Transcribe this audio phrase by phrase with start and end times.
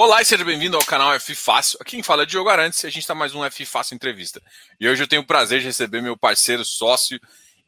[0.00, 1.76] Olá e seja bem-vindo ao canal F Fácil.
[1.80, 4.40] Aqui quem fala é Diogo Arantes e a gente está mais um F Fácil Entrevista.
[4.78, 7.18] E hoje eu tenho o prazer de receber meu parceiro, sócio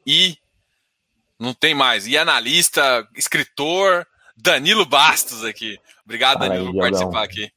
[0.07, 0.39] e
[1.41, 4.07] não tem mais, e analista, escritor,
[4.37, 5.77] Danilo Bastos aqui.
[6.05, 7.51] Obrigado, Fala Danilo, aí, por participar aqui.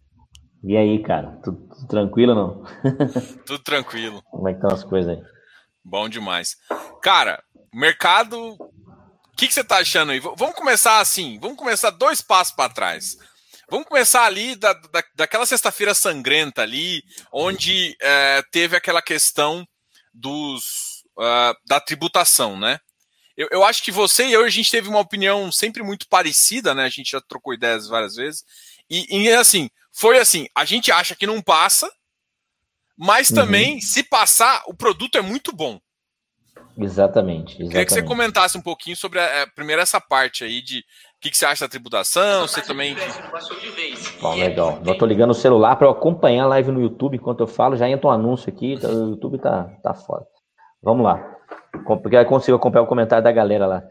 [0.63, 1.39] E aí, cara?
[1.43, 2.63] Tudo, tudo tranquilo não?
[3.45, 4.23] Tudo tranquilo.
[4.23, 5.23] Como é que estão as coisas aí?
[5.85, 6.57] Bom demais.
[7.03, 8.55] Cara, mercado.
[8.55, 10.19] O que, que você está achando aí?
[10.19, 13.19] Vamos começar assim, vamos começar dois passos para trás.
[13.73, 19.67] Vamos começar ali da, da, daquela sexta-feira sangrenta ali, onde é, teve aquela questão
[20.13, 22.77] dos uh, da tributação, né?
[23.35, 26.75] Eu, eu, acho que você e eu a gente teve uma opinião sempre muito parecida,
[26.75, 26.83] né?
[26.83, 28.45] A gente já trocou ideias várias vezes.
[28.87, 31.91] E, e assim, foi assim: a gente acha que não passa,
[32.95, 33.37] mas uhum.
[33.37, 35.79] também, se passar, o produto é muito bom.
[36.77, 37.69] Exatamente, exatamente.
[37.69, 40.85] Queria que você comentasse um pouquinho sobre a, a, primeiro essa parte aí de
[41.23, 42.45] que, que você acha da tributação?
[42.45, 42.97] Você também.
[44.21, 44.79] Bom, legal.
[44.85, 47.77] Eu tô ligando o celular para acompanhar a live no YouTube enquanto eu falo.
[47.77, 48.77] Já entra um anúncio aqui.
[48.77, 50.27] Tá, o YouTube tá, tá foda.
[50.81, 51.37] Vamos lá.
[51.85, 53.83] Porque eu consigo acompanhar o comentário da galera lá.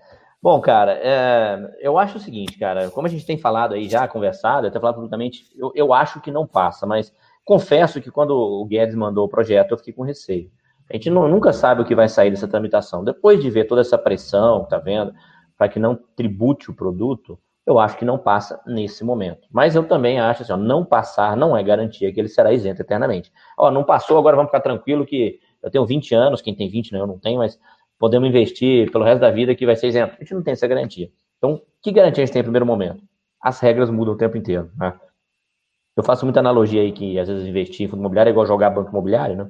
[0.42, 2.90] Bom, cara, é, eu acho o seguinte, cara.
[2.90, 6.30] Como a gente tem falado aí já, conversado, até falado publicamente, eu, eu acho que
[6.30, 7.12] não passa, mas
[7.44, 10.50] confesso que quando o Guedes mandou o projeto, eu fiquei com receio.
[10.90, 13.02] A gente não, nunca sabe o que vai sair dessa tramitação.
[13.02, 15.14] Depois de ver toda essa pressão, tá vendo?
[15.62, 19.46] Para que não tribute o produto, eu acho que não passa nesse momento.
[19.48, 22.82] Mas eu também acho assim, ó, não passar não é garantia que ele será isento
[22.82, 23.32] eternamente.
[23.56, 26.90] Ó, não passou, agora vamos ficar tranquilo que eu tenho 20 anos, quem tem 20,
[26.90, 27.60] não, eu não tenho, mas
[27.96, 30.16] podemos investir pelo resto da vida que vai ser isento.
[30.16, 31.12] A gente não tem essa garantia.
[31.38, 33.00] Então, que garantia a gente tem no primeiro momento?
[33.40, 34.68] As regras mudam o tempo inteiro.
[34.76, 34.98] Né?
[35.96, 38.70] Eu faço muita analogia aí que às vezes investir em fundo imobiliário é igual jogar
[38.70, 39.48] banco imobiliário, né?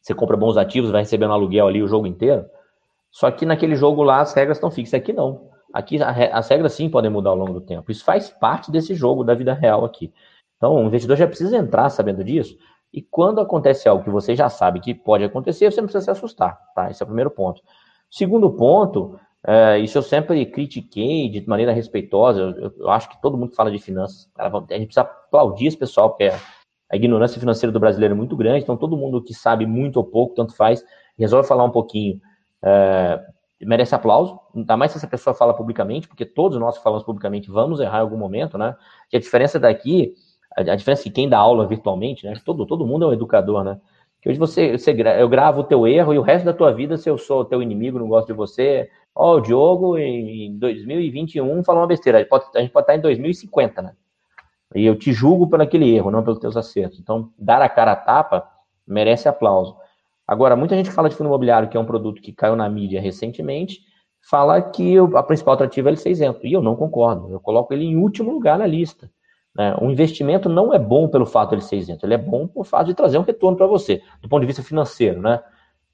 [0.00, 2.44] Você compra bons ativos, vai recebendo aluguel ali o jogo inteiro.
[3.14, 4.94] Só que naquele jogo lá as regras estão fixas.
[4.94, 5.48] Aqui não.
[5.72, 7.92] Aqui as regras sim podem mudar ao longo do tempo.
[7.92, 10.12] Isso faz parte desse jogo da vida real aqui.
[10.56, 12.56] Então o investidor já precisa entrar sabendo disso.
[12.92, 16.10] E quando acontece algo que você já sabe que pode acontecer, você não precisa se
[16.10, 16.58] assustar.
[16.74, 16.90] Tá?
[16.90, 17.62] Esse é o primeiro ponto.
[18.10, 22.40] Segundo ponto, é, isso eu sempre critiquei de maneira respeitosa.
[22.40, 25.68] Eu, eu, acho que todo mundo que fala de finanças, cara, a gente precisa aplaudir
[25.68, 26.32] esse pessoal, porque
[26.90, 28.64] a ignorância financeira do brasileiro é muito grande.
[28.64, 30.84] Então todo mundo que sabe muito ou pouco, tanto faz,
[31.16, 32.20] resolve falar um pouquinho
[32.64, 33.20] é,
[33.60, 37.50] merece aplauso, ainda mais se essa pessoa fala publicamente, porque todos nós que falamos publicamente
[37.50, 38.74] vamos errar em algum momento, né?
[39.12, 40.14] E a diferença daqui,
[40.56, 42.34] a, diferença de quem dá aula virtualmente, né?
[42.44, 43.78] Todo, todo mundo é um educador, né?
[44.20, 46.96] Que hoje você, você, eu gravo o teu erro e o resto da tua vida,
[46.96, 51.82] se eu sou teu inimigo, não gosto de você, ó, o Diogo em 2021 falou
[51.82, 53.92] uma besteira, a gente, pode, a gente pode estar em 2050, né?
[54.74, 56.98] E eu te julgo por aquele erro, não pelos teus acertos.
[56.98, 58.48] Então, dar a cara a tapa
[58.86, 59.76] merece aplauso.
[60.26, 63.00] Agora, muita gente fala de fundo imobiliário, que é um produto que caiu na mídia
[63.00, 63.80] recentemente,
[64.28, 66.46] fala que a principal atrativa é ele ser isento.
[66.46, 67.30] E eu não concordo.
[67.30, 69.10] Eu coloco ele em último lugar na lista.
[69.54, 69.76] Né?
[69.80, 72.64] O investimento não é bom pelo fato de ele ser isento, ele é bom por
[72.64, 75.20] fato de trazer um retorno para você, do ponto de vista financeiro.
[75.20, 75.40] Né?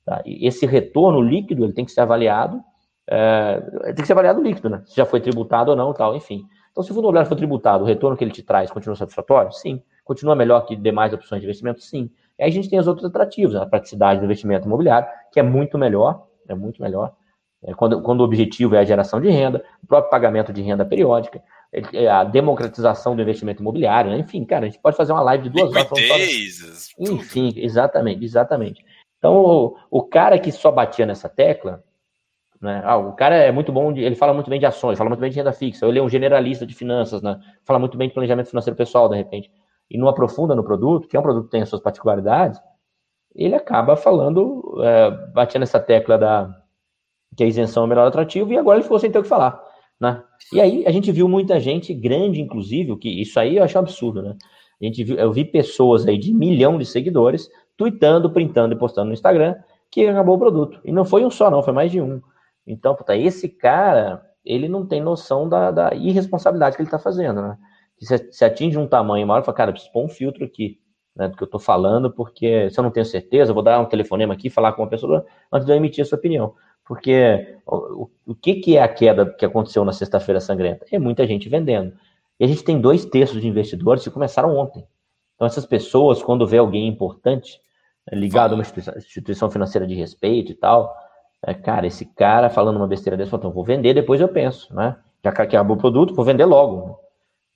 [0.04, 0.22] Tá?
[0.24, 2.62] esse retorno líquido ele tem que ser avaliado,
[3.06, 4.82] é, tem que ser avaliado líquido, né?
[4.86, 6.42] se já foi tributado ou não, tal, enfim.
[6.70, 9.52] Então, se o fundo imobiliário for tributado, o retorno que ele te traz continua satisfatório?
[9.52, 9.82] Sim.
[10.04, 11.80] Continua melhor que demais opções de investimento?
[11.80, 12.10] Sim.
[12.40, 15.42] E aí a gente tem os outros atrativos, a praticidade do investimento imobiliário, que é
[15.42, 17.12] muito melhor, é muito melhor.
[17.62, 20.82] É, quando, quando o objetivo é a geração de renda, o próprio pagamento de renda
[20.82, 24.18] periódica, é, a democratização do investimento imobiliário, né?
[24.18, 26.94] enfim, cara, a gente pode fazer uma live de duas horas.
[26.98, 28.82] Enfim, exatamente, exatamente.
[29.18, 31.84] Então, o, o, cara que só batia nessa tecla,
[32.58, 32.80] né?
[32.86, 35.20] Ah, o cara é muito bom, de, ele fala muito bem de ações, fala muito
[35.20, 37.38] bem de renda fixa, ele é um generalista de finanças, né?
[37.66, 39.50] Fala muito bem de planejamento financeiro pessoal, de repente
[39.90, 42.60] e não aprofunda no produto, que é um produto que tem as suas particularidades,
[43.34, 46.56] ele acaba falando, é, batendo essa tecla da
[47.36, 49.28] que a isenção é o melhor atrativo, e agora ele ficou sem ter o que
[49.28, 49.62] falar.
[50.00, 50.22] Né?
[50.52, 53.82] E aí a gente viu muita gente grande, inclusive, que isso aí eu acho um
[53.82, 54.36] absurdo, né?
[54.80, 59.08] A gente viu, eu vi pessoas aí de milhão de seguidores tweetando, printando e postando
[59.08, 59.54] no Instagram
[59.90, 60.80] que acabou o produto.
[60.84, 62.20] E não foi um só, não, foi mais de um.
[62.66, 67.42] Então, puta, esse cara, ele não tem noção da, da irresponsabilidade que ele está fazendo,
[67.42, 67.58] né?
[68.00, 70.80] Que se, atinge um tamanho maior, fala, cara, preciso pôr um filtro aqui,
[71.14, 73.78] né, do que eu estou falando, porque se eu não tenho certeza, eu vou dar
[73.78, 76.54] um telefonema aqui, falar com uma pessoa antes de eu emitir a sua opinião.
[76.84, 80.86] Porque o, o que, que é a queda que aconteceu na sexta-feira sangrenta?
[80.90, 81.92] É muita gente vendendo.
[82.38, 84.84] E a gente tem dois terços de investidores que começaram ontem.
[85.34, 87.60] Então, essas pessoas, quando vê alguém importante,
[88.10, 88.62] né, ligado a uma
[88.96, 90.94] instituição, financeira de respeito e tal,
[91.46, 94.96] é, cara, esse cara falando uma besteira dessa, então, vou vender, depois eu penso, né?
[95.24, 96.99] Já que acabou o produto, vou vender logo.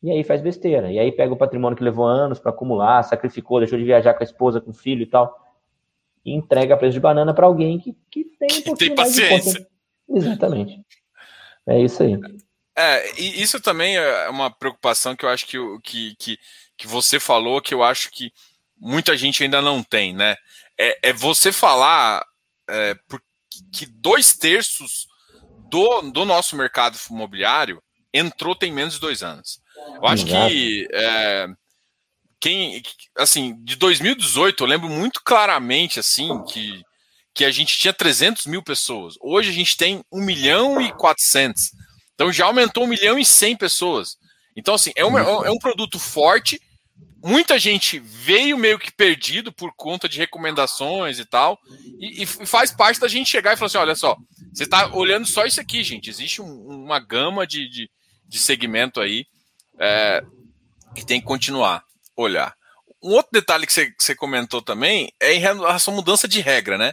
[0.04, 0.92] E aí faz besteira.
[0.92, 4.22] E aí pega o patrimônio que levou anos para acumular, sacrificou, deixou de viajar com
[4.22, 5.34] a esposa, com o filho e tal,
[6.22, 9.66] e entrega a preço de banana para alguém que, que tem pouquinho tem paciência.
[10.06, 10.78] Exatamente.
[11.66, 12.20] É isso aí.
[12.76, 16.38] É, e isso também é uma preocupação que eu acho que, que, que,
[16.76, 18.30] que você falou, que eu acho que
[18.78, 20.36] muita gente ainda não tem, né?
[20.78, 22.22] É, é você falar
[22.68, 22.94] é,
[23.72, 25.08] que dois terços
[25.70, 29.63] do, do nosso mercado imobiliário entrou tem menos de dois anos.
[29.96, 30.48] Eu acho Exato.
[30.48, 31.46] que é,
[32.44, 32.82] quem,
[33.16, 36.82] assim, de 2018 eu lembro muito claramente assim que,
[37.34, 39.14] que a gente tinha 300 mil pessoas.
[39.20, 41.70] Hoje a gente tem 1 milhão e 400.
[42.14, 44.16] Então já aumentou 1 milhão e 100 pessoas.
[44.54, 46.60] Então assim é um, é um produto forte.
[47.22, 51.58] Muita gente veio meio que perdido por conta de recomendações e tal,
[51.98, 54.14] e, e faz parte da gente chegar e falar assim: olha só,
[54.52, 56.10] você está olhando só isso aqui, gente.
[56.10, 57.90] Existe um, uma gama de, de,
[58.28, 59.24] de segmento aí
[59.78, 60.24] é,
[60.94, 61.84] que tem que continuar
[62.16, 62.54] olhar.
[63.02, 66.92] Um outro detalhe que você, comentou também é em relação à mudança de regra, né?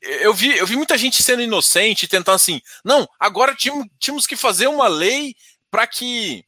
[0.00, 4.66] Eu vi, eu vi muita gente sendo inocente, tentando assim, não, agora tínhamos, que fazer
[4.68, 5.34] uma lei
[5.70, 6.44] para que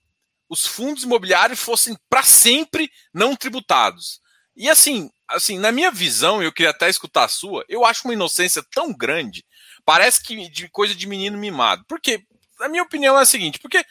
[0.48, 4.20] os fundos imobiliários fossem para sempre não tributados.
[4.54, 8.14] E assim, assim, na minha visão, eu queria até escutar a sua, eu acho uma
[8.14, 9.44] inocência tão grande,
[9.84, 11.84] parece que de coisa de menino mimado.
[11.88, 12.22] Porque,
[12.58, 13.82] na minha opinião, é a seguinte, porque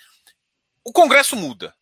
[0.90, 1.74] o Congresso muda.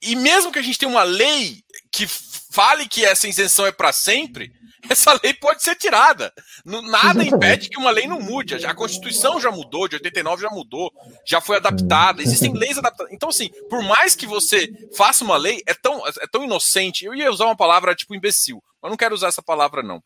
[0.00, 3.92] E mesmo que a gente tenha uma lei que fale que essa isenção é para
[3.92, 4.52] sempre,
[4.88, 6.32] essa lei pode ser tirada.
[6.64, 8.64] Nada impede que uma lei não mude.
[8.64, 10.92] A Constituição já mudou, de 89 já mudou,
[11.26, 13.12] já foi adaptada, existem leis adaptadas.
[13.12, 17.04] Então, assim, por mais que você faça uma lei, é tão, é tão inocente.
[17.04, 20.00] Eu ia usar uma palavra tipo imbecil, mas não quero usar essa palavra, não.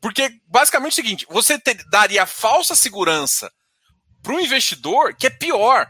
[0.00, 3.50] Porque, basicamente, é o seguinte: você ter, daria falsa segurança
[4.24, 5.86] para um investidor que é pior.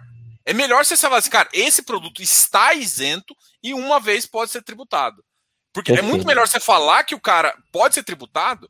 [0.46, 4.62] É melhor você falar assim, cara, esse produto está isento e uma vez pode ser
[4.62, 5.22] tributado.
[5.72, 6.08] Porque Perfeito.
[6.08, 8.68] é muito melhor você falar que o cara pode ser tributado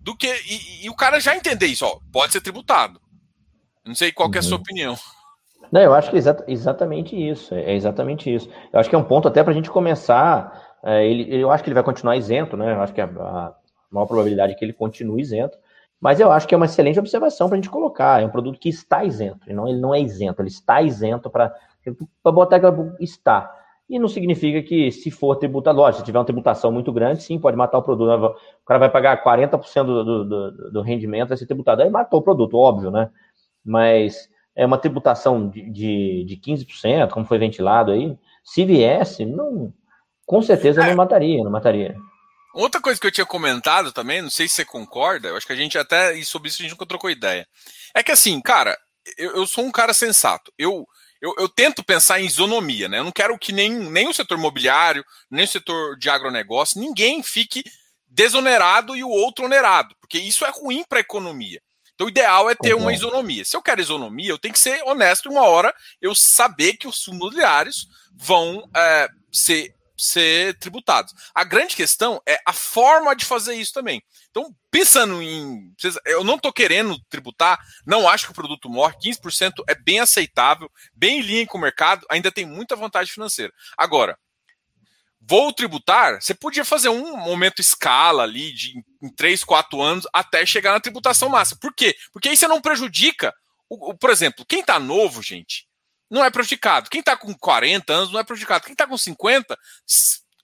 [0.00, 0.28] do que.
[0.28, 3.00] E, e o cara já entender isso, ó, pode ser tributado.
[3.84, 4.34] Não sei qual uhum.
[4.34, 4.62] é a sua uhum.
[4.62, 4.96] opinião.
[5.72, 7.54] Não, eu acho que é exa exatamente isso.
[7.54, 8.48] É exatamente isso.
[8.72, 10.76] Eu acho que é um ponto até para a gente começar.
[10.84, 12.72] É, ele, eu acho que ele vai continuar isento, né?
[12.72, 13.54] Eu acho que a, a
[13.90, 15.58] maior probabilidade é que ele continue isento.
[16.04, 18.20] Mas eu acho que é uma excelente observação para a gente colocar.
[18.20, 21.50] É um produto que está isento, não, ele não é isento, ele está isento para
[22.24, 23.50] botar aquela está.
[23.88, 27.38] E não significa que, se for tributado, lógico, se tiver uma tributação muito grande, sim,
[27.38, 28.36] pode matar o produto.
[28.62, 31.80] O cara vai pagar 40% do, do, do, do rendimento, vai ser tributado.
[31.80, 33.08] Aí matou o produto, óbvio, né?
[33.64, 38.14] Mas é uma tributação de, de, de 15%, como foi ventilado aí.
[38.42, 39.72] Se viesse, não,
[40.26, 41.96] com certeza não mataria, não mataria.
[42.54, 45.52] Outra coisa que eu tinha comentado também, não sei se você concorda, eu acho que
[45.52, 47.46] a gente até e sobre isso a gente nunca trocou ideia.
[47.92, 48.78] É que assim, cara,
[49.18, 50.52] eu, eu sou um cara sensato.
[50.56, 50.86] Eu,
[51.20, 53.00] eu, eu, tento pensar em isonomia, né?
[53.00, 57.24] Eu não quero que nem, nem o setor imobiliário, nem o setor de agronegócio, ninguém
[57.24, 57.64] fique
[58.06, 61.60] desonerado e o outro onerado, porque isso é ruim para a economia.
[61.94, 63.44] Então, o ideal é ter uma isonomia.
[63.44, 67.06] Se eu quero isonomia, eu tenho que ser honesto uma hora eu saber que os
[67.06, 67.86] imobiliários
[68.16, 71.14] vão é, ser ser tributados.
[71.34, 74.02] A grande questão é a forma de fazer isso também.
[74.30, 75.72] Então, pensando em.
[76.04, 80.70] Eu não estou querendo tributar, não acho que o produto morre, 15% é bem aceitável,
[80.94, 83.52] bem em linha com o mercado, ainda tem muita vantagem financeira.
[83.78, 84.18] Agora,
[85.20, 90.44] vou tributar, você podia fazer um momento escala ali de em 3, 4 anos até
[90.44, 91.60] chegar na tributação máxima.
[91.60, 91.94] Por quê?
[92.12, 93.32] Porque aí você não prejudica.
[93.68, 95.66] O, o por exemplo, quem está novo, gente,
[96.14, 96.88] não é prejudicado.
[96.88, 98.64] Quem está com 40 anos não é prejudicado.
[98.64, 99.58] Quem está com 50,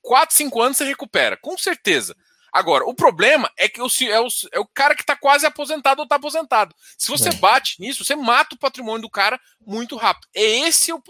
[0.03, 2.17] 4, 5 anos você recupera, com certeza.
[2.53, 6.01] Agora, o problema é que o, é, o, é o cara que está quase aposentado
[6.01, 6.75] ou está aposentado.
[6.99, 7.35] Se você é.
[7.35, 10.27] bate nisso, você mata o patrimônio do cara muito rápido.
[10.35, 11.01] É esse o,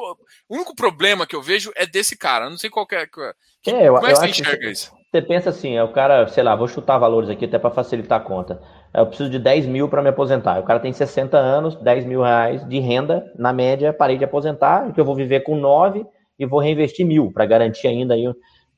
[0.47, 2.45] o único problema que eu vejo é desse cara.
[2.45, 3.07] Eu não sei qual é.
[3.07, 4.93] Que, é, eu, como é que você enxerga que, isso?
[5.11, 8.21] Você pensa assim, é o cara, sei lá, vou chutar valores aqui até para facilitar
[8.21, 8.63] a conta.
[8.93, 10.59] Eu preciso de 10 mil para me aposentar.
[10.59, 14.93] O cara tem 60 anos, 10 mil reais de renda, na média, parei de aposentar,
[14.93, 16.05] que eu vou viver com 9
[16.39, 18.27] e vou reinvestir mil para garantir ainda aí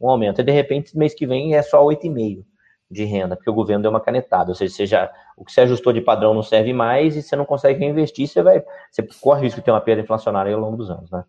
[0.01, 0.41] um aumento.
[0.41, 2.45] E de repente, mês que vem é só 8,5
[2.91, 4.51] de renda, porque o governo deu uma canetada.
[4.51, 7.47] Ou seja, seja, o que você ajustou de padrão não serve mais e você não
[7.47, 8.63] consegue reinvestir, você vai.
[8.91, 11.25] Você corre o risco de ter uma perda inflacionária ao longo dos anos, né?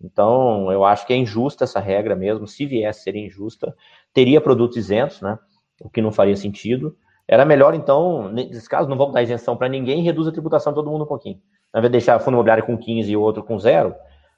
[0.00, 2.46] Então, eu acho que é injusta essa regra mesmo.
[2.46, 3.74] Se viesse ser injusta,
[4.14, 5.36] teria produtos isentos, né?
[5.82, 6.96] O que não faria sentido.
[7.28, 10.72] Era melhor, então, nesse caso, não vamos dar isenção para ninguém e reduz a tributação
[10.72, 11.38] de todo mundo um pouquinho.
[11.72, 13.94] Ao invés de deixar fundo imobiliário com 15 e o outro com zero,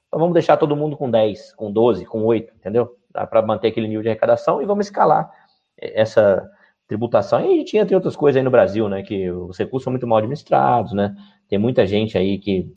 [0.08, 2.96] então vamos deixar todo mundo com 10, com 12, com 8, entendeu?
[3.12, 5.30] Dá para manter aquele nível de arrecadação e vamos escalar
[5.78, 6.44] essa
[6.88, 7.40] tributação.
[7.40, 9.04] E a gente tinha entre outras coisas aí no Brasil, né?
[9.04, 11.14] Que os recursos são muito mal administrados, né?
[11.48, 12.72] Tem muita gente aí que.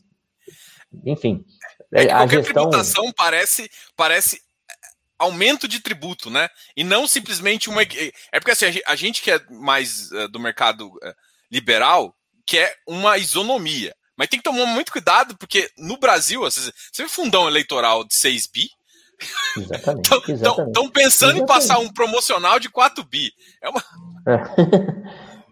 [1.04, 1.44] Enfim.
[1.92, 2.70] É a gestão...
[2.70, 3.68] tributação parece,
[3.98, 4.42] parece
[5.24, 6.50] aumento de tributo, né?
[6.76, 7.82] E não simplesmente uma.
[7.82, 11.14] É porque assim, a gente que é mais uh, do mercado uh,
[11.52, 12.16] liberal
[12.46, 13.96] quer uma isonomia.
[14.16, 18.48] Mas tem que tomar muito cuidado, porque no Brasil, você vê fundão eleitoral de 6
[18.48, 18.70] bi,
[19.58, 20.32] Exatamente.
[20.32, 21.42] Estão pensando exatamente.
[21.42, 23.32] em passar um promocional de 4 bi.
[23.62, 23.82] É uma.
[24.28, 24.44] É.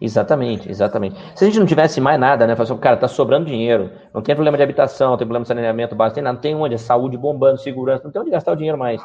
[0.00, 1.16] exatamente, exatamente.
[1.34, 2.56] Se a gente não tivesse mais nada, né?
[2.56, 5.94] Falar, cara, tá sobrando dinheiro, não tem problema de habitação, não tem problema de saneamento
[5.94, 8.56] básico, tem nada, não tem onde, é saúde bombando, segurança, não tem onde gastar o
[8.56, 9.00] dinheiro mais.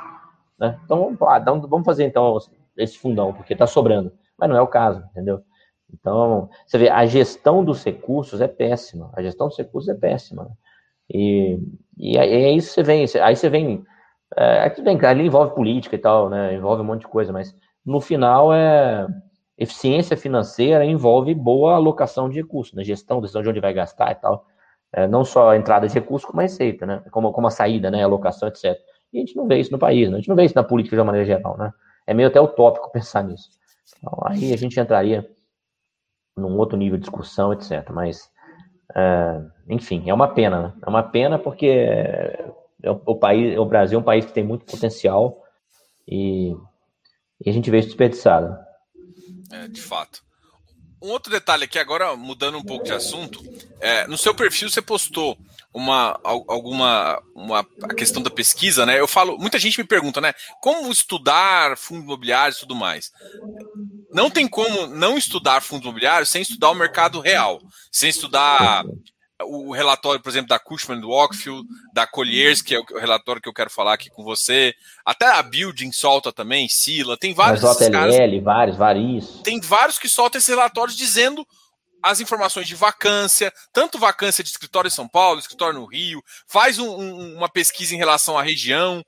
[0.59, 0.79] Né?
[0.85, 2.37] Então vamos, lá, vamos fazer então
[2.77, 4.11] esse fundão, porque tá sobrando.
[4.37, 5.41] Mas não é o caso, entendeu?
[5.93, 9.09] Então, você vê, a gestão dos recursos é péssima.
[9.13, 10.49] A gestão dos recursos é péssima.
[11.09, 11.57] E,
[11.97, 13.85] e aí você vem, aí você vem
[14.35, 16.53] é, tudo bem, ali envolve política e tal, né?
[16.53, 19.07] Envolve um monte de coisa, mas no final é
[19.57, 22.83] eficiência financeira envolve boa alocação de recursos, né?
[22.83, 24.45] Gestão, decisão de onde vai gastar e tal.
[24.93, 27.03] É, não só a entrada de recursos, como a receita, né?
[27.11, 28.03] Como, como a saída, né?
[28.03, 28.77] Alocação, etc.
[29.11, 30.15] E a gente não vê isso no país, né?
[30.15, 31.73] a gente não vê isso na política de uma maneira geral, né?
[32.05, 33.49] É meio até utópico pensar nisso.
[33.97, 35.29] Então, aí a gente entraria
[36.35, 37.89] num outro nível de discussão, etc.
[37.91, 38.29] Mas,
[38.95, 40.73] é, enfim, é uma pena, né?
[40.85, 44.65] É uma pena porque é o, país, o Brasil é um país que tem muito
[44.65, 45.43] potencial
[46.07, 46.55] e,
[47.43, 48.57] e a gente vê isso desperdiçado.
[49.51, 50.21] É, de fato.
[51.01, 53.43] Um outro detalhe aqui, agora mudando um pouco de assunto,
[53.79, 55.37] é, no seu perfil você postou
[55.77, 58.99] uma alguma uma a questão da pesquisa, né?
[58.99, 60.33] Eu falo, muita gente me pergunta, né?
[60.59, 63.11] Como estudar fundos imobiliários e tudo mais.
[64.11, 68.83] Não tem como não estudar fundos imobiliários sem estudar o mercado real, sem estudar
[69.43, 73.47] o relatório, por exemplo, da Cushman do Walkfield, da Colliers, que é o relatório que
[73.47, 74.73] eu quero falar aqui com você,
[75.05, 77.61] até a Building solta também, Sila, tem vários.
[77.61, 79.41] Mas OTL, caras, vários, vários.
[79.43, 81.45] Tem vários que soltam esses relatórios dizendo
[82.09, 86.79] as informações de vacância, tanto vacância de escritório em São Paulo, escritório no Rio, faz
[86.79, 89.01] um, um, uma pesquisa em relação à região.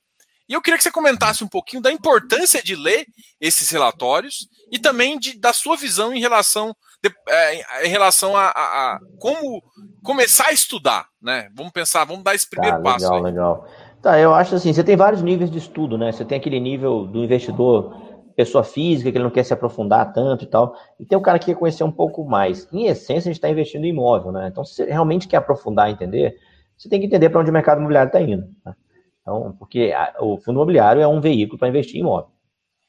[0.48, 3.06] E eu queria que você comentasse um pouquinho da importância de ler
[3.39, 8.48] esses relatórios e também de, da sua visão em relação de, é, em relação a,
[8.48, 9.62] a, a, como
[10.03, 11.50] começar a estudar, né?
[11.56, 13.06] Vamos pensar, vamos dar esse primeiro tá, passo.
[13.06, 13.24] Legal, aí.
[13.24, 13.68] legal.
[14.01, 16.12] Tá, eu acho assim, você tem vários níveis de estudo, né?
[16.12, 18.08] Você tem aquele nível do investidor,
[18.39, 21.38] pessoa física, que ele não quer se aprofundar tanto e tal, e tem o cara
[21.38, 22.65] que quer conhecer um pouco mais.
[22.72, 24.48] Em essência, a gente está investindo em imóvel, né?
[24.48, 26.38] Então, se você realmente quer aprofundar entender,
[26.77, 28.48] você tem que entender para onde o mercado imobiliário está indo.
[28.65, 28.74] Né?
[29.22, 32.29] Então, porque a, o fundo imobiliário é um veículo para investir em imóvel.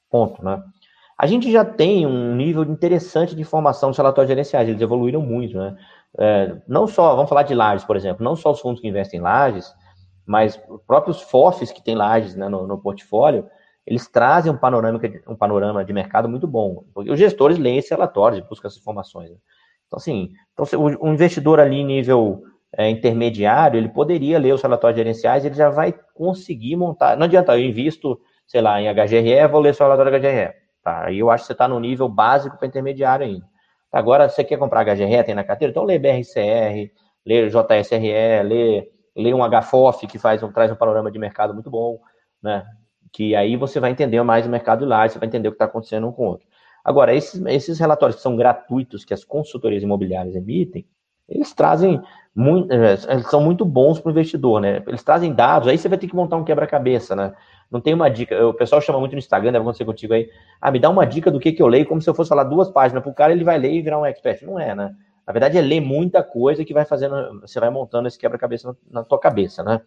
[0.09, 0.63] Ponto, né?
[1.19, 5.59] A gente já tem um nível interessante de informação dos relatórios gerenciais, eles evoluíram muito,
[5.59, 5.77] né?
[6.17, 9.19] É, não só, vamos falar de lajes, por exemplo, não só os fundos que investem
[9.19, 9.75] em lajes,
[10.25, 13.49] mas os próprios FOFs que têm lajes né, no, no, portfólio,
[13.87, 17.91] eles trazem um panorama, um panorama de mercado muito bom, porque os gestores leem esse
[17.91, 19.31] relatório e buscam essas informações.
[19.31, 19.37] Né?
[19.87, 20.67] Então, assim, então,
[21.01, 22.43] o investidor ali nível
[22.77, 27.17] é, intermediário, ele poderia ler os relatórios gerenciais, ele já vai conseguir montar.
[27.17, 30.55] Não adianta, eu invisto, sei lá, em HGRE, vou ler o relatório HGRE.
[30.83, 31.07] Tá?
[31.07, 33.45] Aí eu acho que você está no nível básico para intermediário ainda.
[33.93, 35.71] Agora, você quer comprar HGR, tem na carteira?
[35.71, 36.93] Então lê BRCR,
[37.27, 41.69] lê JSRE, lê, lê um HFOF, que faz um, traz um panorama de mercado muito
[41.69, 41.99] bom,
[42.41, 42.65] né?
[43.13, 45.65] Que aí você vai entender mais o mercado lá, você vai entender o que está
[45.65, 46.47] acontecendo um com o outro.
[46.85, 50.87] Agora, esses, esses relatórios que são gratuitos, que as consultorias imobiliárias emitem,
[51.29, 52.01] eles trazem
[52.35, 54.83] muito, eh, eles são muito bons para o investidor, né?
[54.87, 57.33] Eles trazem dados, aí você vai ter que montar um quebra-cabeça, né?
[57.71, 58.47] Não tem uma dica.
[58.47, 60.29] O pessoal chama muito no Instagram, deve acontecer contigo aí.
[60.61, 62.45] Ah, me dá uma dica do que, que eu leio, como se eu fosse falar
[62.45, 64.43] duas páginas para o cara, ele vai ler e virar um expert.
[64.43, 64.93] Não é, né?
[65.27, 69.01] Na verdade, é ler muita coisa que vai fazendo, você vai montando esse quebra-cabeça na,
[69.01, 69.81] na, tua cabeça, né?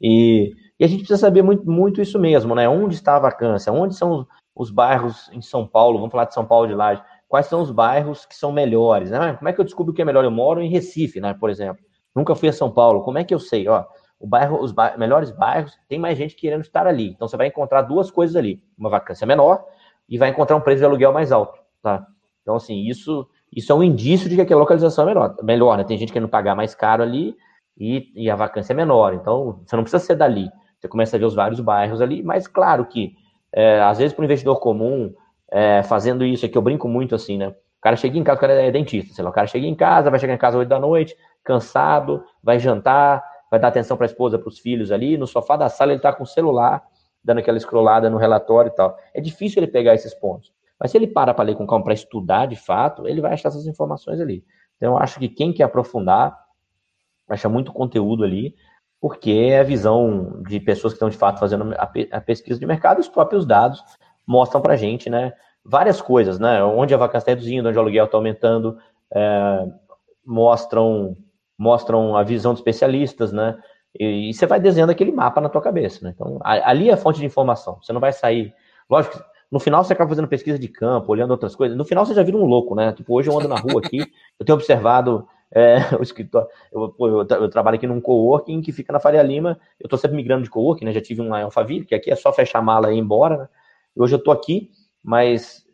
[0.00, 2.68] E, e, a gente precisa saber muito, muito isso mesmo, né?
[2.68, 3.72] Onde está a vacância?
[3.72, 5.98] Onde são os, os bairros em São Paulo?
[5.98, 7.02] Vamos falar de São Paulo de Laje.
[7.28, 9.10] Quais são os bairros que são melhores?
[9.10, 9.34] Né?
[9.34, 10.24] Como é que eu descubro que é melhor?
[10.24, 11.34] Eu moro em Recife, né?
[11.34, 11.84] Por exemplo.
[12.14, 13.02] Nunca fui a São Paulo.
[13.02, 13.68] Como é que eu sei?
[13.68, 13.84] Ó,
[14.18, 17.10] o bairro, os bairros, melhores bairros, tem mais gente querendo estar ali.
[17.10, 19.64] Então você vai encontrar duas coisas ali: uma vacância menor
[20.08, 22.06] e vai encontrar um preço de aluguel mais alto, tá?
[22.42, 25.84] Então, assim, isso, isso é um indício de que aquela localização é melhor, melhor né?
[25.84, 27.36] Tem gente querendo pagar mais caro ali
[27.76, 29.14] e, e a vacância é menor.
[29.14, 30.48] Então, você não precisa ser dali.
[30.78, 33.14] Você começa a ver os vários bairros ali, mas claro que,
[33.52, 35.14] é, às vezes, para o investidor comum,
[35.50, 37.48] é, fazendo isso, é que eu brinco muito assim, né?
[37.48, 39.74] O cara chega em casa, o cara é dentista, sei lá, o cara chega em
[39.74, 43.96] casa, vai chegar em casa às 8 da noite, cansado, vai jantar, vai dar atenção
[43.96, 46.26] para a esposa, para os filhos ali, no sofá da sala ele está com o
[46.26, 46.82] celular,
[47.22, 48.96] dando aquela escrolada no relatório e tal.
[49.14, 50.52] É difícil ele pegar esses pontos.
[50.78, 53.48] Mas se ele para para ler com calma, para estudar de fato, ele vai achar
[53.48, 54.44] essas informações ali.
[54.76, 56.36] Então eu acho que quem quer aprofundar,
[57.28, 58.54] acha muito conteúdo ali,
[59.00, 63.00] porque é a visão de pessoas que estão de fato fazendo a, pesquisa de mercado,
[63.00, 63.82] os próprios dados
[64.26, 65.32] mostram para a gente, né,
[65.64, 68.78] várias coisas, né, onde a vacância está reduzindo, onde o aluguel está aumentando,
[69.12, 69.66] é,
[70.24, 71.16] mostram
[71.58, 73.58] mostram a visão de especialistas, né?
[73.98, 76.12] E, você vai desenhando aquele mapa na tua cabeça, né?
[76.14, 77.78] Então, ali é a fonte de informação.
[77.82, 78.54] Você não vai sair.
[78.90, 79.18] Lógico,
[79.50, 81.76] no final você acaba fazendo pesquisa de campo, olhando outras coisas.
[81.76, 82.92] No final você já vira um louco, né?
[82.92, 84.00] Tipo, hoje eu ando na rua aqui,
[84.38, 85.26] eu tenho observado
[85.56, 86.48] É, o escritório.
[86.70, 89.58] Eu, pô, eu, eu, trabalho aqui num coworking que fica na Faria Lima.
[89.80, 90.92] Eu tô sempre migrando de coworking, né?
[90.92, 92.98] Já tive um lá em Alphaville, que aqui é só fechar a mala e ir
[92.98, 93.48] embora, né?
[93.96, 94.70] Hoje eu tô aqui,
[95.02, 95.64] mas,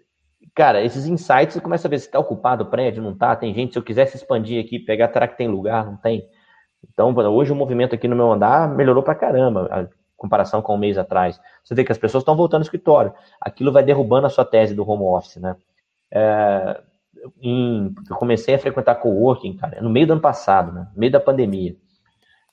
[0.54, 3.34] cara, esses insights você começa a ver se tá ocupado o prédio, não tá?
[3.34, 5.84] Tem gente, se eu quisesse expandir aqui, pegar, será que tem lugar?
[5.84, 6.28] Não tem.
[6.88, 10.78] Então, hoje o movimento aqui no meu andar melhorou pra caramba, a comparação com um
[10.78, 11.40] mês atrás.
[11.64, 13.12] Você vê que as pessoas estão voltando ao escritório.
[13.40, 15.56] Aquilo vai derrubando a sua tese do home office, né?
[16.12, 16.80] É,
[17.40, 20.88] em, eu comecei a frequentar coworking, cara, no meio do ano passado, né?
[20.94, 21.76] No meio da pandemia.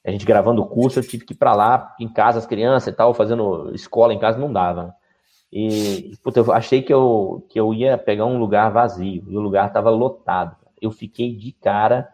[0.06, 2.94] A gente gravando o curso, eu tive que ir para lá, em casa, as crianças
[2.94, 4.94] e tal, fazendo escola em casa, não dava.
[5.52, 9.42] E, puta, eu achei que eu, que eu ia pegar um lugar vazio, e o
[9.42, 10.56] lugar estava lotado.
[10.82, 12.08] Eu fiquei de cara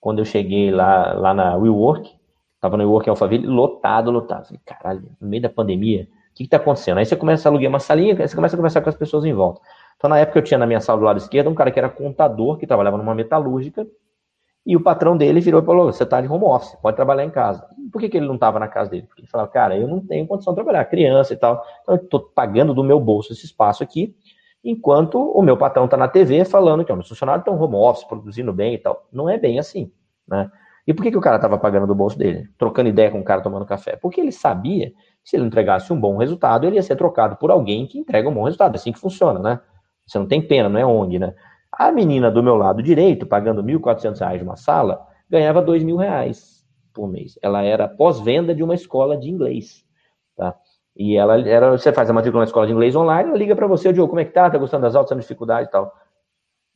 [0.00, 2.14] quando eu cheguei lá, lá na WeWork,
[2.60, 4.46] tava no WeWork Alphaville, lotado, lotado.
[4.46, 6.98] Falei, caralho, no meio da pandemia, o que que tá acontecendo?
[6.98, 9.32] Aí você começa a alugar uma salinha, você começa a conversar com as pessoas em
[9.32, 9.60] volta.
[9.96, 11.88] Então, na época, eu tinha na minha sala do lado esquerdo um cara que era
[11.88, 13.86] contador, que trabalhava numa metalúrgica,
[14.66, 17.30] e o patrão dele virou e falou: Você está de home office, pode trabalhar em
[17.30, 17.64] casa.
[17.92, 19.06] Por que, que ele não estava na casa dele?
[19.06, 21.64] Porque ele falava: Cara, eu não tenho condição de trabalhar, criança e tal.
[21.82, 24.14] Então, eu estou pagando do meu bolso esse espaço aqui,
[24.64, 28.52] enquanto o meu patrão está na TV falando que meus funcionários estão home office, produzindo
[28.52, 29.06] bem e tal.
[29.12, 29.92] Não é bem assim.
[30.26, 30.50] Né?
[30.84, 32.48] E por que, que o cara estava pagando do bolso dele?
[32.58, 33.96] Trocando ideia com o cara tomando café?
[33.96, 37.50] Porque ele sabia que se ele entregasse um bom resultado, ele ia ser trocado por
[37.50, 38.74] alguém que entrega um bom resultado.
[38.74, 39.60] É assim que funciona, né?
[40.06, 41.34] Você não tem pena, não é ONG, né?
[41.72, 46.64] A menina do meu lado direito, pagando R$ 1.400 de uma sala, ganhava R$ 2.000
[46.94, 47.38] por mês.
[47.42, 49.84] Ela era pós-venda de uma escola de inglês,
[50.36, 50.54] tá?
[50.96, 53.66] E ela era, você faz a matrícula na escola de inglês online, ela liga para
[53.66, 54.48] você, Diogo, como é que tá?
[54.48, 55.92] Tá gostando das aulas, tá dificuldade e tal.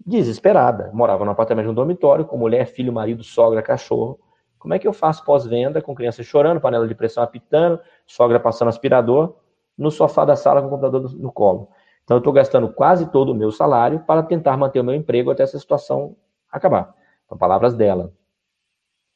[0.04, 0.90] Desesperada.
[0.92, 4.18] Morava no apartamento de um dormitório, com mulher, filho, marido, sogra, cachorro.
[4.58, 8.68] Como é que eu faço pós-venda com criança chorando, panela de pressão apitando, sogra passando
[8.68, 9.36] aspirador,
[9.76, 11.68] no sofá da sala com o computador no colo?
[12.10, 15.30] Então, eu estou gastando quase todo o meu salário para tentar manter o meu emprego
[15.30, 16.16] até essa situação
[16.50, 16.92] acabar.
[17.24, 18.12] Então, palavras dela.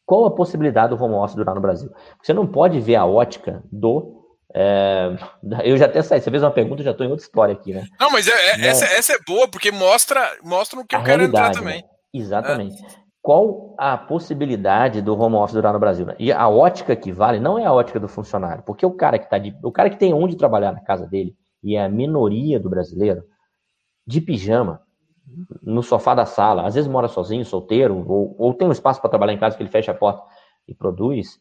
[0.06, 1.92] Qual a possibilidade do home office durar no Brasil?
[2.22, 4.24] Você não pode ver a ótica do.
[4.54, 5.10] É,
[5.64, 6.20] eu já até saí.
[6.20, 7.84] Você fez uma pergunta, já estou em outra história aqui, né?
[7.98, 8.68] Não, mas é, é, né?
[8.68, 11.82] essa, essa, é boa, porque mostra, mostra o que a eu quero entrar também.
[11.82, 11.88] Né?
[12.12, 12.80] Exatamente.
[12.80, 12.88] É.
[13.20, 16.06] Qual a possibilidade do home office durar no Brasil?
[16.16, 19.28] E a ótica que vale não é a ótica do funcionário, porque o cara que
[19.28, 22.60] tá de, o cara que tem onde trabalhar na casa dele, e é a minoria
[22.60, 23.24] do brasileiro,
[24.06, 24.82] de pijama,
[25.62, 29.08] no sofá da sala, às vezes mora sozinho, solteiro, ou, ou tem um espaço para
[29.08, 30.22] trabalhar em casa que ele fecha a porta
[30.68, 31.40] e produz,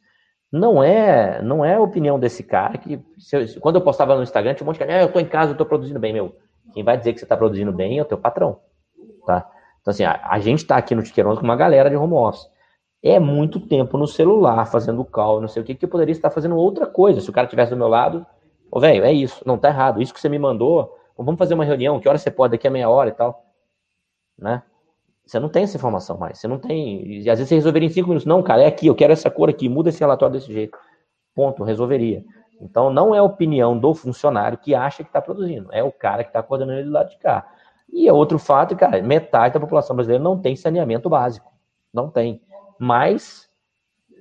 [0.51, 4.53] não é não é a opinião desse cara que eu, quando eu postava no Instagram
[4.53, 6.35] tinha um monte de cara, ah, eu estou em casa, eu estou produzindo bem, meu.
[6.73, 8.59] Quem vai dizer que você está produzindo bem é o teu patrão,
[9.25, 9.49] tá?
[9.81, 12.47] Então assim, a, a gente está aqui no Tiqueiroz com uma galera de home office.
[13.01, 16.29] É muito tempo no celular, fazendo call, não sei o que, que eu poderia estar
[16.29, 17.19] fazendo outra coisa.
[17.19, 18.25] Se o cara estivesse do meu lado,
[18.75, 20.01] Ô, velho, é isso, não tá errado.
[20.01, 22.71] Isso que você me mandou, vamos fazer uma reunião, que hora você pode, daqui a
[22.71, 23.45] meia hora e tal.
[24.35, 24.63] Né?
[25.23, 26.39] Você não tem essa informação mais.
[26.39, 27.21] Você não tem.
[27.21, 28.25] E às vezes você resolveria em cinco minutos.
[28.25, 30.75] Não, cara, é aqui, eu quero essa cor aqui, muda esse relatório desse jeito.
[31.35, 32.25] Ponto, resolveria.
[32.59, 36.23] Então não é a opinião do funcionário que acha que está produzindo, é o cara
[36.23, 37.47] que está coordenando ele do lado de cá.
[37.91, 41.53] E é outro fato, cara, metade da população brasileira não tem saneamento básico.
[41.93, 42.41] Não tem.
[42.79, 43.42] Mas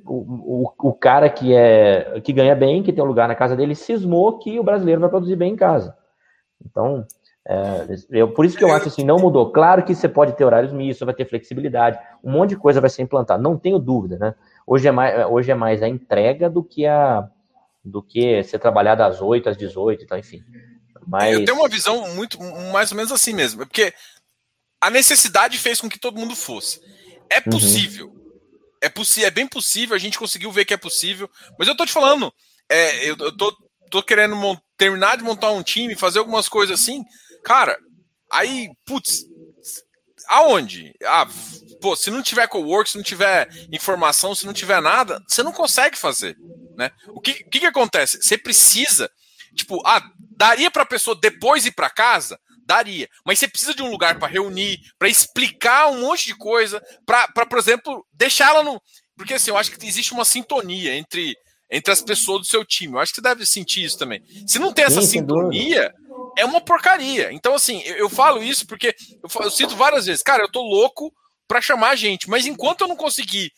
[0.04, 3.56] o, o, o, cara que é que ganha bem, que tem um lugar na casa
[3.56, 5.96] dele, cismou que o brasileiro vai produzir bem em casa.
[6.64, 7.06] Então,
[7.46, 9.50] é, eu, por isso que eu acho assim, não mudou.
[9.50, 12.90] Claro que você pode ter horários mistos, vai ter flexibilidade, um monte de coisa vai
[12.90, 14.34] ser implantada, não tenho dúvida, né?
[14.66, 17.28] Hoje é mais, hoje é mais a entrega do que a
[17.84, 20.40] do que ser trabalhado às 8, às 18, então, enfim.
[21.04, 21.34] Mas...
[21.34, 22.38] Eu tenho uma visão muito
[22.72, 23.92] mais ou menos assim mesmo, porque
[24.80, 26.80] a necessidade fez com que todo mundo fosse.
[27.28, 27.50] É uhum.
[27.50, 28.06] possível.
[28.06, 28.21] Uhum
[28.82, 31.30] é, possível, é bem possível, a gente conseguiu ver que é possível.
[31.58, 32.32] Mas eu tô te falando,
[32.68, 33.56] é, eu, eu tô,
[33.90, 34.36] tô querendo
[34.76, 37.02] terminar de montar um time, fazer algumas coisas assim.
[37.44, 37.78] Cara,
[38.30, 39.24] aí, putz,
[40.28, 40.92] aonde?
[41.04, 41.28] Ah,
[41.80, 45.52] pô, se não tiver co-work, se não tiver informação, se não tiver nada, você não
[45.52, 46.36] consegue fazer,
[46.76, 46.90] né?
[47.08, 48.20] O que, que, que acontece?
[48.20, 49.08] Você precisa,
[49.54, 50.02] tipo, ah,
[50.36, 52.38] daria para a pessoa depois ir para casa?
[52.72, 53.08] Daria.
[53.24, 57.28] Mas você precisa de um lugar para reunir, para explicar um monte de coisa, para,
[57.28, 58.80] por exemplo, deixá-la no.
[59.16, 61.36] Porque assim, eu acho que existe uma sintonia entre,
[61.70, 62.94] entre as pessoas do seu time.
[62.94, 64.22] Eu acho que você deve sentir isso também.
[64.46, 65.92] Se não tem essa Sim, sintonia,
[66.36, 67.32] é uma porcaria.
[67.32, 70.62] Então, assim, eu, eu falo isso porque eu, eu cito várias vezes, cara, eu tô
[70.62, 71.12] louco
[71.46, 73.52] para chamar a gente, mas enquanto eu não conseguir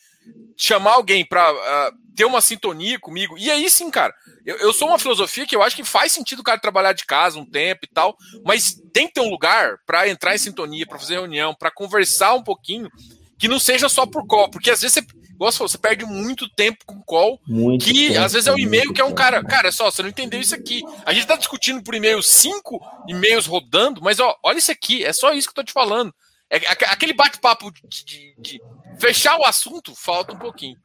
[0.57, 4.13] chamar alguém para uh, ah, ter uma sintonia comigo, e aí sim, cara,
[4.45, 7.05] eu, eu, sou uma filosofia que eu acho que faz sentido o cara trabalhar de
[7.05, 10.87] casa um tempo e tal, mas tem que ter um lugar para entrar em sintonia,
[10.87, 12.89] para fazer reunião, para conversar um pouquinho,
[13.37, 16.85] que não seja só por call, porque às vezes você, falou, você perde muito tempo
[16.85, 19.43] com call, muito que tempo, às vezes é o um e-mail que é um cara,
[19.43, 20.81] cara, só, você não entendeu isso aqui.
[21.05, 25.11] A gente tá discutindo por e-mail cinco e-mails rodando, mas ó, olha isso aqui, é
[25.11, 26.13] só isso que eu tô te falando.
[26.49, 28.61] É aquele bate-papo de, de, de
[28.99, 30.77] fechar o assunto falta um pouquinho.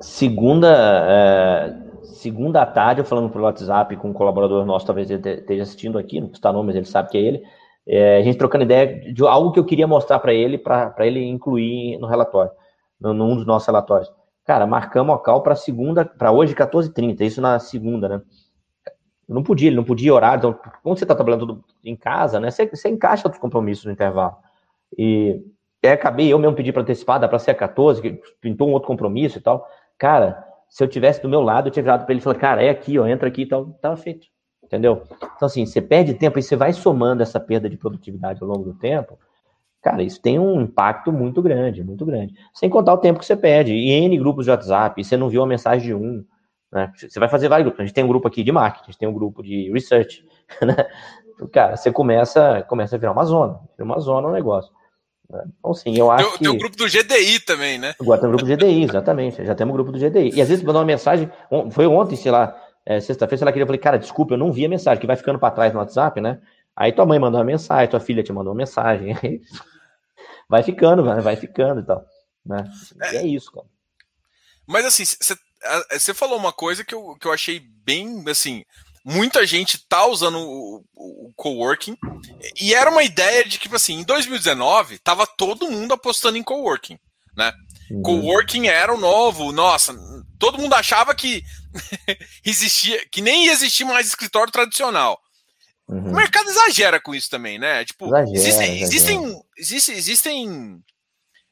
[0.00, 0.68] Segunda,
[1.08, 5.98] é, segunda tarde, eu falando pelo WhatsApp com um colaborador nosso, talvez ele esteja assistindo
[5.98, 7.42] aqui, não custa nome, mas ele sabe que é ele.
[7.86, 11.24] É, a gente trocando ideia de algo que eu queria mostrar para ele, para ele
[11.24, 12.52] incluir no relatório,
[13.00, 14.12] num dos nossos relatórios.
[14.44, 18.22] Cara, marcamos o cal para segunda, para hoje, 14h30, isso na segunda, né?
[19.28, 20.38] Não podia, ele não podia horário.
[20.38, 22.50] Então, quando você está trabalhando em casa, né?
[22.50, 24.36] Você, você encaixa outros compromissos no intervalo.
[24.96, 25.42] E,
[25.82, 28.68] e aí acabei, eu mesmo pedi para antecipar, dá para ser a 14, que pintou
[28.68, 29.66] um outro compromisso e tal.
[29.98, 32.62] Cara, se eu tivesse do meu lado, eu tinha virado para ele e falado, cara,
[32.62, 33.66] é aqui, ó, entra aqui e tal.
[33.80, 34.26] Tava feito.
[34.62, 35.02] Entendeu?
[35.16, 38.64] Então, assim, você perde tempo e você vai somando essa perda de produtividade ao longo
[38.64, 39.18] do tempo.
[39.80, 42.34] Cara, isso tem um impacto muito grande, muito grande.
[42.52, 43.72] Sem contar o tempo que você perde.
[43.72, 46.24] E N grupos de WhatsApp, você não viu a mensagem de um.
[46.70, 46.92] Né?
[46.94, 47.80] Você vai fazer vários grupos.
[47.80, 50.24] A gente tem um grupo aqui de marketing, a gente tem um grupo de research.
[50.62, 50.74] Né?
[51.52, 53.60] Cara, você começa, começa a virar uma zona.
[53.76, 54.72] Vira uma zona o um negócio.
[55.30, 55.44] Né?
[55.58, 56.38] Então, sim, eu acho tem, que...
[56.38, 57.94] Tem o grupo do GDI também, né?
[58.00, 59.44] Agora tem o grupo do GDI, exatamente.
[59.44, 60.34] Já temos o grupo do GDI.
[60.34, 61.30] E às vezes mandou uma mensagem,
[61.70, 64.52] foi ontem, sei lá, é, sexta-feira, sei lá, que eu falei, cara, desculpa, eu não
[64.52, 66.40] vi a mensagem, que vai ficando para trás no WhatsApp, né?
[66.74, 69.40] Aí tua mãe mandou uma mensagem, tua filha te mandou uma mensagem, aí
[70.48, 72.04] vai ficando, vai ficando e tal.
[72.46, 72.64] Né?
[73.02, 73.66] É, e é isso, cara.
[74.66, 75.04] Mas assim,
[75.90, 78.64] você falou uma coisa que eu, que eu achei bem assim.
[79.10, 81.96] Muita gente tá usando o, o, coworking
[82.60, 86.42] e era uma ideia de que, tipo assim, em 2019 tava todo mundo apostando em
[86.42, 86.98] coworking,
[87.34, 87.50] né?
[87.90, 88.02] Uhum.
[88.02, 89.96] Coworking era o novo, nossa,
[90.38, 91.42] todo mundo achava que
[92.44, 95.18] existia, que nem ia existir mais escritório tradicional.
[95.88, 96.10] Uhum.
[96.10, 97.86] O mercado exagera com isso também, né?
[97.86, 100.84] Tipo, exagera, existem, existem, existem, existem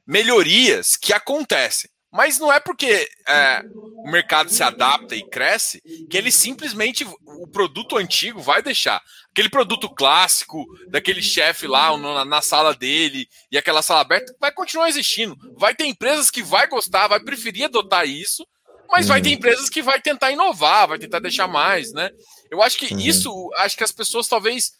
[0.07, 1.89] melhorias que acontecem.
[2.17, 3.63] Mas não é porque é,
[3.99, 9.03] o mercado se adapta e cresce que ele simplesmente o produto antigo vai deixar.
[9.31, 14.51] Aquele produto clássico daquele chefe lá na, na, sala dele e aquela sala aberta vai
[14.51, 15.37] continuar existindo.
[15.59, 18.47] Vai ter empresas que vai gostar, vai preferir adotar isso,
[18.89, 19.09] mas uhum.
[19.13, 19.35] vai ter uhum.
[19.35, 22.09] empresas que vai tentar inovar, vai tentar deixar mais, né?
[22.51, 22.99] Eu acho que uhum.
[23.01, 24.73] isso, acho que as pessoas talvez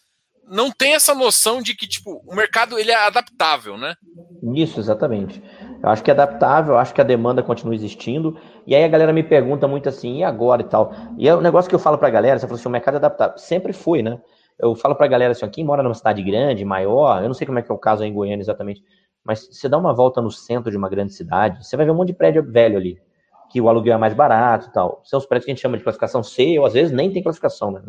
[0.49, 3.93] não tenham essa noção de que tipo o mercado ele é adaptável, né?
[4.55, 5.41] Isso, exatamente.
[5.81, 8.35] Eu acho que é adaptável, eu acho que a demanda continua existindo.
[8.65, 10.91] E aí a galera me pergunta muito assim, e agora e tal?
[11.17, 12.97] E é um negócio que eu falo pra galera, você falou assim, o mercado é
[12.97, 13.37] adaptável.
[13.37, 14.19] Sempre foi, né?
[14.59, 17.59] Eu falo pra galera assim, quem mora numa cidade grande, maior, eu não sei como
[17.59, 18.83] é que é o caso aí em Goiânia exatamente,
[19.23, 21.95] mas você dá uma volta no centro de uma grande cidade, você vai ver um
[21.95, 22.97] monte de prédio velho ali,
[23.51, 25.01] que o aluguel é mais barato e tal.
[25.03, 27.21] São os prédios que a gente chama de classificação C, ou às vezes nem tem
[27.21, 27.81] classificação, né?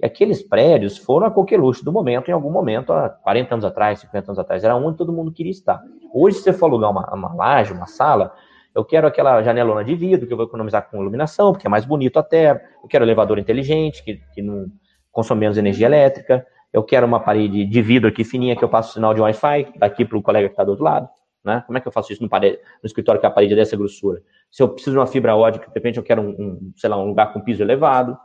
[0.00, 4.00] E aqueles prédios foram a coqueluche do momento, em algum momento, há 40 anos atrás,
[4.00, 5.82] 50 anos atrás, era onde todo mundo queria estar.
[6.12, 8.34] Hoje, se você for alugar uma, uma laje, uma sala,
[8.74, 11.86] eu quero aquela janelona de vidro, que eu vou economizar com iluminação, porque é mais
[11.86, 12.50] bonito até.
[12.82, 14.66] Eu quero elevador inteligente, que, que não
[15.10, 16.46] consome menos energia elétrica.
[16.70, 20.04] Eu quero uma parede de vidro aqui fininha, que eu passo sinal de Wi-Fi daqui
[20.04, 21.08] para o colega que está do outro lado.
[21.46, 21.62] Né?
[21.64, 23.76] Como é que eu faço isso no, parede, no escritório que a parede é dessa
[23.76, 24.20] grossura?
[24.50, 26.98] Se eu preciso de uma fibra ótica, de repente eu quero um, um, sei lá,
[26.98, 28.18] um lugar com piso elevado.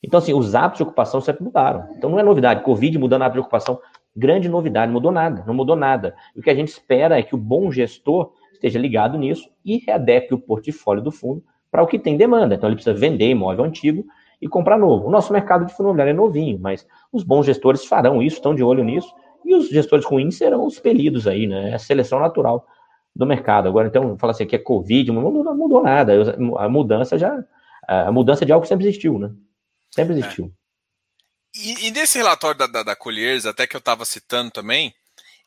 [0.00, 1.88] Então, assim, os hábitos de ocupação sempre mudaram.
[1.96, 2.62] Então, não é novidade.
[2.62, 3.80] Covid mudando hábito de ocupação,
[4.16, 6.14] grande novidade, mudou nada, não mudou nada.
[6.36, 10.32] o que a gente espera é que o bom gestor esteja ligado nisso e readeque
[10.32, 12.54] o portfólio do fundo para o que tem demanda.
[12.54, 14.06] Então, ele precisa vender imóvel antigo
[14.40, 15.08] e comprar novo.
[15.08, 18.54] O nosso mercado de fundo imobiliário é novinho, mas os bons gestores farão isso, estão
[18.54, 19.12] de olho nisso
[19.44, 21.70] e os gestores ruins serão expelidos aí, né?
[21.70, 22.66] É a seleção natural
[23.14, 23.68] do mercado.
[23.68, 26.12] Agora, então, fala assim, que é Covid, não mudou, não mudou nada.
[26.58, 27.36] A mudança já.
[27.86, 29.30] A mudança de algo sempre existiu, né?
[29.90, 30.46] Sempre existiu.
[30.46, 30.58] É.
[31.58, 34.94] E, e, nesse relatório da, da, da Colliers, até que eu estava citando também,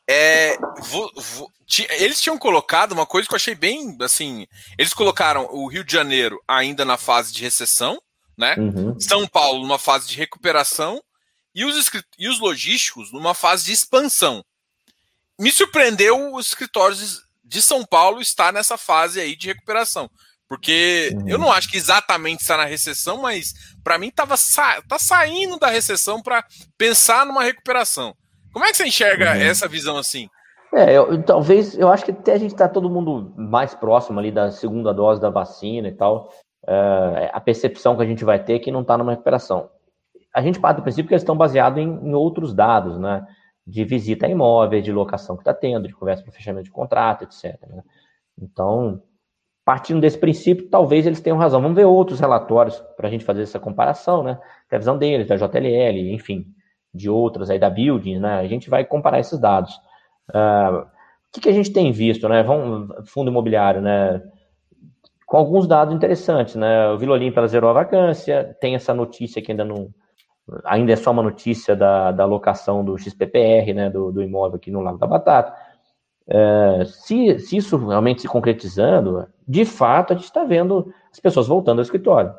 [0.08, 1.50] é, vo, vo,
[1.98, 4.46] eles tinham colocado uma coisa que eu achei bem assim.
[4.76, 8.02] Eles colocaram o Rio de Janeiro ainda na fase de recessão,
[8.36, 8.56] né?
[8.58, 8.98] Uhum.
[8.98, 11.00] São Paulo numa fase de recuperação
[11.54, 14.44] e os, e os logísticos numa fase de expansão.
[15.38, 20.08] Me surpreendeu os escritórios de São Paulo estar nessa fase aí de recuperação.
[20.48, 21.28] Porque uhum.
[21.28, 25.58] eu não acho que exatamente está na recessão, mas para mim tava sa tá saindo
[25.58, 26.44] da recessão para
[26.76, 28.14] pensar numa recuperação.
[28.52, 29.40] Como é que você enxerga uhum.
[29.40, 30.28] essa visão assim?
[30.74, 34.30] É, eu, talvez, eu acho que até a gente está todo mundo mais próximo ali
[34.30, 36.30] da segunda dose da vacina e tal.
[36.66, 39.70] É, a percepção que a gente vai ter é que não está numa recuperação
[40.32, 43.26] a gente parte do princípio que eles estão baseados em, em outros dados, né?
[43.66, 47.24] De visita a imóveis, de locação que está tendo, de conversa para fechamento de contrato,
[47.24, 47.60] etc.
[47.68, 47.82] Né?
[48.40, 49.02] Então,
[49.64, 51.60] partindo desse princípio, talvez eles tenham razão.
[51.60, 54.38] Vamos ver outros relatórios para a gente fazer essa comparação, né?
[54.70, 56.46] A visão deles, da JLL, enfim,
[56.92, 58.40] de outras aí da Building, né?
[58.40, 59.74] A gente vai comparar esses dados.
[60.30, 62.42] Uh, o que, que, a gente tem visto, né?
[62.42, 64.22] Vamos, fundo imobiliário, né?
[65.26, 66.88] Com alguns dados interessantes, né?
[66.88, 69.90] O Vila Olímpia zerou a vacância, tem essa notícia que ainda não,
[70.64, 74.70] ainda é só uma notícia da, da locação do XPPR, né, do, do imóvel aqui
[74.70, 75.54] no Lago da Batata.
[76.26, 81.48] É, se, se isso realmente se concretizando, de fato a gente está vendo as pessoas
[81.48, 82.32] voltando ao escritório,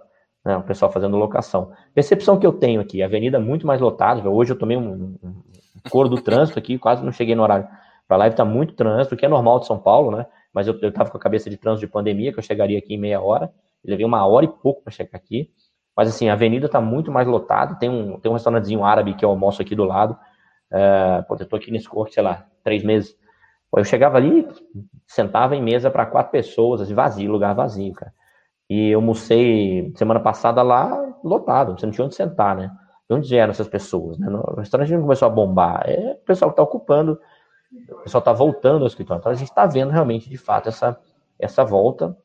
[0.46, 1.72] né, o pessoal fazendo locação.
[1.94, 5.18] Percepção que eu tenho aqui, a avenida muito mais lotada, hoje eu tomei um, um,
[5.24, 7.68] um cor do trânsito aqui, quase não cheguei no horário
[8.08, 10.26] para live, está muito trânsito, que é normal de São Paulo, né?
[10.54, 12.98] Mas eu estava com a cabeça de trânsito de pandemia, que eu chegaria aqui em
[12.98, 13.52] meia hora,
[13.84, 15.50] levei uma hora e pouco para chegar aqui.
[15.96, 19.24] Mas assim, a avenida está muito mais lotada, tem um, tem um restaurantezinho árabe que
[19.24, 20.18] eu almoço aqui do lado.
[20.72, 23.16] É, pô, eu tô aqui nesse corte, sei lá, três meses.
[23.70, 24.48] Pô, eu chegava ali,
[25.08, 28.14] sentava em mesa para quatro pessoas, assim, vazio, lugar vazio, cara.
[28.70, 32.72] E eu almocei semana passada lá, lotado, você não tinha onde sentar, né?
[33.10, 34.18] De onde vieram essas pessoas?
[34.18, 34.28] Né?
[34.30, 37.20] O restaurante não começou a bombar, é o pessoal que está ocupando,
[37.92, 39.20] o pessoal está voltando ao escritório.
[39.20, 41.00] Então a gente está vendo realmente, de fato, essa,
[41.38, 42.18] essa volta.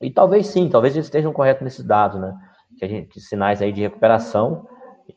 [0.00, 2.36] E talvez sim, talvez eles estejam corretos nesses dados, né?
[2.76, 4.66] Que a gente, sinais aí de recuperação.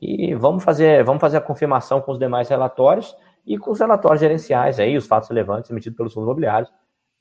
[0.02, 4.22] E vamos fazer, vamos fazer a confirmação com os demais relatórios e com os relatórios
[4.22, 6.72] gerenciais aí, os fatos relevantes emitidos pelos fundos imobiliários,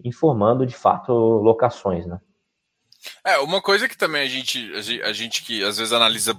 [0.04, 2.20] informando de fato locações, né?
[3.24, 4.70] É, uma coisa que também a gente,
[5.02, 6.34] a gente que às vezes analisa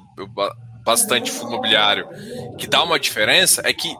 [0.86, 2.08] bastante fundo imobiliário,
[2.58, 3.96] que dá uma diferença, é que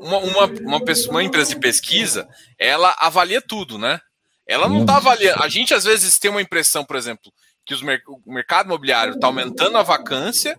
[0.00, 4.00] uma, uma, uma, pessoa, uma empresa de pesquisa, ela avalia tudo, né?
[4.46, 5.42] Ela não está avaliando.
[5.42, 7.32] A gente às vezes tem uma impressão, por exemplo,
[7.70, 7.82] que os,
[8.26, 10.58] o mercado imobiliário está aumentando a vacância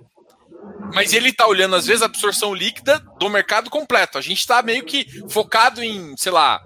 [0.94, 4.18] mas ele está olhando, às vezes, a absorção líquida do mercado completo.
[4.18, 6.62] A gente está meio que focado em, sei lá.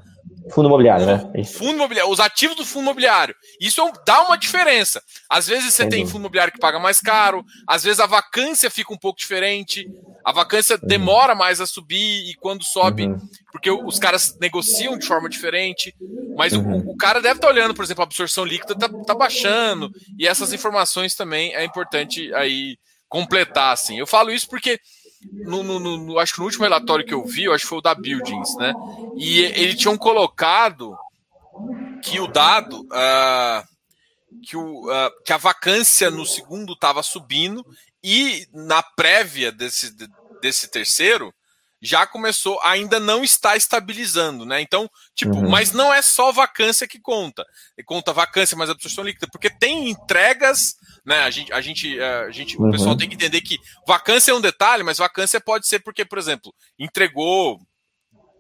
[0.52, 1.44] Fundo imobiliário, né?
[1.44, 3.36] Fundo imobiliário, os ativos do fundo imobiliário.
[3.60, 5.02] Isso é dá uma diferença.
[5.30, 8.94] Às vezes você tem fundo imobiliário que paga mais caro, às vezes a vacância fica
[8.94, 9.90] um pouco diferente,
[10.24, 10.88] a vacância uhum.
[10.88, 13.20] demora mais a subir e quando sobe, uhum.
[13.52, 15.96] porque os caras negociam de forma diferente.
[16.38, 16.80] Mas uhum.
[16.80, 19.92] o, o, cara deve estar tá olhando, por exemplo, a absorção líquida está tá baixando,
[20.18, 22.78] e essas informações também é importante aí
[23.08, 23.98] completar, assim.
[23.98, 24.80] Eu falo isso porque
[25.32, 27.78] no, no, no, acho que no último relatório que eu vi, eu acho que foi
[27.80, 28.74] o da Buildings, né?
[29.18, 30.98] E eles tinham colocado
[32.02, 33.66] que o dado uh,
[34.44, 37.66] que, o, uh, que a vacância no segundo estava subindo
[38.04, 39.96] e na prévia desse,
[40.42, 41.34] desse terceiro
[41.82, 44.60] já começou, ainda não está estabilizando, né?
[44.62, 45.50] Então, tipo, uhum.
[45.50, 47.46] mas não é só vacância que conta.
[47.86, 51.20] Conta vacância mais absorção líquida, porque tem entregas né?
[51.20, 52.70] A gente, a gente, é, a gente uhum.
[52.70, 56.04] o pessoal tem que entender que vacância é um detalhe, mas vacância pode ser porque,
[56.04, 57.60] por exemplo, entregou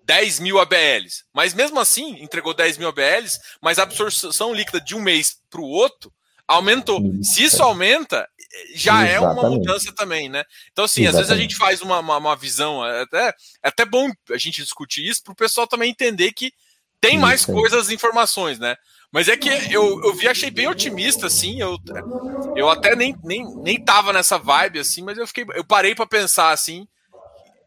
[0.04, 4.95] 10 mil ABLs, mas mesmo assim entregou 10 mil ABLs, mas a absorção líquida de
[4.95, 6.12] um mês para o outro
[6.47, 7.01] aumentou.
[7.23, 8.28] Se isso aumenta,
[8.75, 9.15] já Exatamente.
[9.15, 10.43] é uma mudança também, né?
[10.71, 11.23] Então, assim, Exatamente.
[11.23, 14.38] às vezes a gente faz uma, uma, uma visão, é até, é até bom a
[14.38, 16.54] gente discutir isso para o pessoal também entender que
[17.01, 17.51] tem mais isso.
[17.51, 18.75] coisas, informações, né?
[19.15, 21.58] Mas é que eu, eu vi, achei bem otimista, assim.
[21.58, 21.78] Eu,
[22.54, 25.45] eu até nem, nem, nem tava nessa vibe, assim, mas eu fiquei.
[25.56, 26.86] Eu parei para pensar assim.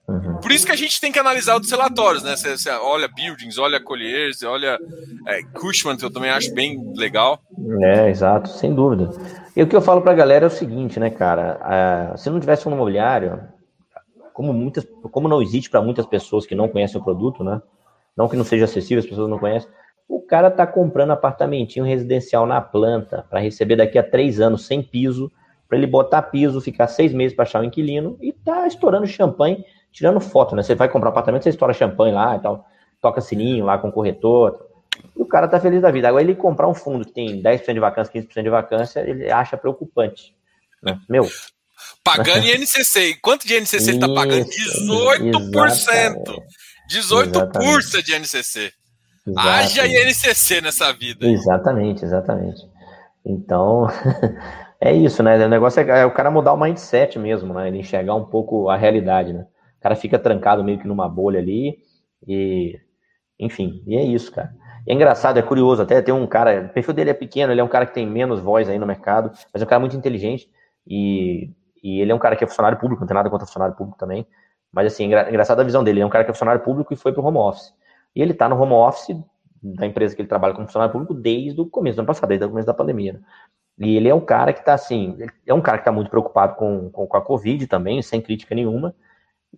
[0.06, 0.36] Uhum.
[0.42, 2.36] Por isso que a gente tem que analisar os relatórios, né?
[2.36, 4.78] Você, você olha Buildings, olha Colliers, olha
[5.26, 7.40] é, Cushman, que eu também acho bem legal.
[7.80, 9.10] É, exato, sem dúvida.
[9.56, 12.14] E o que eu falo pra galera é o seguinte, né, cara?
[12.18, 13.40] se não tivesse um imobiliário,
[14.34, 17.62] como, muitas, como não existe para muitas pessoas que não conhecem o produto, né?
[18.14, 19.70] Não que não seja acessível, as pessoas não conhecem,
[20.08, 24.82] o cara está comprando apartamentinho residencial na planta para receber daqui a três anos sem
[24.82, 25.30] piso,
[25.68, 29.62] para ele botar piso, ficar seis meses para achar um inquilino e tá estourando champanhe,
[29.92, 30.62] tirando foto, né?
[30.62, 32.66] Você vai comprar apartamento, você estoura champanhe lá e tal,
[33.02, 34.66] toca sininho lá com o corretor.
[35.14, 36.08] E o cara tá feliz da vida.
[36.08, 39.58] Agora ele comprar um fundo que tem 10% de vacância, 15% de vacância, ele acha
[39.58, 40.34] preocupante.
[40.82, 40.98] Né?
[41.06, 41.28] Meu.
[42.02, 43.10] Pagando INCC.
[43.10, 44.46] E quanto de INCC Isso, ele tá pagando?
[44.46, 46.42] 18%.
[46.90, 48.72] 18% de INCC.
[49.36, 51.26] Haja INCC nessa vida.
[51.26, 52.68] Exatamente, exatamente.
[53.24, 53.88] Então,
[54.80, 55.44] é isso, né?
[55.44, 57.68] O negócio é, é, o cara mudar o mindset mesmo, né?
[57.68, 59.46] Ele enxergar um pouco a realidade, né?
[59.78, 61.78] O cara fica trancado meio que numa bolha ali
[62.26, 62.78] e,
[63.38, 64.52] enfim, e é isso, cara.
[64.86, 67.60] E é engraçado, é curioso, até tem um cara, o perfil dele é pequeno, ele
[67.60, 69.96] é um cara que tem menos voz aí no mercado, mas é um cara muito
[69.96, 70.48] inteligente
[70.86, 71.50] e,
[71.82, 73.98] e ele é um cara que é funcionário público, não tem nada contra funcionário público
[73.98, 74.26] também,
[74.72, 76.92] mas assim, engra, engraçado a visão dele, ele é um cara que é funcionário público
[76.92, 77.72] e foi pro home office.
[78.18, 79.16] E ele está no home office
[79.62, 82.44] da empresa que ele trabalha como funcionário público desde o começo do ano passado, desde
[82.44, 83.12] o começo da pandemia.
[83.12, 83.20] Né?
[83.78, 86.56] E ele é um cara que está assim, é um cara que está muito preocupado
[86.56, 88.92] com, com, com, a Covid também, sem crítica nenhuma,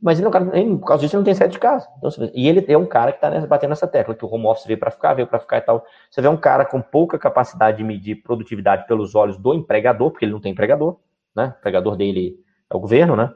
[0.03, 1.89] mas ele é um cara, ele, por causa disso, ele não tem saído de casa.
[1.97, 4.67] Então, e ele é um cara que está batendo nessa tecla, que o home office
[4.67, 5.83] veio para ficar, veio para ficar e tal.
[6.11, 10.27] Você vê um cara com pouca capacidade de medir produtividade pelos olhos do empregador, porque
[10.27, 10.99] ele não tem empregador,
[11.35, 11.55] né?
[11.57, 12.39] O empregador dele
[12.71, 13.33] é o governo, né?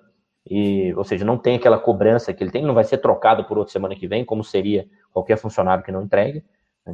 [0.49, 3.57] E, ou seja, não tem aquela cobrança que ele tem, não vai ser trocado por
[3.57, 6.45] outra semana que vem, como seria qualquer funcionário que não entregue.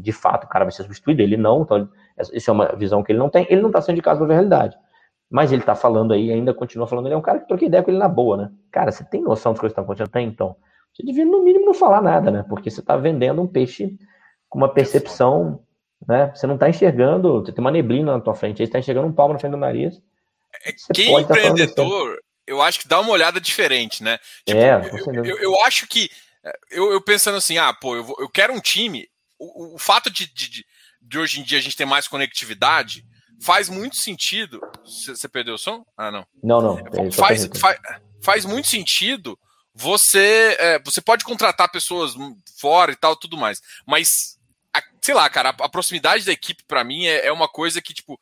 [0.01, 1.89] De fato, o cara vai ser substituído, ele não, então
[2.33, 4.33] isso é uma visão que ele não tem, ele não está sendo de casa da
[4.33, 4.77] realidade.
[5.29, 7.83] Mas ele está falando aí, ainda continua falando, ele é um cara que troquei ideia
[7.83, 8.51] com ele na boa, né?
[8.71, 10.13] Cara, você tem noção das coisas que estão acontecendo?
[10.13, 10.57] Tem, então.
[10.93, 12.45] você devia, no mínimo, não falar nada, né?
[12.49, 13.97] Porque você está vendendo um peixe
[14.49, 15.61] com uma percepção,
[16.07, 16.33] né?
[16.35, 19.09] Você não está enxergando, você tem uma neblina na tua frente, aí você está enxergando
[19.09, 20.01] um palmo na frente do nariz.
[20.67, 22.19] É, quem é empreendedor,
[22.51, 24.19] eu acho que dá uma olhada diferente, né?
[24.45, 26.11] Tipo, é, eu, eu, eu, acho que,
[26.71, 29.09] eu, eu, pensando assim, ah, pô, eu, eu quero um time,
[29.39, 30.67] o, o fato de, de,
[31.01, 33.05] de hoje em dia a gente ter mais conectividade,
[33.41, 34.61] faz muito sentido.
[34.85, 35.85] Você perdeu o som?
[35.97, 36.27] Ah, não.
[36.43, 36.79] Não, não.
[36.79, 37.79] É, faz, faz,
[38.21, 39.39] faz muito sentido
[39.75, 40.57] você.
[40.59, 42.15] É, você pode contratar pessoas
[42.59, 43.63] fora e tal, tudo mais.
[43.87, 44.39] Mas,
[44.75, 47.81] a, sei lá, cara, a, a proximidade da equipe, para mim, é, é, uma coisa
[47.81, 48.21] que, tipo.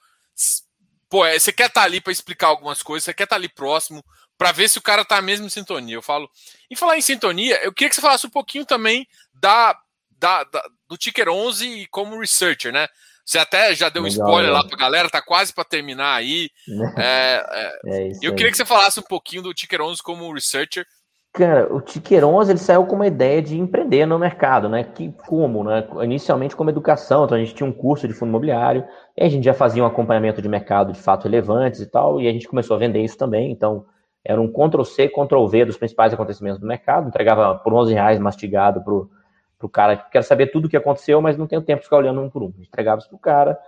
[1.09, 3.41] Pô, é, você quer estar tá ali para explicar algumas coisas, você quer estar tá
[3.41, 4.05] ali próximo,
[4.37, 5.97] para ver se o cara tá mesmo em sintonia.
[5.97, 6.31] Eu falo.
[6.71, 9.77] Em falar em sintonia, eu queria que você falasse um pouquinho também da,
[10.19, 12.87] da, da do Ticker 11 e como researcher, né?
[13.25, 16.51] Você até já deu um Legal, spoiler lá pra galera, tá quase para terminar aí.
[16.97, 20.87] É, é, é eu queria que você falasse um pouquinho do Ticker 11 como researcher.
[21.33, 21.81] Cara, o
[22.27, 24.83] 11 ele saiu com uma ideia de empreender no mercado, né?
[24.83, 25.87] Que como, né?
[26.03, 28.85] Inicialmente como educação, então a gente tinha um curso de fundo imobiliário,
[29.17, 32.27] e a gente já fazia um acompanhamento de mercado de fato relevantes e tal, e
[32.27, 33.53] a gente começou a vender isso também.
[33.53, 33.85] Então
[34.25, 38.19] era um Ctrl C, Ctrl V dos principais acontecimentos do mercado, entregava por 11 reais
[38.19, 39.11] mastigado pro
[39.59, 41.85] para o cara que quer saber tudo o que aconteceu, mas não tem tempo de
[41.85, 42.53] ficar olhando um por um.
[42.61, 43.59] Entregava isso para o cara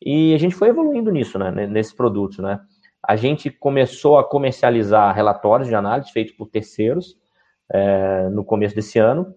[0.00, 2.60] e a gente foi evoluindo nisso, né, nesses produtos, né.
[3.02, 7.16] A gente começou a comercializar relatórios de análise feitos por terceiros
[7.72, 9.34] é, no começo desse ano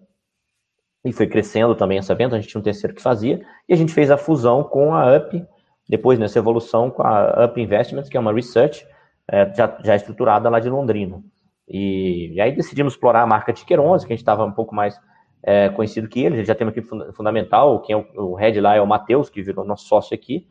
[1.04, 2.36] e foi crescendo também essa venda.
[2.36, 5.16] A gente tinha um terceiro que fazia e a gente fez a fusão com a
[5.16, 5.44] UP,
[5.88, 8.86] depois nessa evolução com a UP Investments, que é uma research
[9.28, 11.22] é, já, já estruturada lá de Londrina.
[11.68, 14.74] E, e, aí decidimos explorar a marca Ticker 11, que a gente estava um pouco
[14.74, 15.00] mais
[15.42, 18.76] é, conhecido que ele, já tem uma equipe fundamental, quem é o, o head lá
[18.76, 20.46] é o Matheus, que virou nosso sócio aqui,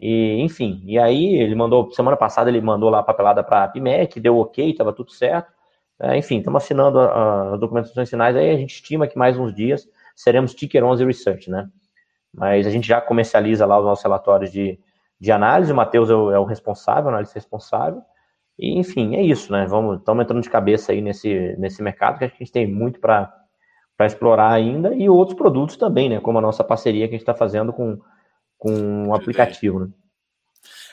[0.00, 3.68] e enfim, e aí ele mandou, semana passada ele mandou lá a papelada para a
[3.68, 5.52] PIMEC, deu ok, estava tudo certo,
[6.00, 9.88] é, enfim, estamos assinando as documentações finais, aí a gente estima que mais uns dias
[10.14, 11.68] seremos Ticker 11 Research, né,
[12.32, 14.78] mas a gente já comercializa lá os nossos relatórios de,
[15.20, 18.02] de análise, o Matheus é o, é o responsável, analista responsável,
[18.58, 22.24] e enfim, é isso, né, vamos, estamos entrando de cabeça aí nesse, nesse mercado, que
[22.24, 23.32] a gente tem muito para
[24.00, 26.20] explorar ainda, e outros produtos também, né?
[26.20, 27.98] Como a nossa parceria que a gente está fazendo com,
[28.58, 29.88] com o aplicativo, né?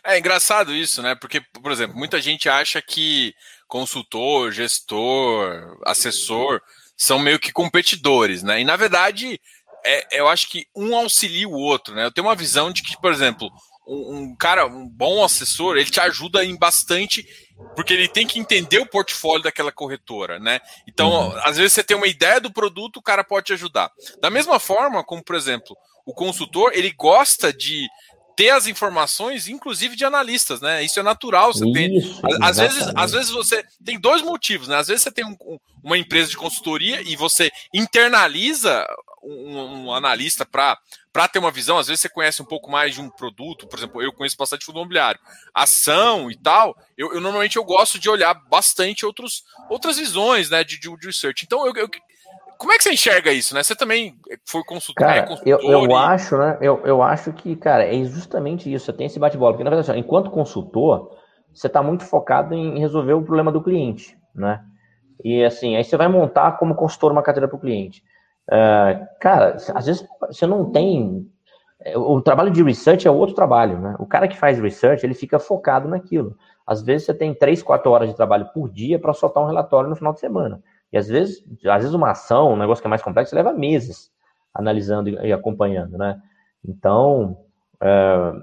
[0.03, 1.15] É engraçado isso, né?
[1.15, 3.33] Porque, por exemplo, muita gente acha que
[3.67, 6.61] consultor, gestor, assessor
[6.95, 8.61] são meio que competidores, né?
[8.61, 9.41] E na verdade,
[9.83, 12.05] é, eu acho que um auxilia o outro, né?
[12.05, 13.49] Eu tenho uma visão de que, por exemplo,
[13.87, 17.27] um, um, cara, um bom assessor, ele te ajuda em bastante,
[17.75, 20.59] porque ele tem que entender o portfólio daquela corretora, né?
[20.87, 21.37] Então, uhum.
[21.43, 23.91] às vezes você tem uma ideia do produto, o cara pode te ajudar.
[24.21, 25.75] Da mesma forma, como por exemplo,
[26.05, 27.87] o consultor, ele gosta de
[28.35, 30.83] ter as informações, inclusive de analistas, né?
[30.83, 31.53] Isso é natural.
[31.53, 34.75] Você Isso, tem, às vezes, às vezes você tem dois motivos, né?
[34.75, 35.37] Às vezes você tem um,
[35.81, 38.85] uma empresa de consultoria e você internaliza
[39.23, 40.77] um, um analista para
[41.11, 43.79] para ter uma visão, às vezes você conhece um pouco mais de um produto, por
[43.79, 45.17] exemplo, eu conheço bastante fundo imobiliário,
[45.53, 50.61] ação e tal, eu, eu, normalmente eu gosto de olhar bastante outros, outras visões, né,
[50.61, 51.45] de, de, de research.
[51.45, 51.89] Então, eu, eu,
[52.57, 53.63] como é que você enxerga isso, né?
[53.63, 54.15] Você também
[54.45, 55.93] foi consultor, cara, é consultor eu, eu e...
[55.93, 59.63] acho, né, eu, eu acho que, cara, é justamente isso, você tem esse bate-bola, porque
[59.63, 61.11] na verdade, assim, enquanto consultor,
[61.53, 64.61] você está muito focado em resolver o problema do cliente, né?
[65.23, 68.03] E assim, aí você vai montar como consultor uma carteira para o cliente.
[68.49, 71.25] Uh, cara, às vezes você não tem.
[71.79, 73.95] É, o trabalho de research é outro trabalho, né?
[73.99, 76.37] O cara que faz research, ele fica focado naquilo.
[76.67, 79.89] Às vezes você tem três, quatro horas de trabalho por dia para soltar um relatório
[79.89, 80.61] no final de semana.
[80.97, 84.11] Às vezes, às vezes uma ação, um negócio que é mais complexo, leva meses
[84.53, 86.21] analisando e acompanhando, né?
[86.63, 87.37] Então,
[87.75, 88.41] uh,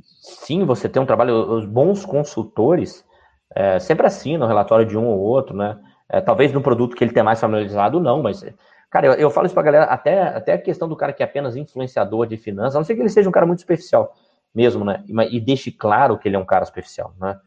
[0.00, 1.34] sim, você tem um trabalho.
[1.34, 3.04] Os bons consultores
[3.52, 5.78] uh, sempre assinam o relatório de um ou outro, né?
[6.12, 8.44] Uh, talvez um produto que ele tenha mais familiarizado, não, mas
[8.90, 11.26] Cara, eu, eu falo isso pra galera, até, até a questão do cara que é
[11.26, 14.14] apenas influenciador de finanças, a não ser que ele seja um cara muito superficial
[14.54, 15.04] mesmo, né?
[15.06, 17.38] E, e deixe claro que ele é um cara superficial, né?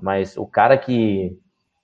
[0.00, 1.38] Mas o cara que,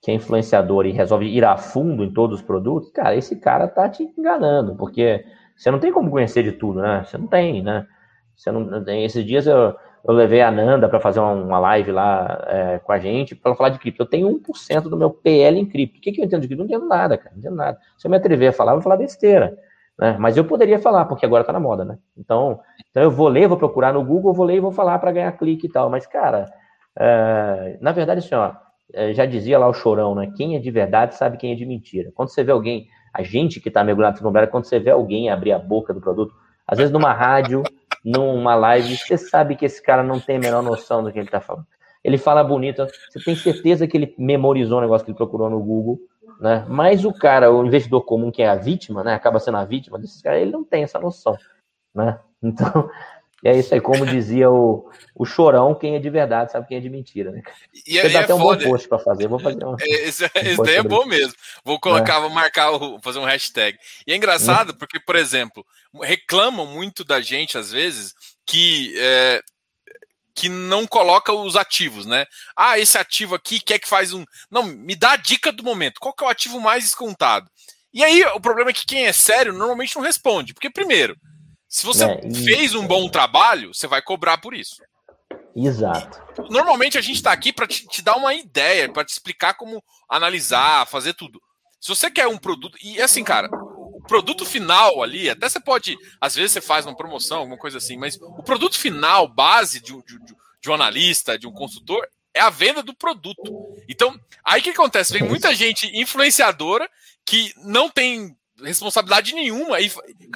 [0.05, 3.67] que é influenciador e resolve ir a fundo em todos os produtos, cara, esse cara
[3.67, 5.25] tá te enganando, porque
[5.57, 7.03] você não tem como conhecer de tudo, né?
[7.03, 7.87] Você não tem, né?
[8.35, 9.73] Você não, esses dias eu,
[10.07, 13.55] eu levei a Nanda para fazer uma, uma, live lá é, com a gente para
[13.55, 14.03] falar de cripto.
[14.03, 15.97] Eu tenho 1% do meu PL em cripto.
[15.97, 16.63] O que, que eu entendo de cripto?
[16.63, 17.31] Não entendo nada, cara.
[17.31, 17.79] Não entendo nada.
[17.97, 19.57] Se eu me atrever a falar, eu vou falar besteira.
[19.97, 20.17] Né?
[20.19, 21.97] Mas eu poderia falar, porque agora está na moda, né?
[22.15, 22.59] Então,
[22.91, 25.31] então eu vou ler, vou procurar no Google, vou ler e vou falar para ganhar
[25.31, 25.89] clique e tal.
[25.89, 26.45] Mas, cara,
[26.95, 28.35] é, na verdade, assim,
[29.13, 30.31] já dizia lá o chorão, né?
[30.35, 32.11] Quem é de verdade sabe quem é de mentira.
[32.15, 35.29] Quando você vê alguém, a gente que está mergulhado no imobiliário, quando você vê alguém
[35.29, 36.33] abrir a boca do produto,
[36.67, 37.63] às vezes numa rádio,
[38.03, 41.27] numa live, você sabe que esse cara não tem a menor noção do que ele
[41.27, 41.65] está falando.
[42.03, 45.59] Ele fala bonito, você tem certeza que ele memorizou o negócio que ele procurou no
[45.59, 45.99] Google,
[46.39, 46.63] né?
[46.67, 49.15] Mas o cara, o investidor comum que é a vítima, né?
[49.15, 51.35] Acaba sendo a vítima desses caras, ele não tem essa noção,
[51.93, 52.19] né?
[52.43, 52.89] Então,
[53.43, 56.79] é isso aí, como dizia o, o chorão, quem é de verdade sabe quem é
[56.79, 57.43] de mentira, né?
[57.85, 58.63] E, Você dá é até um foda.
[58.63, 59.75] bom post para fazer, vou fazer um.
[59.79, 61.33] Esse, é, um esse daí é bom mesmo.
[61.63, 62.21] Vou colocar, é.
[62.21, 63.77] vou marcar, vou fazer um hashtag.
[64.07, 65.65] E é engraçado porque, por exemplo,
[66.01, 68.15] reclamam muito da gente às vezes
[68.45, 69.41] que é,
[70.35, 72.25] que não coloca os ativos, né?
[72.55, 74.25] Ah, esse ativo aqui quer que faz um.
[74.51, 75.99] Não, me dá a dica do momento.
[75.99, 77.49] Qual que é o ativo mais descontado?
[77.93, 80.53] E aí, o problema é que quem é sério normalmente não responde.
[80.53, 81.15] Porque, primeiro,
[81.75, 84.81] se você é, fez um bom trabalho, você vai cobrar por isso.
[85.53, 86.23] Exato.
[86.49, 89.83] Normalmente a gente está aqui para te, te, dar uma ideia, para te explicar como
[90.09, 91.41] analisar, fazer tudo.
[91.81, 92.77] Se você quer um produto.
[92.81, 95.97] E assim, cara, o produto final ali, até você pode.
[96.21, 99.91] Às vezes você faz uma promoção, alguma coisa assim, mas o produto final, base de,
[100.05, 100.17] de,
[100.61, 103.75] de um analista, de um consultor, é a venda do produto.
[103.89, 105.11] Então, aí o que acontece?
[105.11, 106.89] Vem muita gente influenciadora
[107.25, 109.79] que não tem responsabilidade nenhuma.
[109.79, 109.91] E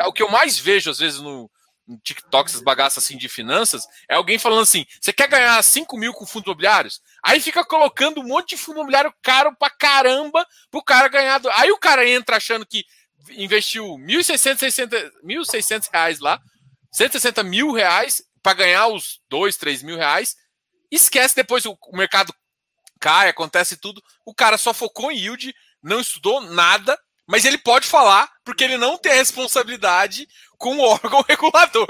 [0.06, 1.50] o que eu mais vejo, às vezes, no,
[1.88, 5.98] no TikTok, essas bagaças assim de finanças, é alguém falando assim: você quer ganhar 5
[5.98, 7.02] mil com fundos imobiliários?
[7.24, 11.40] Aí fica colocando um monte de fundo imobiliário caro pra caramba pro cara ganhar.
[11.40, 11.50] Do...
[11.52, 12.84] Aí o cara entra achando que
[13.32, 16.40] investiu 1.600 1.600 reais lá,
[16.92, 20.36] 160 mil reais para ganhar os 2, 3 mil reais.
[20.92, 22.34] Esquece depois o, o mercado
[23.00, 24.02] cai, acontece tudo.
[24.26, 26.98] O cara só focou em yield, não estudou nada,
[27.30, 30.28] mas ele pode falar porque ele não tem a responsabilidade
[30.58, 31.88] com o órgão regulador.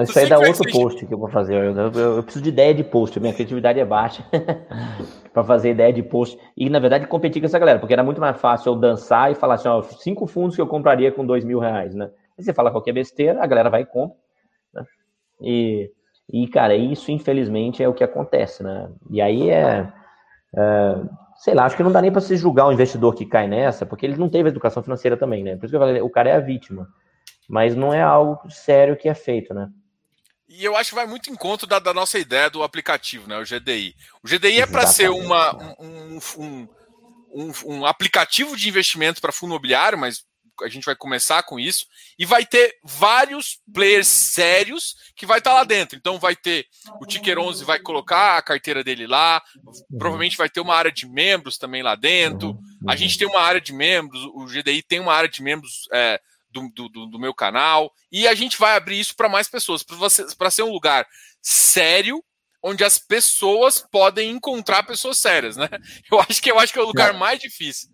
[0.00, 1.54] Isso aí dá outro post que eu vou fazer.
[1.54, 4.24] Eu, eu, eu, preciso de ideia de post, minha criatividade é baixa
[5.34, 6.38] para fazer ideia de post.
[6.56, 9.34] E, na verdade, competir com essa galera, porque era muito mais fácil eu dançar e
[9.34, 12.10] falar assim: ó, cinco fundos que eu compraria com dois mil reais, né?
[12.38, 14.16] Aí você fala qualquer besteira, a galera vai e compra.
[14.72, 14.82] Né?
[15.42, 15.90] E,
[16.32, 18.90] e, cara, isso infelizmente é o que acontece, né?
[19.10, 19.92] E aí é,
[20.56, 20.94] é
[21.44, 23.84] sei lá, acho que não dá nem para se julgar o investidor que cai nessa,
[23.84, 25.56] porque ele não teve educação financeira também, né?
[25.56, 26.88] Por isso que eu falei, o cara é a vítima.
[27.46, 29.68] Mas não é algo sério que é feito, né?
[30.48, 33.36] E eu acho que vai muito em conta da, da nossa ideia do aplicativo, né?
[33.36, 33.94] O GDI.
[34.22, 36.68] O GDI é para ser uma, um, um,
[37.34, 40.24] um, um, aplicativo de investimento para fundo imobiliário, mas
[40.62, 41.86] a gente vai começar com isso,
[42.18, 45.96] e vai ter vários players sérios que vai estar tá lá dentro.
[45.96, 46.66] Então vai ter
[47.00, 49.42] o Ticker 11 vai colocar a carteira dele lá,
[49.98, 52.58] provavelmente vai ter uma área de membros também lá dentro.
[52.86, 56.20] A gente tem uma área de membros, o GDI tem uma área de membros é,
[56.50, 59.82] do, do, do, meu canal, e a gente vai abrir isso para mais pessoas,
[60.36, 61.06] para ser um lugar
[61.42, 62.22] sério
[62.62, 65.68] onde as pessoas podem encontrar pessoas sérias, né?
[66.10, 67.90] Eu acho que eu acho que é o lugar mais difícil.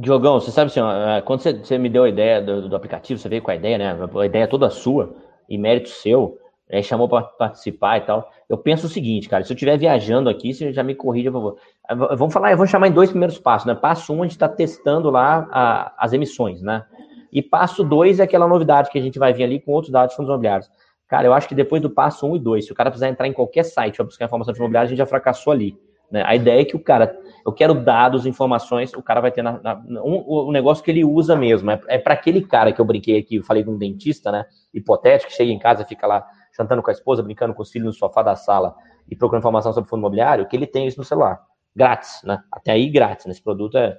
[0.00, 3.20] Diogão, você sabe assim, é, quando você, você, me deu a ideia do, do, aplicativo,
[3.20, 3.98] você veio com a ideia, né?
[4.14, 5.14] A ideia toda sua
[5.46, 6.38] e mérito seu,
[6.70, 8.30] né, chamou para participar e tal.
[8.48, 11.38] Eu penso o seguinte, cara, se eu estiver viajando aqui, você já me corrija, por
[11.38, 11.56] favor.
[11.88, 13.74] É, vamos falar, vou chamar em dois primeiros passos, né?
[13.74, 16.82] Passo um, a gente está testando lá a, as emissões, né?
[17.30, 20.12] E passo dois é aquela novidade que a gente vai vir ali com outros dados
[20.12, 20.70] de fundos imobiliários.
[21.06, 23.28] Cara, eu acho que depois do passo um e dois, se o cara precisar entrar
[23.28, 25.76] em qualquer site para buscar informação de fundos imobiliários, a gente já fracassou ali.
[26.10, 26.22] Né?
[26.24, 29.60] A ideia é que o cara eu quero dados, informações, o cara vai ter na,
[29.62, 31.70] na, um, o negócio que ele usa mesmo.
[31.70, 34.44] É, é para aquele cara que eu brinquei aqui, eu falei de um dentista, né?
[34.74, 37.86] Hipotético, que chega em casa, fica lá jantando com a esposa, brincando com os filhos
[37.86, 38.74] no sofá da sala
[39.08, 41.40] e procurando informação sobre fundo imobiliário, que ele tem isso no celular.
[41.74, 42.42] Grátis, né?
[42.52, 43.26] Até aí grátis.
[43.26, 43.32] Né?
[43.32, 43.96] Esse produto é.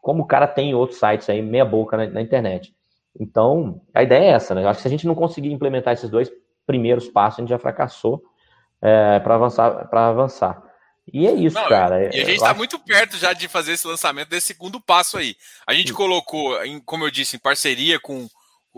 [0.00, 2.74] Como o cara tem outros sites aí, meia boca na, na internet.
[3.18, 4.62] Então, a ideia é essa, né?
[4.62, 6.30] Eu acho que se a gente não conseguir implementar esses dois
[6.66, 8.22] primeiros passos, a gente já fracassou
[8.80, 10.67] é, para avançar, para avançar.
[11.12, 12.04] E é isso, Não, cara.
[12.04, 12.58] E a gente está acho...
[12.58, 15.36] muito perto já de fazer esse lançamento desse segundo passo aí.
[15.66, 18.28] A gente colocou, em, como eu disse, em parceria com.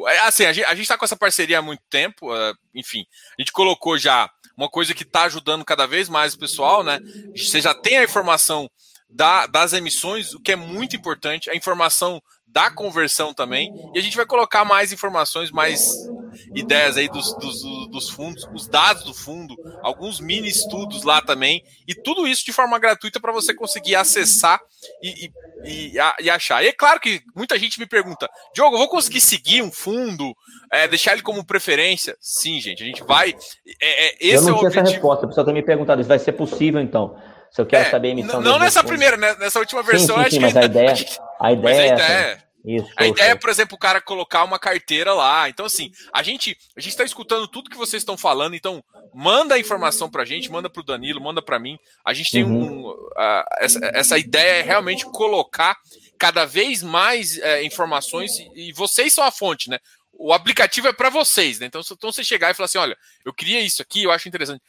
[0.07, 3.05] É, assim, a gente está com essa parceria há muito tempo, uh, enfim.
[3.39, 7.01] A gente colocou já uma coisa que está ajudando cada vez mais o pessoal, né?
[7.37, 8.71] Você já tem a informação
[9.09, 13.73] da, das emissões, o que é muito importante, a informação da conversão também.
[13.95, 16.09] E a gente vai colocar mais informações, mais
[16.55, 21.63] ideias aí dos, dos, dos, fundos, os dados do fundo, alguns mini estudos lá também,
[21.87, 24.61] e tudo isso de forma gratuita para você conseguir acessar
[25.03, 25.33] e, e,
[25.65, 26.65] e, e, achar.
[26.65, 30.35] E é claro que muita gente me pergunta, Diogo, eu vou conseguir seguir um fundo,
[30.73, 32.17] é, deixar ele como preferência?
[32.21, 33.35] Sim, gente, a gente vai.
[33.81, 36.09] É, é, esse eu não é tinha essa resposta, a pessoa tem me perguntado, isso
[36.09, 37.17] vai ser possível então?
[37.51, 38.41] Se eu quero é, saber a emissão.
[38.41, 39.35] Não nessa primeira, né?
[39.41, 40.95] Nessa última versão, sim, sim, sim, mas a ideia,
[41.41, 42.50] a ideia, a ideia é.
[42.65, 45.49] Isso, a ideia é, por exemplo, o cara colocar uma carteira lá.
[45.49, 48.55] Então, assim, a gente a gente está escutando tudo que vocês estão falando.
[48.55, 48.85] Então,
[49.15, 51.79] manda a informação para a gente, manda para o Danilo, manda para mim.
[52.05, 52.63] A gente tem uhum.
[52.63, 52.91] um.
[52.91, 55.77] Uh, essa, essa ideia é realmente colocar
[56.19, 59.79] cada vez mais uh, informações e, e, vocês são a fonte, né?
[60.13, 61.67] O aplicativo é para vocês, né?
[61.67, 64.63] Então, então, você chegar e falar assim: olha, eu queria isso aqui, eu acho interessante.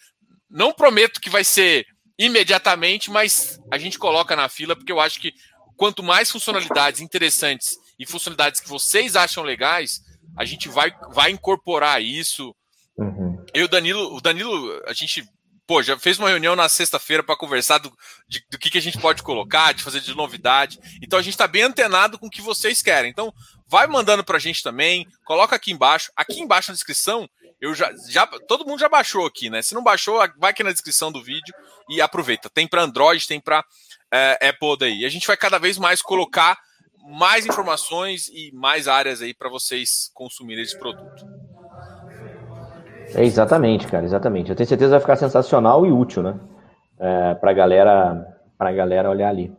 [0.49, 1.85] Não prometo que vai ser
[2.17, 5.33] imediatamente, mas a gente coloca na fila porque eu acho que
[5.76, 10.01] quanto mais funcionalidades interessantes e funcionalidades que vocês acham legais,
[10.38, 12.55] a gente vai, vai incorporar isso.
[12.97, 13.43] Uhum.
[13.53, 15.24] Eu, Danilo, o Danilo, a gente
[15.72, 17.89] pô, já fez uma reunião na sexta-feira para conversar do,
[18.28, 20.78] de, do que, que a gente pode colocar, de fazer de novidade.
[21.01, 23.09] Então a gente está bem antenado com o que vocês querem.
[23.09, 23.34] Então
[23.67, 26.11] vai mandando para a gente também, coloca aqui embaixo.
[26.13, 27.30] Aqui embaixo na descrição,
[27.61, 29.61] eu já, já todo mundo já baixou aqui, né?
[29.61, 31.53] Se não baixou, vai aqui na descrição do vídeo
[31.89, 32.49] e aproveita.
[32.49, 33.63] Tem para Android, tem para
[34.14, 35.01] é, Apple daí.
[35.01, 36.57] E a gente vai cada vez mais colocar
[37.03, 41.26] mais informações e mais áreas aí para vocês consumirem esse produto.
[43.14, 44.49] É exatamente, cara, exatamente.
[44.49, 46.39] Eu tenho certeza que vai ficar sensacional e útil, né?
[46.99, 48.26] É, pra galera,
[48.57, 49.51] pra galera olhar ali.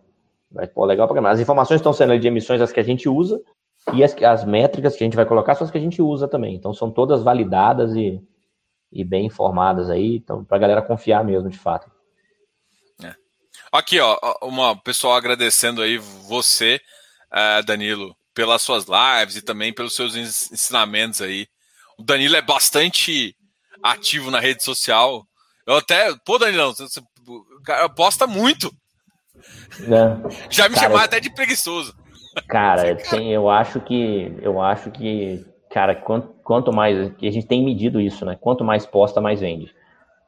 [0.51, 3.09] Vai, pô, legal pra As informações estão sendo ali de emissões as que a gente
[3.09, 3.41] usa
[3.93, 6.29] e as, as métricas que a gente vai colocar são as que a gente usa
[6.29, 6.55] também.
[6.55, 8.23] Então são todas validadas e,
[8.93, 11.91] e bem informadas aí, então pra galera confiar mesmo, de fato.
[13.73, 13.79] É.
[13.79, 16.81] Aqui, ó, uma pessoal agradecendo aí você,
[17.33, 21.47] uh, Danilo, pelas suas lives e também pelos seus ensinamentos aí.
[21.99, 23.35] O Danilo é bastante
[23.83, 25.25] ativo na rede social.
[25.67, 26.15] Eu até.
[26.25, 27.01] Pô, Danilão, você, você
[27.95, 28.73] posta muito.
[29.81, 30.31] Não.
[30.51, 31.95] Já me chamaram até de preguiçoso.
[32.49, 34.35] Cara, tem, eu acho que.
[34.41, 35.45] Eu acho que.
[35.71, 37.15] Cara, quanto, quanto mais.
[37.17, 38.37] que a gente tem medido isso, né?
[38.41, 39.73] Quanto mais posta, mais vende.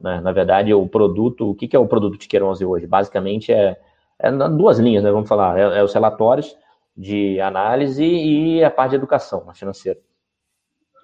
[0.01, 0.21] Né?
[0.21, 1.51] Na verdade, o produto.
[1.51, 2.87] O que, que é o produto Ticker 11 hoje?
[2.87, 3.77] Basicamente é,
[4.19, 5.11] é duas linhas, né?
[5.11, 5.59] Vamos falar.
[5.59, 6.57] É, é os relatórios
[6.97, 9.99] de análise e a parte de educação financeira.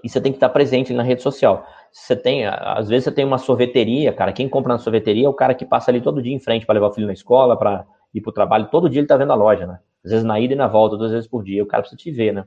[0.03, 1.66] E você tem que estar presente na rede social.
[1.93, 4.32] Você tem, às vezes você tem uma sorveteria, cara.
[4.32, 6.74] Quem compra na sorveteria é o cara que passa ali todo dia em frente para
[6.74, 7.84] levar o filho na escola, para
[8.14, 8.68] ir para o trabalho.
[8.70, 9.80] Todo dia ele está vendo a loja, né?
[10.05, 11.62] Às vezes na ida e na volta, duas vezes por dia.
[11.62, 12.45] O cara precisa te ver, né?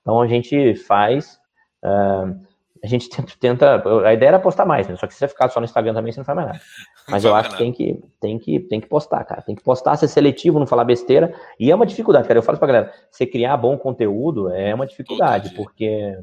[0.00, 1.38] Então a gente faz.
[1.84, 2.47] Uh,
[2.82, 4.96] a gente tenta, tenta, A ideia era postar mais, né?
[4.96, 6.60] Só que se você ficar só no Instagram também, você não faz mais nada.
[7.08, 9.42] Mas eu acho que tem que, tem que tem que postar, cara.
[9.42, 11.34] Tem que postar, ser seletivo, não falar besteira.
[11.58, 12.38] E é uma dificuldade, cara.
[12.38, 16.18] Eu falo pra galera, você criar bom conteúdo é uma dificuldade, porque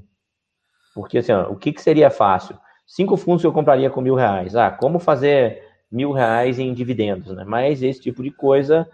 [0.93, 2.57] porque assim, ó, o que, que seria fácil?
[2.87, 4.55] Cinco fundos que eu compraria com mil reais.
[4.55, 7.43] Ah, como fazer mil reais em dividendos, né?
[7.45, 8.87] Mas esse tipo de coisa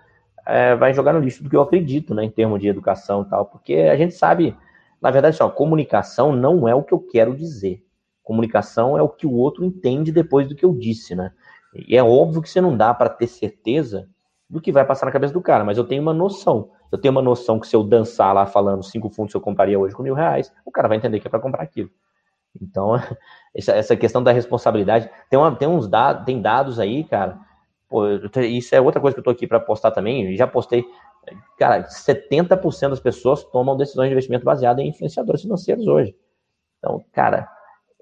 [0.45, 2.23] é, vai jogar no lixo do que eu acredito, né?
[2.23, 4.55] Em termos de educação e tal, porque a gente sabe,
[5.01, 7.83] na verdade, só, comunicação não é o que eu quero dizer.
[8.23, 11.31] Comunicação é o que o outro entende depois do que eu disse, né?
[11.73, 14.07] E é óbvio que você não dá para ter certeza
[14.49, 16.69] do que vai passar na cabeça do cara, mas eu tenho uma noção.
[16.91, 19.95] Eu tenho uma noção que se eu dançar lá falando cinco fundos eu compraria hoje
[19.95, 21.89] com mil reais, o cara vai entender que é para comprar aquilo.
[22.61, 22.95] Então,
[23.55, 27.39] essa, essa questão da responsabilidade, tem, uma, tem uns dados, tem dados aí, cara.
[27.87, 28.05] Pô,
[28.41, 30.35] isso é outra coisa que eu tô aqui para postar também.
[30.35, 30.85] Já postei,
[31.57, 36.15] cara, 70% das pessoas tomam decisões de investimento baseadas em influenciadores financeiros hoje.
[36.79, 37.47] Então, cara,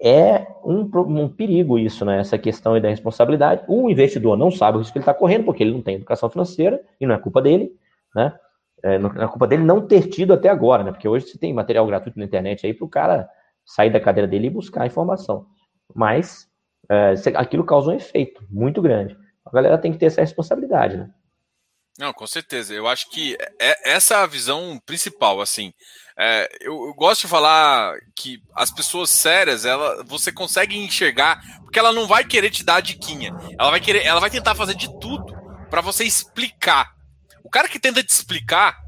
[0.00, 2.20] é um, um perigo isso, né?
[2.20, 3.62] Essa questão da responsabilidade.
[3.68, 6.30] O investidor não sabe o risco que ele está correndo, porque ele não tem educação
[6.30, 7.70] financeira, e não é culpa dele,
[8.14, 8.32] né?
[8.82, 10.90] É, não é culpa dele não ter tido até agora, né?
[10.90, 13.28] Porque hoje você tem material gratuito na internet aí para o cara
[13.64, 15.46] sair da cadeira dele e buscar informação.
[15.94, 16.48] Mas
[16.88, 19.16] é, aquilo causa um efeito muito grande.
[19.44, 21.10] A galera tem que ter essa responsabilidade, né?
[22.00, 22.74] Não, com certeza.
[22.74, 25.72] Eu acho que é, essa é a visão principal, assim.
[26.18, 31.78] É, eu, eu, gosto de falar que as pessoas sérias, ela, você consegue enxergar, porque
[31.78, 33.32] ela não vai querer te dar a diquinha.
[33.58, 35.32] Ela vai querer, ela vai tentar fazer de tudo
[35.70, 36.92] para você explicar
[37.44, 38.78] o cara que tenta te explicar,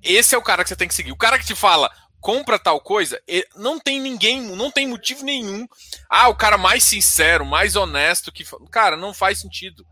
[0.00, 1.10] esse é o cara que você tem que seguir.
[1.10, 1.90] O cara que te fala,
[2.20, 3.20] compra tal coisa,
[3.56, 5.66] não tem ninguém, não tem motivo nenhum.
[6.08, 8.44] Ah, o cara mais sincero, mais honesto que.
[8.70, 9.84] Cara, não faz sentido.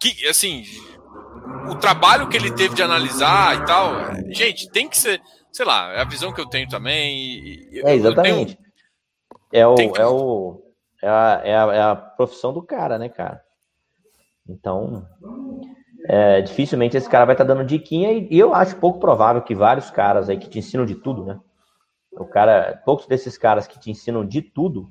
[0.00, 0.64] Que, assim,
[1.68, 5.20] o trabalho que ele teve de analisar e tal, gente, tem que ser,
[5.52, 7.68] sei lá, é a visão que eu tenho também.
[7.72, 8.56] é, exatamente.
[8.56, 8.66] Tenho,
[9.52, 10.00] é, o, que...
[10.00, 10.62] é, o,
[11.02, 13.42] é, a, é, a, é a profissão do cara, né, cara?
[14.48, 15.06] Então,
[16.08, 19.42] é, dificilmente esse cara vai estar tá dando diquinha e, e, eu acho pouco provável
[19.42, 21.40] que vários caras aí que te ensinam de tudo, né?
[22.12, 24.90] O cara, poucos desses caras que te ensinam de tudo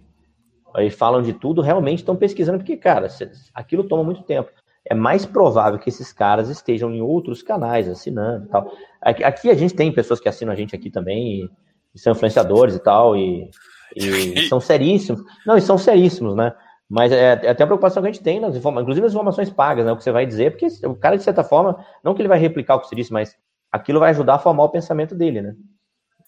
[0.78, 3.08] e falam de tudo realmente estão pesquisando porque, cara,
[3.54, 4.52] aquilo toma muito tempo.
[4.88, 8.72] É mais provável que esses caras estejam em outros canais assinando e tal.
[9.02, 11.50] Aqui, a gente tem pessoas que assinam a gente aqui também
[11.94, 13.50] e, são influenciadores e tal e,
[13.96, 15.24] e são seríssimos.
[15.46, 16.54] Não, e são seríssimos, né?
[16.90, 19.50] Mas é, é, até a preocupação que a gente tem, nas informações, inclusive as informações
[19.50, 19.92] pagas, né?
[19.92, 22.38] O que você vai dizer, porque o cara, de certa forma, não que ele vai
[22.38, 23.36] replicar o que você disse, mas
[23.72, 25.56] aquilo vai ajudar a formar o pensamento dele, né?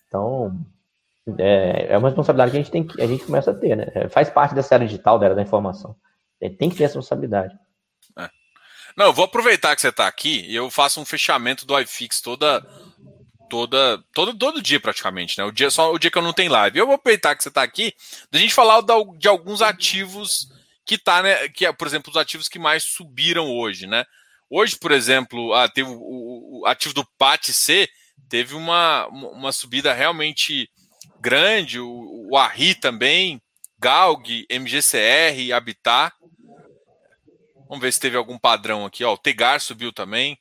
[0.08, 0.58] Então,
[1.38, 3.88] é, é uma responsabilidade que a gente tem que a gente começa a ter, né?
[3.94, 5.96] É, faz parte dessa era digital, da era da informação.
[6.40, 7.56] Tem que ter essa responsabilidade.
[8.98, 12.66] Não, vou aproveitar que você está aqui e eu faço um fechamento do iFix toda
[13.48, 15.46] toda todo, todo dia praticamente, né?
[15.46, 16.80] O dia só o dia que eu não tenho live.
[16.80, 17.94] Eu vou aproveitar que você está aqui,
[18.32, 20.50] da gente falar de, de alguns ativos
[20.84, 24.04] que tá, né, que é, por exemplo, os ativos que mais subiram hoje, né?
[24.50, 27.88] Hoje, por exemplo, ah, teve o, o, ativo do PAT-C
[28.30, 30.70] teve uma, uma subida realmente
[31.20, 33.42] grande, o, o ARRI também,
[33.78, 36.16] Galg, MGCR, Habitat.
[37.68, 39.04] Vamos ver se teve algum padrão aqui.
[39.04, 40.38] Ó, o Tegar subiu também.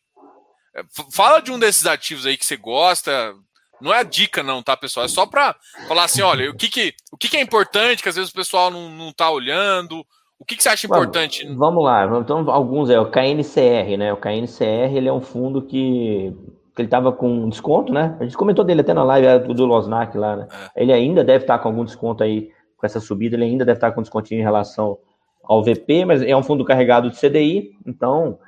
[0.74, 3.35] É, fala de um desses ativos aí que você gosta.
[3.81, 5.07] Não é a dica, não, tá, pessoal?
[5.07, 5.55] É só para
[5.89, 8.35] falar assim: olha, o que, que, o que, que é importante que às vezes o
[8.35, 10.05] pessoal não, não tá olhando.
[10.39, 11.45] O que, que você acha importante?
[11.45, 14.12] Vamos, vamos lá, então alguns é o KNCR, né?
[14.12, 16.31] O KNCR ele é um fundo que,
[16.74, 18.14] que ele estava com desconto, né?
[18.20, 20.49] A gente comentou dele até na live do Losnak lá, né?
[20.77, 20.83] É.
[20.83, 23.93] Ele ainda deve estar com algum desconto aí com essa subida, ele ainda deve estar
[23.93, 24.99] com descontinho em relação
[25.47, 28.38] ao VP, mas é um fundo carregado de CDI, então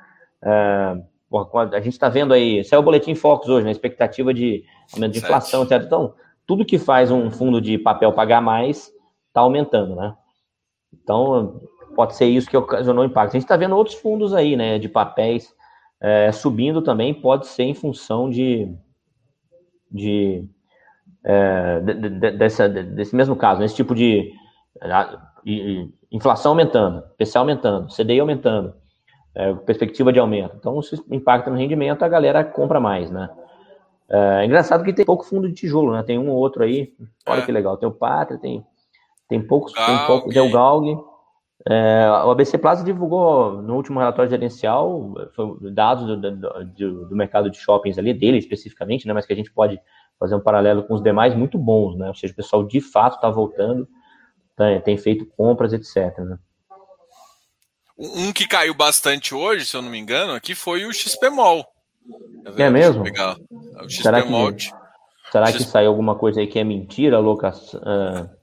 [0.43, 1.01] é,
[1.71, 3.71] a gente está vendo aí, saiu o boletim Focus hoje, né?
[3.71, 5.81] Expectativa de aumento de inflação, etc.
[5.83, 6.13] Então,
[6.45, 8.91] tudo que faz um fundo de papel pagar mais
[9.27, 10.15] está aumentando, né?
[10.91, 11.61] Então,
[11.95, 13.31] pode ser isso que ocasionou impacto.
[13.31, 15.53] A gente está vendo outros fundos aí, né, de papéis
[16.01, 18.73] é, subindo também, pode ser em função de,
[19.91, 20.45] de,
[21.23, 24.31] é, de, de dessa, desse mesmo caso, nesse tipo de
[26.11, 28.73] inflação aumentando, PC aumentando, CDI aumentando,
[29.35, 30.55] é, perspectiva de aumento.
[30.57, 33.29] Então, isso impacta no rendimento, a galera compra mais, né?
[34.09, 36.01] É engraçado que tem pouco fundo de tijolo, né?
[36.01, 36.93] Tem um ou outro aí.
[37.27, 37.45] Olha é.
[37.45, 37.77] que legal.
[37.77, 38.65] Tem o Pátria, tem,
[39.27, 39.87] tem poucos, Galg.
[39.87, 40.97] tem pouco, tem o Galg.
[41.67, 45.13] É, o ABC Plaza divulgou no último relatório gerencial
[45.73, 49.51] dados do, do, do, mercado de shoppings ali, dele especificamente, né, mas que a gente
[49.51, 49.79] pode
[50.17, 52.07] fazer um paralelo com os demais muito bons, né?
[52.07, 53.87] Ou seja, o pessoal de fato está voltando,
[54.59, 56.17] tem, tem, feito compras, etc.
[56.19, 56.37] Né?
[57.97, 61.65] Um que caiu bastante hoje, se eu não me engano, aqui foi o XPMOL.
[62.43, 63.03] Tá é mesmo?
[63.03, 64.51] O XPMOL.
[64.51, 64.71] Será que,
[65.31, 67.73] será que saiu alguma coisa aí que é mentira, Lucas?
[67.73, 68.39] Uh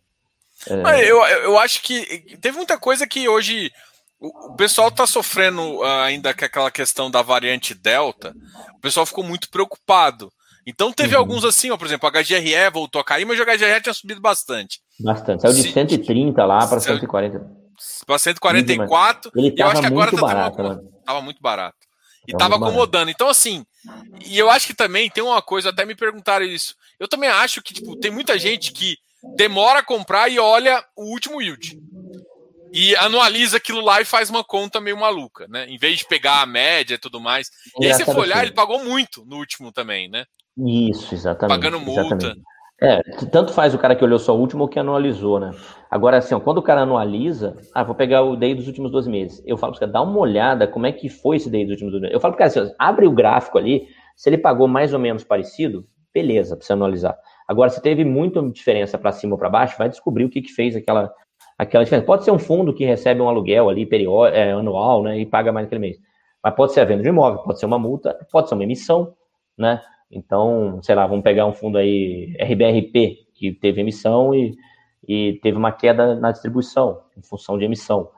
[0.69, 1.11] é.
[1.11, 3.71] Eu, eu acho que teve muita coisa que hoje
[4.19, 8.35] o, pessoal está sofrendo ah, ainda com aquela questão da variante Delta.
[8.75, 10.33] O pessoal ficou muito preocupado.
[10.67, 11.21] Então teve uhum.
[11.21, 14.21] alguns assim, ó, por exemplo, a HGRE voltou a cair, mas a HGRE tinha subido
[14.21, 14.81] bastante.
[15.01, 15.43] Bastante.
[15.43, 17.39] Saiu de Se, 130 lá para 140.
[18.07, 19.31] Para 144.
[19.37, 20.63] Ele estava muito agora tá barato.
[20.63, 20.81] Uma, né?
[21.05, 21.77] Tava muito barato.
[22.27, 23.11] E estava acomodando.
[23.11, 23.65] Então, assim,
[24.25, 26.75] e eu acho que também tem uma coisa, até me perguntaram isso.
[26.99, 28.97] Eu também acho que, tipo, tem muita gente que
[29.37, 31.79] demora a comprar e olha o último yield.
[32.73, 35.67] E anualiza aquilo lá e faz uma conta meio maluca, né?
[35.69, 37.49] Em vez de pegar a média e tudo mais.
[37.79, 40.25] E aí você for olhar, ele pagou muito no último também, né?
[40.59, 41.57] Isso, exatamente.
[41.57, 42.15] Pagando multa.
[42.15, 42.41] Exatamente.
[42.81, 43.03] É,
[43.33, 45.51] tanto faz o cara que olhou só o último ou que anualizou, né?
[45.91, 49.09] Agora, assim, ó, quando o cara anualiza, ah, vou pegar o DI dos últimos 12
[49.09, 49.43] meses.
[49.47, 51.93] Eu falo para cara, dá uma olhada como é que foi esse DI dos últimos
[51.93, 52.15] 12 meses.
[52.15, 55.01] Eu falo para cara assim, ó, abre o gráfico ali, se ele pagou mais ou
[55.01, 57.19] menos parecido, beleza, para você anualizar.
[57.49, 60.53] Agora, se teve muita diferença para cima ou para baixo, vai descobrir o que, que
[60.53, 61.11] fez aquela,
[61.57, 62.07] aquela diferença.
[62.07, 65.51] Pode ser um fundo que recebe um aluguel ali periódico, é, anual, né, e paga
[65.51, 65.97] mais naquele mês.
[66.45, 69.15] Mas pode ser a venda de imóvel, pode ser uma multa, pode ser uma emissão,
[69.57, 69.81] né?
[70.11, 74.57] Então, sei lá, vamos pegar um fundo aí, RBRP, que teve emissão e,
[75.07, 78.11] e teve uma queda na distribuição, em função de emissão.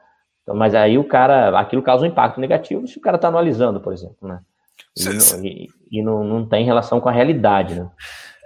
[0.43, 3.79] Então, mas aí o cara, aquilo causa um impacto negativo se o cara está anualizando,
[3.79, 4.39] por exemplo, né?
[4.97, 7.89] E, e, e não, não tem relação com a realidade, né?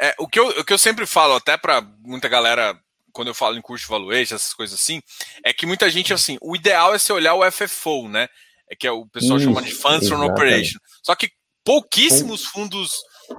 [0.01, 2.77] É, o, que eu, o que eu sempre falo, até para muita galera,
[3.13, 5.01] quando eu falo em curso de valuation, essas coisas assim,
[5.45, 8.27] é que muita gente, assim, o ideal é você olhar o FFO, né?
[8.69, 10.79] É que é o pessoal Isso, chama de Funds from Operation.
[11.03, 11.29] Só que
[11.63, 12.91] pouquíssimos fundos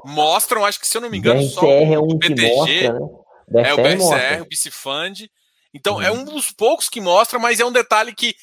[0.05, 2.92] mostram, acho que se eu não me engano, só é um o BTG, mostra,
[3.49, 3.68] né?
[3.68, 4.42] é o BCR, mostra.
[4.42, 5.30] o BC Fund.
[5.72, 6.18] Então, é uhum.
[6.18, 8.34] é um dos poucos que mostra, mas é um detalhe que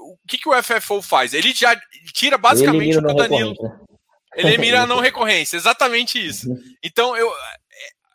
[0.00, 1.34] o que, que o FFO faz?
[1.34, 1.78] Ele já
[2.12, 3.54] tira basicamente o que o Danilo.
[3.60, 3.78] Né?
[4.36, 6.50] Ele mira a não recorrência, exatamente isso.
[6.50, 6.62] Uhum.
[6.82, 7.30] Então, eu,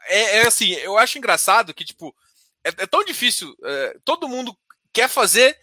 [0.08, 2.14] é, é, assim, eu acho engraçado que, tipo,
[2.64, 3.56] é, é tão difícil.
[3.64, 4.56] É, todo mundo
[4.92, 5.58] quer fazer.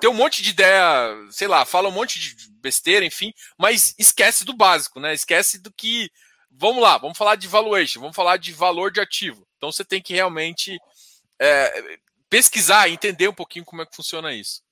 [0.00, 4.44] Tem um monte de ideia, sei lá, fala um monte de besteira, enfim, mas esquece
[4.44, 5.12] do básico, né?
[5.12, 6.10] Esquece do que.
[6.50, 9.46] Vamos lá, vamos falar de valuation, vamos falar de valor de ativo.
[9.56, 10.78] Então você tem que realmente
[11.40, 11.98] é,
[12.30, 14.62] pesquisar, entender um pouquinho como é que funciona isso.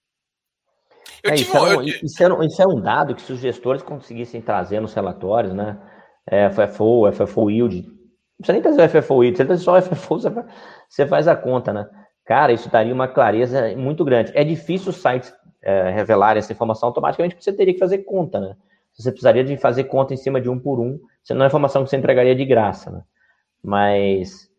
[1.25, 1.83] É, isso, um, eu...
[1.83, 5.79] isso, é, isso, é um dado que se os gestores conseguissem trazer nos relatórios, né?
[6.27, 7.83] É, FFO, FFO Yield,
[8.39, 10.21] precisa nem trazer o FFO, você trazer só o FFO,
[10.89, 11.89] você faz a conta, né?
[12.25, 14.33] Cara, isso daria uma clareza muito grande.
[14.35, 18.41] É difícil os sites é, revelarem essa informação automaticamente, porque você teria que fazer conta,
[18.41, 18.57] né?
[18.95, 21.83] Você precisaria de fazer conta em cima de um por um, isso não é informação
[21.83, 23.03] que você entregaria de graça, né?
[23.63, 24.51] Mas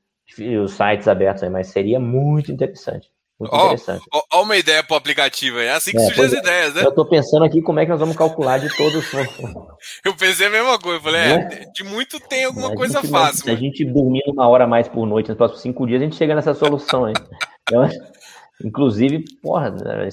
[0.64, 3.11] os sites abertos aí, mas seria muito interessante.
[3.39, 4.05] Muito oh, interessante.
[4.14, 5.66] Ó, oh, uma ideia para o aplicativo aí.
[5.66, 6.38] É assim que é, surgem as é.
[6.38, 6.84] ideias, né?
[6.84, 9.05] Eu estou pensando aqui como é que nós vamos calcular de todos.
[10.05, 11.01] eu pensei a mesma coisa.
[11.01, 11.66] Falei, é, né?
[11.74, 13.43] de muito tem alguma coisa fácil.
[13.43, 16.16] Se a gente dormir uma hora mais por noite nos próximos cinco dias, a gente
[16.16, 17.14] chega nessa solução aí.
[17.72, 17.82] Eu,
[18.64, 20.09] Inclusive, porra, né,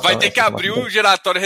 [0.00, 1.40] vai ter que abrir o relatório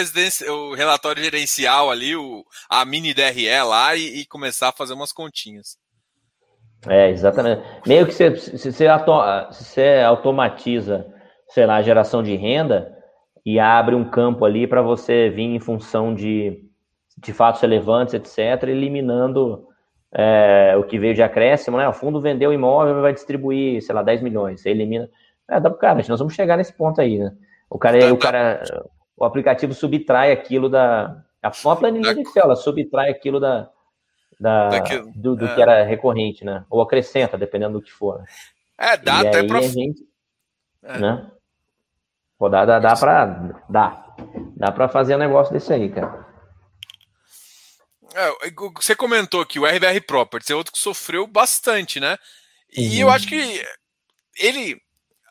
[0.50, 5.10] o relatório gerencial ali, o, a mini DRE lá e, e, começar a fazer umas
[5.10, 5.76] continhas.
[6.86, 7.62] É, exatamente.
[7.86, 8.88] Meio que você, você,
[9.50, 11.06] você automatiza,
[11.48, 12.94] sei lá, a geração de renda
[13.44, 16.62] e abre um campo ali para você vir em função de,
[17.18, 19.66] de fatos relevantes, etc., eliminando
[20.14, 21.88] é, o que veio de acréscimo, né?
[21.88, 24.60] O fundo vendeu o imóvel e vai distribuir, sei lá, 10 milhões.
[24.60, 25.08] Você elimina.
[25.48, 27.36] É, dá cara, nós vamos chegar nesse ponto aí, né?
[27.68, 28.62] O cara, tá, o cara,
[29.16, 31.22] o aplicativo subtrai aquilo da.
[31.42, 33.68] A uma planilha de Excel, ela subtrai aquilo da,
[34.40, 34.70] da
[35.14, 35.54] do, do é.
[35.54, 36.64] que era recorrente, né?
[36.70, 38.18] Ou acrescenta, dependendo do que for.
[38.18, 38.24] Né?
[38.78, 39.60] É, dá e até para.
[39.62, 40.02] Gente,
[40.82, 40.98] é.
[40.98, 41.30] né?
[42.38, 43.26] Pô, dá, dá, dá pra.
[43.68, 44.04] Dá.
[44.56, 46.24] Dá fazer um negócio desse aí, cara.
[48.14, 52.16] É, você comentou que o RBR Properties é outro que sofreu bastante, né?
[52.72, 53.02] E uhum.
[53.02, 53.62] eu acho que
[54.38, 54.80] ele.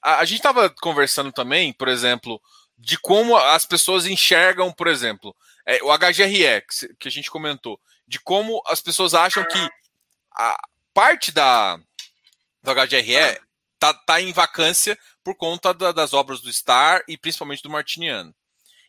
[0.04, 2.42] A, a gente estava conversando também, por exemplo,
[2.78, 5.36] de como as pessoas enxergam, por exemplo,
[5.66, 6.62] é, o HGRE,
[7.00, 9.70] que, a gente comentou, de como as pessoas acham que
[10.34, 10.58] a
[10.94, 11.78] parte da,
[12.62, 13.40] do HGRE
[13.80, 18.36] tá, tá em vacância por conta da, das obras do Star e principalmente do Martiniano.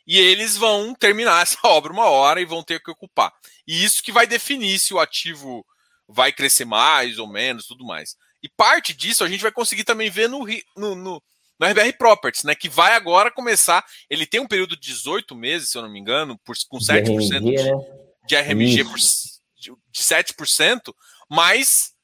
[0.06, 3.32] E eles vão terminar essa obra uma hora e vão ter que ocupar.
[3.66, 5.64] E isso que vai definir se o ativo
[6.08, 8.16] vai crescer mais ou menos, tudo mais.
[8.45, 11.22] E parte disso a gente vai conseguir também ver no, no, no,
[11.59, 12.55] no RBR Properties, né?
[12.55, 13.82] Que vai agora começar.
[14.11, 17.07] Ele tem um período de 18 meses, se eu não me engano, por, com 7%
[17.07, 17.86] de RMG, de, né?
[18.26, 20.92] de RMG por, de, de 7%,
[21.30, 21.95] mas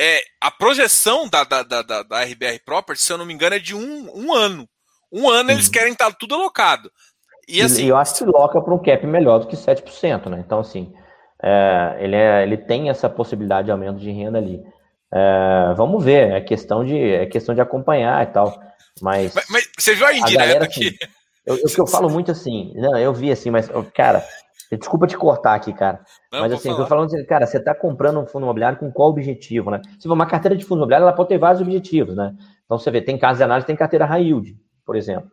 [0.00, 3.58] é, a projeção da, da, da, da, RBR Properties, se eu não me engano, é
[3.58, 4.66] de um, um ano.
[5.12, 6.90] Um ano eles querem estar tudo alocado.
[7.46, 10.42] E, assim, e eu acho que loca para um cap melhor do que 7%, né?
[10.46, 10.94] Então, assim,
[11.42, 14.64] é, ele, é, ele tem essa possibilidade de aumento de renda ali.
[15.12, 18.60] É, vamos ver, é questão de, é questão de acompanhar e tal.
[19.02, 20.88] Mas, mas, mas você viu a indireta aqui?
[20.88, 21.12] Assim,
[21.46, 24.24] eu, eu, eu falo muito assim, não, eu vi assim, mas, cara,
[24.70, 26.00] desculpa te cortar aqui, cara.
[26.32, 28.90] Não, mas assim, eu tô falando assim, cara, você está comprando um fundo imobiliário com
[28.92, 29.80] qual objetivo, né?
[29.98, 32.34] Se for uma carteira de fundo imobiliário, ela pode ter vários objetivos, né?
[32.64, 34.56] Então você vê, tem casos de análise, tem carteira high yield,
[34.86, 35.30] por exemplo.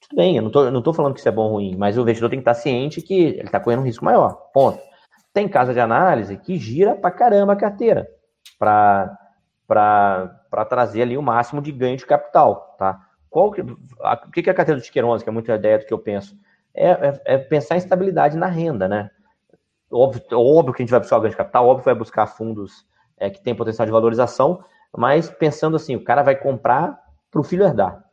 [0.00, 1.74] Tudo bem, eu não tô, eu não tô falando que isso é bom ou ruim,
[1.76, 4.34] mas o investidor tem que estar ciente que ele está correndo um risco maior.
[4.52, 4.78] Ponto.
[5.32, 8.08] Tem casa de análise que gira pra caramba a carteira
[8.58, 9.18] para
[10.68, 13.00] trazer ali o máximo de ganho de capital, tá?
[13.28, 13.60] Qual que,
[14.00, 15.98] a, o que é a carteira do 11, que é muita ideia do que eu
[15.98, 16.36] penso?
[16.74, 19.10] É, é, é, pensar em estabilidade na renda, né?
[19.90, 22.26] Óbvio, óbvio que a gente vai buscar o ganho de capital, óbvio que vai buscar
[22.26, 22.86] fundos
[23.18, 24.62] é, que têm potencial de valorização,
[24.96, 26.98] mas pensando assim, o cara vai comprar
[27.30, 28.04] para o filho herdar.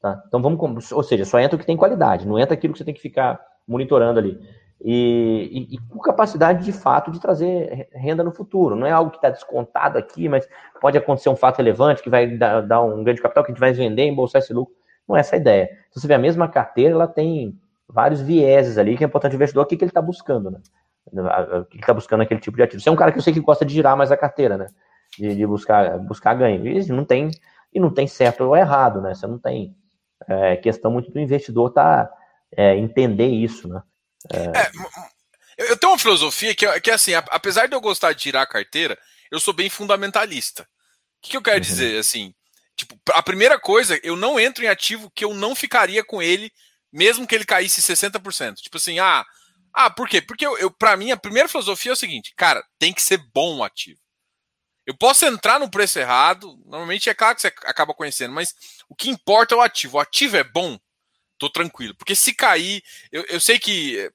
[0.00, 0.22] Tá?
[0.26, 2.84] Então vamos, ou seja, só entra o que tem qualidade, não entra aquilo que você
[2.84, 4.40] tem que ficar monitorando ali.
[4.82, 8.74] E, e, e com capacidade de fato de trazer renda no futuro.
[8.74, 10.48] Não é algo que está descontado aqui, mas
[10.80, 13.54] pode acontecer um fato relevante que vai dar, dar um ganho de capital que a
[13.54, 14.74] gente vai vender, embolsar esse lucro.
[15.06, 15.64] Não é essa a ideia.
[15.64, 17.58] Então, você vê a mesma carteira, ela tem
[17.88, 20.60] vários vieses ali, que é importante o investidor, o que, que ele está buscando, né?
[21.12, 22.80] O que está buscando aquele tipo de ativo.
[22.80, 24.66] Você é um cara que eu sei que gosta de girar mais a carteira, né?
[25.18, 26.66] De, de buscar, buscar ganho.
[26.66, 27.30] E não tem,
[27.72, 29.14] e não tem certo ou errado, né?
[29.14, 29.74] Você não tem
[30.28, 32.10] é questão muito do investidor tá,
[32.52, 33.82] é, entender isso, né?
[34.32, 34.70] É...
[35.70, 38.42] eu tenho uma filosofia que, é, que é assim, apesar de eu gostar de tirar
[38.42, 38.98] a carteira,
[39.30, 40.62] eu sou bem fundamentalista.
[40.62, 40.66] O
[41.22, 41.62] que, que eu quero uhum.
[41.62, 42.34] dizer, assim?
[42.76, 46.50] Tipo, a primeira coisa, eu não entro em ativo que eu não ficaria com ele,
[46.92, 48.54] mesmo que ele caísse 60%.
[48.56, 49.24] Tipo assim, ah,
[49.72, 50.22] ah por quê?
[50.22, 53.18] Porque eu, eu para mim, a primeira filosofia é o seguinte, cara, tem que ser
[53.34, 54.00] bom o ativo.
[54.86, 58.54] Eu posso entrar no preço errado, normalmente é claro que você acaba conhecendo, mas
[58.88, 59.98] o que importa é o ativo.
[59.98, 60.78] O ativo é bom,
[61.40, 61.94] tô tranquilo.
[61.96, 64.10] Porque se cair, eu, eu sei que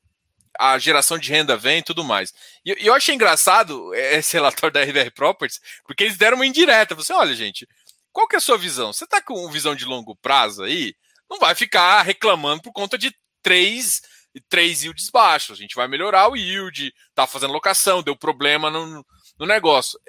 [0.57, 2.33] a geração de renda vem e tudo mais.
[2.63, 6.95] E eu, achei engraçado esse relatório da RBR Properties, porque eles deram uma indireta.
[6.95, 7.67] Você, olha, gente,
[8.13, 8.93] qual que é a sua visão?
[8.93, 10.95] Você tá com visão de longo prazo aí?
[11.29, 14.01] Não vai ficar reclamando por conta de três,
[14.47, 15.57] três yields baixos.
[15.57, 19.05] A gente vai melhorar o yield, tá fazendo locação, deu problema no,
[19.37, 19.99] no negócio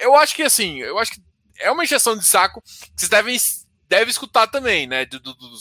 [0.00, 1.20] eu acho que assim, eu acho que
[1.58, 3.36] é uma injeção de saco que vocês devem,
[3.88, 5.06] devem escutar também, né?
[5.06, 5.56] Do, do, do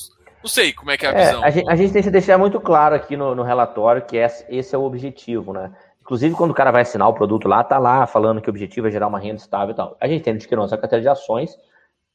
[0.46, 1.44] não sei como é que é a é, visão.
[1.44, 4.46] A gente, a gente, tem que deixar muito claro aqui no, no relatório que esse,
[4.48, 5.72] esse é o objetivo, né?
[6.00, 8.88] Inclusive, quando o cara vai assinar o produto lá, tá lá falando que o objetivo
[8.88, 9.98] é gerar uma renda estável e tal.
[10.00, 11.58] A gente tem que nossa carteira de ações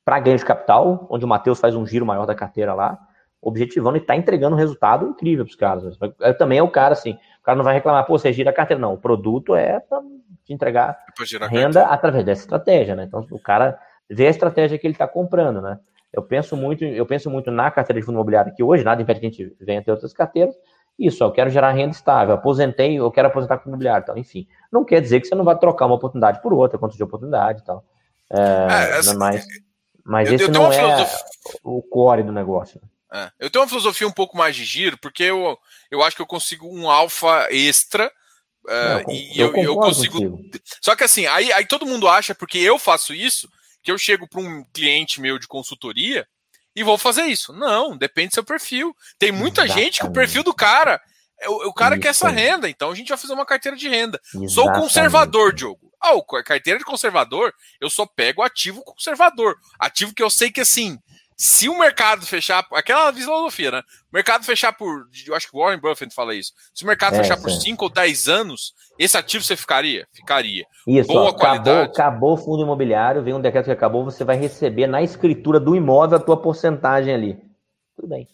[0.04, 2.96] para ganho de capital, onde o Matheus faz um giro maior da carteira lá,
[3.42, 5.98] objetivando e tá entregando um resultado incrível para os caras.
[6.38, 8.80] Também é o cara, assim, o cara não vai reclamar, pô, você gira a carteira.
[8.80, 10.00] Não, o produto é para
[10.44, 10.96] te entregar
[11.48, 13.06] renda através dessa estratégia, né?
[13.08, 13.76] Então, o cara
[14.08, 15.80] vê a estratégia que ele está comprando, né?
[16.12, 19.20] Eu penso muito, eu penso muito na carteira de fundo imobiliário que hoje, nada impede
[19.20, 20.54] que a gente venha ter outras carteiras.
[20.98, 24.46] Isso, eu quero gerar renda estável, aposentei, eu quero aposentar com imobiliário, então, enfim.
[24.70, 27.62] Não quer dizer que você não vai trocar uma oportunidade por outra, quanto de oportunidade
[27.62, 27.84] e tal.
[28.30, 29.46] É, é, assim, mas,
[30.04, 31.18] Mas eu, esse eu não é filosofia...
[31.64, 32.80] o core do negócio.
[33.12, 33.30] É.
[33.40, 35.58] Eu tenho uma filosofia um pouco mais de giro, porque eu,
[35.90, 38.06] eu acho que eu consigo um alfa extra.
[38.66, 40.20] Uh, não, e eu, eu, eu consigo.
[40.20, 40.64] Contigo.
[40.80, 43.48] Só que assim, aí, aí todo mundo acha, porque eu faço isso,
[43.82, 46.26] que eu chego para um cliente meu de consultoria
[46.74, 47.52] e vou fazer isso.
[47.52, 48.94] Não, depende do seu perfil.
[49.18, 49.84] Tem muita Exatamente.
[49.84, 51.00] gente que o perfil do cara.
[51.40, 52.02] É o, o cara isso.
[52.02, 54.20] quer essa renda, então a gente vai fazer uma carteira de renda.
[54.26, 54.52] Exatamente.
[54.52, 55.90] Sou conservador, Diogo.
[56.00, 56.12] Ah,
[56.42, 59.56] carteira de conservador, eu só pego ativo conservador.
[59.78, 60.98] Ativo que eu sei que assim,
[61.42, 63.78] se o mercado fechar, aquela filosofia, né?
[64.12, 66.52] O mercado fechar por, eu acho que Warren Buffett fala isso.
[66.74, 70.06] Se o mercado é, fechar por 5 ou 10 anos, esse ativo você ficaria?
[70.12, 70.66] Ficaria.
[70.86, 71.70] Isso, Boa ó, qualidade.
[71.70, 75.58] Acabou, acabou o fundo imobiliário, vem um decreto que acabou, você vai receber na escritura
[75.58, 77.42] do imóvel a tua porcentagem ali.
[77.96, 78.28] Tudo bem.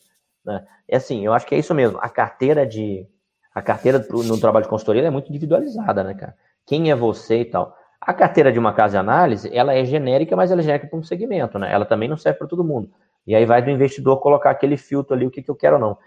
[0.44, 0.66] Né?
[0.88, 2.00] É assim, eu acho que é isso mesmo.
[2.00, 3.06] A carteira de
[3.54, 6.34] a carteira no trabalho de consultoria é muito individualizada, né, cara?
[6.66, 7.72] Quem é você e tal.
[8.06, 10.98] A carteira de uma casa de análise, ela é genérica, mas ela é genérica para
[10.98, 11.72] um segmento, né?
[11.72, 12.88] Ela também não serve para todo mundo.
[13.26, 15.80] E aí vai do investidor colocar aquele filtro ali, o que, que eu quero ou
[15.80, 15.98] não.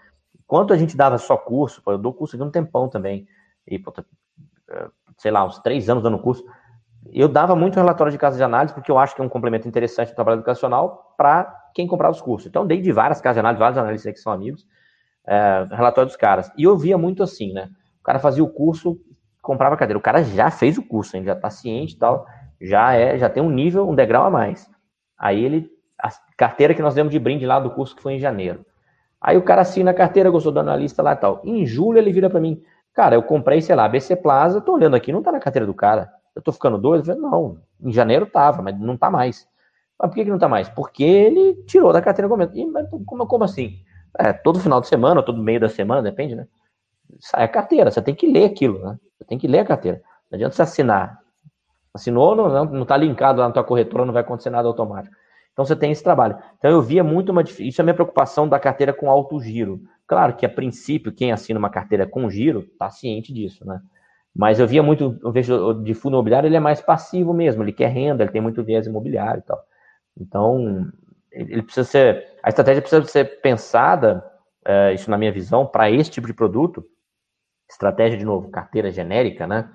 [0.42, 3.28] Enquanto a gente dava só curso, eu dou curso aqui um tempão também,
[3.68, 3.76] e,
[4.70, 4.88] é,
[5.18, 6.42] sei lá, uns três anos dando curso,
[7.12, 9.68] eu dava muito relatório de casa de análise, porque eu acho que é um complemento
[9.68, 12.48] interessante do trabalho educacional para quem comprar os cursos.
[12.48, 14.66] Então, dei de várias casas de análise, vários analistas que são amigos,
[15.26, 16.50] é, relatório dos caras.
[16.56, 17.68] E eu via muito assim, né?
[18.00, 18.98] O cara fazia o curso,
[19.42, 19.98] comprava cadeira.
[19.98, 21.24] O cara já fez o curso, hein?
[21.24, 22.26] já está ciente e tal,
[22.60, 24.70] já é, já tem um nível, um degrau a mais.
[25.18, 28.18] Aí ele, a carteira que nós demos de brinde lá do curso que foi em
[28.18, 28.64] janeiro.
[29.20, 31.40] Aí o cara assina a carteira, gostou do analista lá e tal.
[31.44, 32.62] Em julho ele vira para mim,
[32.94, 35.74] cara, eu comprei, sei lá, BC Plaza, tô olhando aqui, não tá na carteira do
[35.74, 36.10] cara.
[36.34, 37.02] Eu tô ficando doido?
[37.02, 39.46] Eu falei, não, em janeiro tava, mas não tá mais.
[39.98, 40.68] Mas por que, que não tá mais?
[40.70, 42.56] Porque ele tirou da carteira no momento.
[42.56, 43.78] E, mas como, como assim?
[44.18, 46.46] É, todo final de semana, todo meio da semana, depende, né?
[47.18, 48.98] Sai a carteira, você tem que ler aquilo, né?
[49.18, 50.02] Você tem que ler a carteira.
[50.30, 51.18] Não adianta você assinar.
[51.92, 55.14] Assinou, não está linkado lá na tua corretora, não vai acontecer nada automático.
[55.52, 56.38] Então você tem esse trabalho.
[56.58, 59.80] Então eu via muito uma Isso é a minha preocupação da carteira com alto giro.
[60.06, 63.80] Claro que a princípio, quem assina uma carteira com giro está ciente disso, né?
[64.34, 67.72] Mas eu via muito, eu vejo de fundo imobiliário, ele é mais passivo mesmo, ele
[67.72, 69.60] quer renda, ele tem muito viés imobiliário e tal.
[70.18, 70.88] Então,
[71.32, 72.26] ele precisa ser.
[72.42, 74.24] A estratégia precisa ser pensada,
[74.64, 76.84] é, isso na minha visão, para esse tipo de produto,
[77.70, 79.70] estratégia, de novo, carteira genérica, né?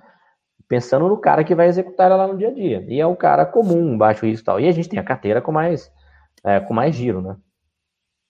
[0.67, 2.85] Pensando no cara que vai executar ela lá no dia a dia.
[2.87, 4.59] E é o cara comum, baixo risco e tal.
[4.59, 5.91] E a gente tem a carteira com mais,
[6.43, 7.37] é, com mais giro, né?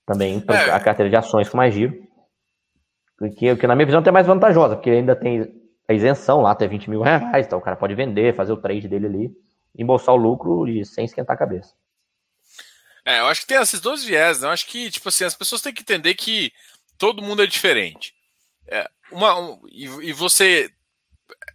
[0.06, 0.72] Também é.
[0.72, 2.06] a carteira de ações com mais giro.
[3.38, 5.50] Que, que na minha visão é mais vantajosa, porque ainda tem
[5.88, 8.90] a isenção lá até 20 mil reais, então o cara pode vender, fazer o trade
[8.90, 9.32] dele ali,
[9.78, 11.74] embolsar o lucro e sem esquentar a cabeça.
[13.06, 14.48] É, eu acho que tem esses dois viés, né?
[14.48, 16.52] Eu acho que, tipo assim, as pessoas têm que entender que
[16.98, 18.14] todo mundo é diferente.
[18.68, 20.70] É, uma, um, e, e, você.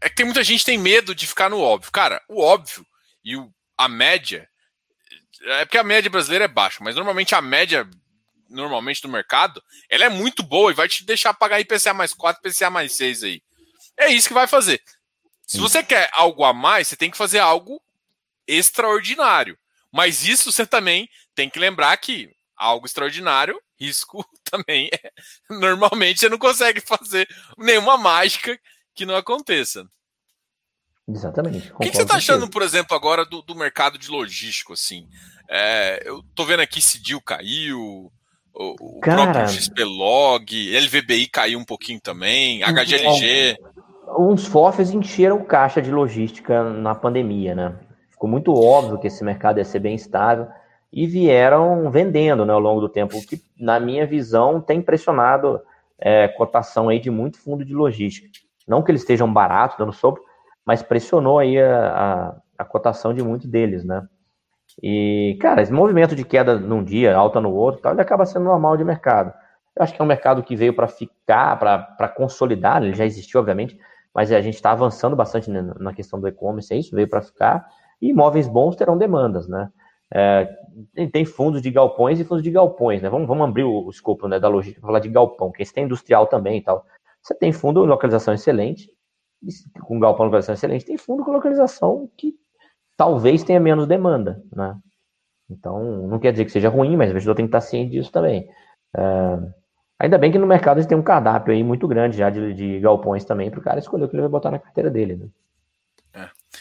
[0.00, 1.92] É que tem muita gente que tem medo de ficar no óbvio.
[1.92, 2.86] Cara, o óbvio
[3.24, 4.48] e o, a média.
[5.42, 7.88] É porque a média brasileira é baixa, mas normalmente a média
[8.50, 12.40] normalmente do mercado, ela é muito boa e vai te deixar pagar IPCA mais 4,
[12.44, 13.42] IPCA mais 6 aí.
[13.96, 14.82] É isso que vai fazer.
[15.46, 17.80] Se você quer algo a mais, você tem que fazer algo
[18.46, 19.58] extraordinário.
[19.92, 25.10] Mas isso você também tem que lembrar que algo extraordinário, risco também é.
[25.48, 28.58] Normalmente você não consegue fazer nenhuma mágica
[28.94, 29.84] que não aconteça.
[31.08, 31.72] Exatamente.
[31.74, 34.74] O que, que, você está achando, por exemplo, agora do, do mercado de logístico?
[34.74, 35.08] Assim,
[35.48, 38.12] é, eu tô vendo aqui Cidil caiu,
[38.54, 43.56] o, o Cara, próprio XPlog, LVBI caiu um pouquinho também, HGLG.
[44.18, 47.74] Uns FOFs encheram o caixa de logística na pandemia, né?
[48.10, 50.48] Ficou muito óbvio que esse mercado ia ser bem estável
[50.92, 55.60] e vieram vendendo né, ao longo do tempo, o que, na minha visão, tem pressionado
[55.98, 58.28] é, cotação aí de muito fundo de logística.
[58.66, 60.22] Não que eles estejam baratos, dando sopro,
[60.64, 64.06] mas pressionou aí a, a, a cotação de muitos deles, né?
[64.82, 68.44] E, cara, esse movimento de queda num dia, alta no outro, tal, ele acaba sendo
[68.44, 69.32] normal de mercado.
[69.76, 73.40] Eu acho que é um mercado que veio para ficar, para consolidar, ele já existiu,
[73.40, 73.78] obviamente,
[74.14, 77.66] mas a gente está avançando bastante na questão do e-commerce, é isso, veio para ficar,
[78.00, 79.70] e imóveis bons terão demandas, né?
[80.12, 80.48] É,
[81.12, 83.08] tem fundos de galpões e fundos de galpões, né?
[83.08, 85.72] Vamos, vamos abrir o, o escopo né, da logística para falar de galpão, que esse
[85.72, 86.84] tem industrial também e tal.
[87.22, 88.90] Você tem fundo localização excelente,
[89.82, 92.34] com galpão localização excelente, tem fundo com localização que
[92.96, 94.76] talvez tenha menos demanda, né?
[95.48, 98.12] Então, não quer dizer que seja ruim, mas o investidor tem que estar ciente disso
[98.12, 98.48] também.
[98.96, 99.38] É,
[99.98, 102.54] ainda bem que no mercado a gente tem um cardápio aí muito grande já de,
[102.54, 105.16] de galpões também para o cara escolher o que ele vai botar na carteira dele,
[105.16, 105.28] né?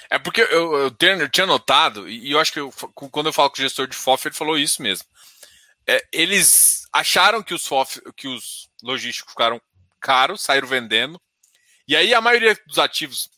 [0.10, 2.72] É porque eu, eu, tenho, eu tinha notado, e eu acho que eu,
[3.12, 5.06] quando eu falo com o gestor de FOF, ele falou isso mesmo.
[5.88, 9.62] É, eles acharam que os FOF, que os logísticos ficaram
[10.00, 11.22] caros, saíram vendendo,
[11.88, 13.30] e aí a maioria dos ativos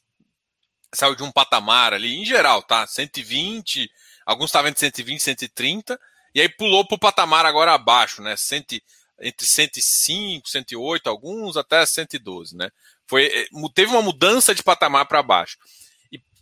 [0.93, 2.85] saiu de um patamar ali, em geral, tá?
[2.87, 3.89] 120,
[4.25, 5.99] alguns estavam entre 120 e 130,
[6.33, 8.35] e aí pulou para o patamar agora abaixo, né?
[8.37, 8.79] Cento,
[9.19, 12.69] entre 105, 108, alguns até 112, né?
[13.07, 15.57] Foi, eh, teve uma mudança de patamar para baixo.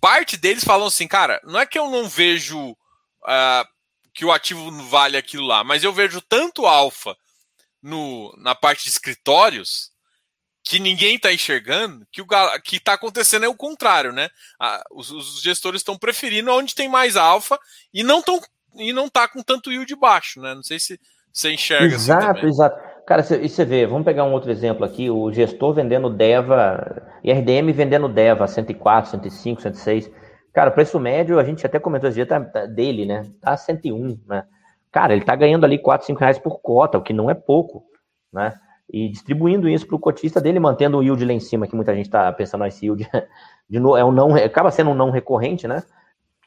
[0.01, 3.67] Parte deles falam assim, cara, não é que eu não vejo uh,
[4.13, 7.15] que o ativo vale aquilo lá, mas eu vejo tanto alfa
[7.81, 9.91] no, na parte de escritórios
[10.63, 12.27] que ninguém está enxergando, que o
[12.63, 14.29] que está acontecendo é o contrário, né?
[14.59, 17.57] Ah, os, os, gestores estão preferindo onde tem mais alfa
[17.93, 18.39] e não estão
[18.75, 20.53] e não tá com tanto yield baixo, né?
[20.53, 20.99] Não sei se
[21.33, 21.95] você enxerga.
[21.95, 22.88] Exato, assim exato.
[23.09, 27.73] Cara, e você vê, vamos pegar um outro exemplo aqui, o gestor vendendo DEVA, RDM
[27.73, 30.11] vendendo DEVA 104, 105, 106.
[30.53, 33.23] Cara, preço médio, a gente até comentou esse dia, tá, tá, dele, né?
[33.41, 34.43] Tá 101, né?
[34.91, 37.83] Cara, ele tá ganhando ali 4, 5 reais por cota, o que não é pouco,
[38.31, 38.53] né?
[38.87, 41.95] e distribuindo isso para o cotista dele, mantendo o yield lá em cima, que muita
[41.95, 43.09] gente está pensando, esse yield
[43.67, 45.81] de novo, é um não, acaba sendo um não recorrente, né?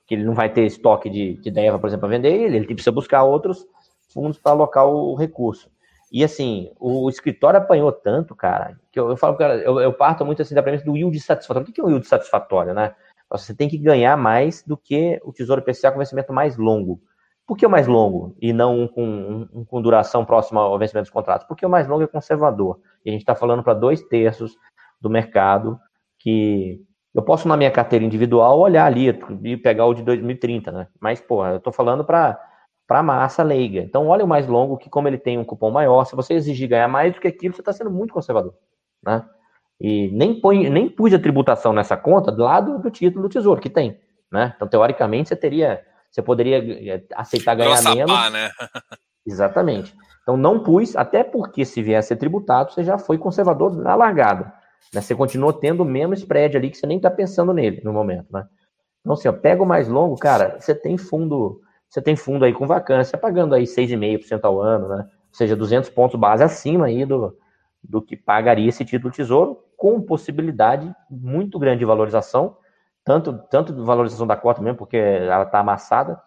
[0.07, 2.67] Que ele não vai ter estoque de, de DEVA, por exemplo, para vender, ele, ele
[2.67, 3.67] precisa buscar outros
[4.15, 5.69] fundos para alocar o recurso.
[6.13, 10.27] E assim, o escritório apanhou tanto, cara, que eu, eu falo, cara, eu, eu, parto
[10.27, 11.67] muito assim da premissa do yield satisfatório.
[11.67, 12.95] O que é um yield satisfatório, né?
[13.31, 17.01] Você tem que ganhar mais do que o Tesouro PCA com vencimento mais longo.
[17.47, 21.05] Por que o mais longo e não um com, um, com duração próxima ao vencimento
[21.05, 21.47] dos contratos?
[21.47, 22.79] Porque o mais longo é conservador.
[23.05, 24.55] E a gente está falando para dois terços
[25.01, 25.81] do mercado
[26.19, 26.79] que
[27.15, 29.09] eu posso, na minha carteira individual, olhar ali
[29.45, 30.89] e pegar o de 2030, né?
[31.01, 32.39] Mas, pô, eu estou falando para
[33.01, 33.81] a massa leiga.
[33.81, 36.69] Então, olha o mais longo, que como ele tem um cupom maior, se você exigir
[36.69, 38.55] ganhar mais do que aquilo, você está sendo muito conservador,
[39.05, 39.25] né?
[39.81, 43.61] E nem, põe, nem pus a tributação nessa conta do lado do título do tesouro,
[43.61, 43.99] que tem,
[44.31, 44.53] né?
[44.57, 45.83] Então, teoricamente, você teria
[46.13, 46.59] você poderia
[46.95, 48.13] eh, aceitar ganhar menos.
[48.13, 48.51] Pá, né?
[49.27, 49.97] Exatamente.
[50.23, 53.95] Então não pus, até porque se vier a ser tributado, você já foi conservador na
[53.95, 54.53] largada.
[54.93, 55.01] Né?
[55.01, 58.27] Você continuou tendo o mesmo spread ali que você nem está pensando nele no momento,
[58.31, 58.45] né?
[59.01, 61.61] Então, assim, ó, pega o mais longo, cara, você tem fundo,
[61.93, 65.05] você tem fundo aí com vacância, pagando aí 6,5% ao ano, né?
[65.05, 67.37] Ou seja, 200 pontos base acima aí do,
[67.85, 72.57] do que pagaria esse título tesouro, com possibilidade muito grande de valorização
[73.05, 76.19] tanto, tanto de valorização da cota mesmo, porque ela está amassada,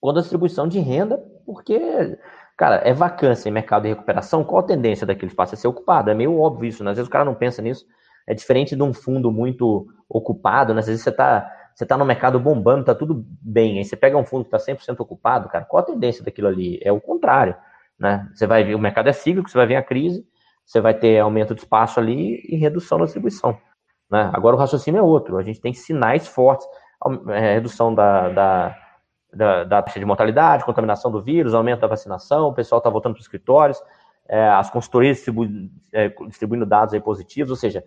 [0.00, 2.16] quanto a distribuição de renda, porque,
[2.56, 5.54] cara, é vacância em mercado de recuperação, qual a tendência daquele espaço?
[5.54, 6.92] É ser ocupado, é meio óbvio isso, né?
[6.92, 7.84] Às vezes o cara não pensa nisso,
[8.24, 10.78] é diferente de um fundo muito ocupado, né?
[10.78, 14.16] Às vezes você está você tá no mercado bombando, tá tudo bem, aí você pega
[14.16, 16.80] um fundo que está 100% ocupado, cara, qual a tendência daquilo ali?
[16.82, 17.54] É o contrário,
[17.98, 18.26] né?
[18.34, 20.26] Você vai ver, o mercado é cíclico, você vai ver a crise,
[20.64, 23.58] você vai ter aumento de espaço ali e redução da distribuição.
[24.10, 24.30] Né?
[24.32, 25.36] Agora o raciocínio é outro.
[25.36, 26.66] A gente tem sinais fortes,
[27.28, 28.76] é, redução da, da,
[29.34, 33.12] da, da, taxa de mortalidade, contaminação do vírus, aumento da vacinação, o pessoal está voltando
[33.12, 33.78] para os escritórios,
[34.26, 35.44] é, as consultorias distribu
[35.92, 37.84] é, distribuindo dados aí positivos, ou seja,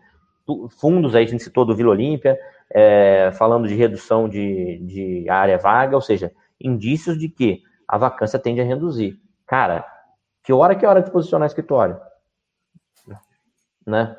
[0.69, 2.37] fundos aí, a gente citou do Vila Olímpia,
[2.71, 8.39] é, falando de redução de, de área vaga, ou seja, indícios de que a vacância
[8.39, 9.19] tende a reduzir.
[9.47, 9.85] Cara,
[10.43, 11.99] que hora que é hora de posicionar escritório?
[13.85, 14.15] Né?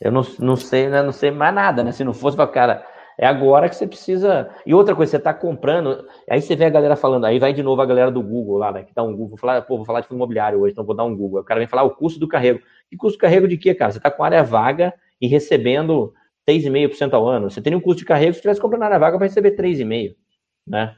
[0.00, 1.00] Eu não, não sei, né?
[1.02, 1.92] Não sei mais nada, né?
[1.92, 2.84] Se não fosse para cara,
[3.16, 4.50] é agora que você precisa.
[4.66, 7.62] E outra coisa, você está comprando, aí você vê a galera falando, aí vai de
[7.62, 8.82] novo a galera do Google lá, né?
[8.82, 10.96] Que dá um Google, vou falar, pô, vou falar de fundo imobiliário hoje, então vou
[10.96, 11.40] dar um Google.
[11.40, 12.60] O cara vem falar o custo do carrego.
[12.90, 13.92] E custo do carrego de quê, cara?
[13.92, 14.92] Você está com área vaga
[15.22, 16.12] e recebendo
[16.48, 17.48] 6,5% ao ano.
[17.48, 20.16] Você tem um custo de carrego, se estivesse comprando área vaga, vai receber 3,5%,
[20.66, 20.96] né?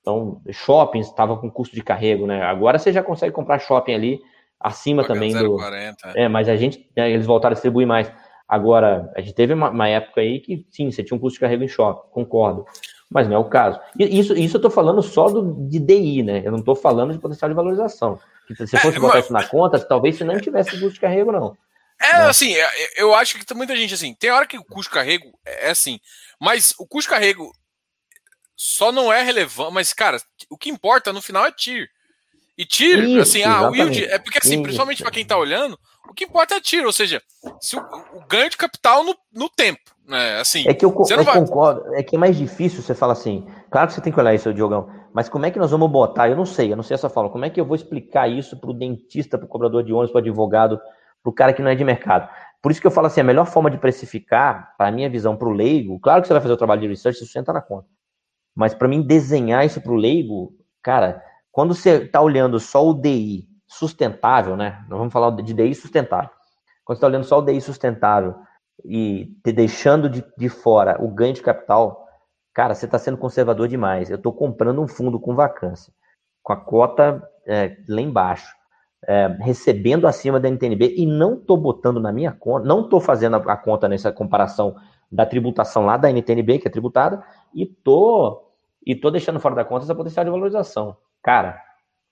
[0.00, 2.42] Então, shoppings estava com custo de carrego, né?
[2.42, 4.20] Agora você já consegue comprar shopping ali
[4.58, 5.56] acima também 0, do.
[5.56, 6.12] 40.
[6.14, 8.12] É, mas a gente, né, eles voltaram a distribuir mais.
[8.48, 11.40] Agora, a gente teve uma, uma, época aí que, sim, você tinha um custo de
[11.40, 12.64] carrego em shopping, concordo.
[13.10, 13.80] Mas não é o caso.
[13.98, 16.42] E isso, isso eu estou falando só do, de DI, né?
[16.44, 18.18] Eu não estou falando de potencial de valorização.
[18.48, 19.24] Se fosse é, botar mas...
[19.24, 21.56] isso na conta, talvez você não tivesse custo de carrego, não.
[22.00, 22.28] É, né?
[22.28, 24.14] assim, é, eu acho que tem muita gente assim.
[24.14, 25.98] Tem hora que o custo carrego é assim,
[26.40, 27.50] mas o custo carrego
[28.56, 29.72] só não é relevante.
[29.72, 30.18] Mas, cara,
[30.50, 31.88] o que importa no final é TIR.
[32.58, 34.04] E tiro, Isso, assim, ah, o yield.
[34.06, 34.62] É porque, assim, Isso.
[34.62, 35.78] principalmente para quem está olhando,
[36.08, 37.20] o que importa é tiro, ou seja,
[37.60, 37.80] se o,
[38.14, 39.80] o ganho de capital no, no tempo.
[40.06, 40.38] Né?
[40.38, 41.34] Assim, é que eu, eu vai...
[41.34, 44.32] concordo, é que é mais difícil você falar assim, claro que você tem que olhar
[44.32, 46.28] isso, Diogão, mas como é que nós vamos botar?
[46.30, 48.56] Eu não sei, eu não sei essa fala, como é que eu vou explicar isso
[48.56, 50.80] para o dentista, para o cobrador de ônibus, para o advogado,
[51.26, 52.28] para o cara que não é de mercado?
[52.62, 55.36] Por isso que eu falo assim, a melhor forma de precificar, para a minha visão,
[55.36, 57.60] para o leigo, claro que você vai fazer o trabalho de research, isso entra na
[57.60, 57.88] conta.
[58.54, 62.94] Mas para mim desenhar isso para o leigo, cara, quando você está olhando só o
[62.94, 64.84] DI sustentável, né?
[64.88, 66.30] Nós vamos falar de DI sustentável.
[66.84, 68.36] Quando você está olhando só o DI sustentável
[68.84, 72.06] e te deixando de, de fora o ganho de capital,
[72.54, 74.10] cara, você está sendo conservador demais.
[74.10, 75.92] Eu estou comprando um fundo com vacância,
[76.42, 78.54] com a cota é, lá embaixo,
[79.04, 83.36] é, recebendo acima da NTNB e não estou botando na minha conta, não estou fazendo
[83.36, 84.76] a, conta nessa comparação
[85.10, 87.22] da tributação lá da NTNB, que é tributada,
[87.54, 88.52] e estou
[88.84, 90.96] e tô deixando fora da conta essa potencial de valorização.
[91.22, 91.60] Cara,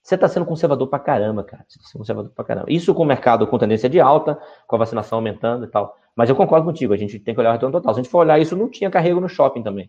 [0.02, 1.64] você está sendo conservador pra caramba, cara.
[1.68, 2.66] Você tá sendo conservador pra caramba.
[2.68, 5.96] Isso com o mercado com tendência de alta, com a vacinação aumentando e tal.
[6.16, 7.94] Mas eu concordo contigo, a gente tem que olhar o retorno total.
[7.94, 9.88] Se a gente for olhar isso, não tinha carrego no shopping também.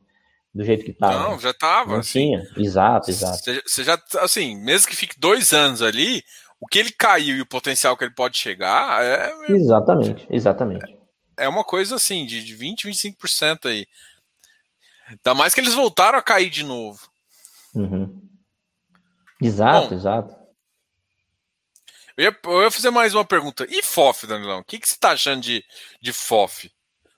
[0.53, 1.31] Do jeito que estava.
[1.31, 1.91] Não, já estava.
[1.91, 3.61] Não assim, tinha, exato, exato.
[3.65, 6.23] Você já, assim, mesmo que fique dois anos ali,
[6.59, 9.31] o que ele caiu e o potencial que ele pode chegar é.
[9.49, 10.97] Exatamente, exatamente.
[11.37, 13.85] É uma coisa assim, de, de 20, 25% aí.
[15.07, 17.07] Ainda mais que eles voltaram a cair de novo.
[17.73, 18.21] Uhum.
[19.41, 20.35] Exato, Bom, exato.
[22.17, 23.67] Eu ia, eu ia, fazer mais uma pergunta.
[23.69, 24.59] E FOF, Danilão?
[24.59, 25.63] O que, que você está achando de,
[26.01, 26.71] de FOF?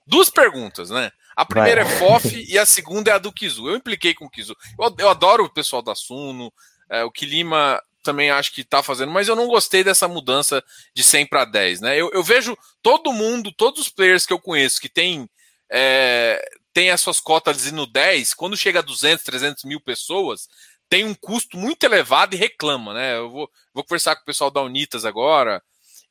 [0.04, 1.12] Duas perguntas, né?
[1.36, 1.94] A primeira Vai.
[1.94, 3.68] é FOF e a segunda é a do Kizu.
[3.68, 4.56] Eu impliquei com o Kizu.
[4.78, 6.52] Eu, eu adoro o pessoal da Suno.
[6.90, 10.62] É, o Kilima também acho que está fazendo, mas eu não gostei dessa mudança
[10.94, 11.96] de 100 para 10, né?
[11.96, 15.28] Eu, eu, vejo todo mundo, todos os players que eu conheço que tem,
[15.70, 16.42] é,
[16.72, 20.48] tem as suas cotas no 10, quando chega a 200, 300 mil pessoas,
[20.88, 23.16] tem um custo muito elevado e reclama, né?
[23.16, 25.62] Eu vou, vou conversar com o pessoal da Unitas agora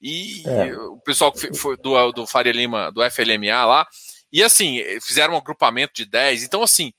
[0.02, 0.76] e é.
[0.78, 1.34] o pessoal
[1.82, 3.88] do, do Faria Lima, do FLMA lá,
[4.32, 6.44] e assim, fizeram um agrupamento de 10.
[6.44, 6.94] Então, assim,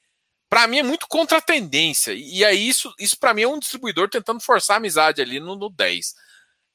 [0.49, 2.13] para mim é muito contra a tendência.
[2.13, 5.55] E aí, isso, isso para mim é um distribuidor tentando forçar a amizade ali no,
[5.57, 6.07] no 10.
[6.09, 6.13] O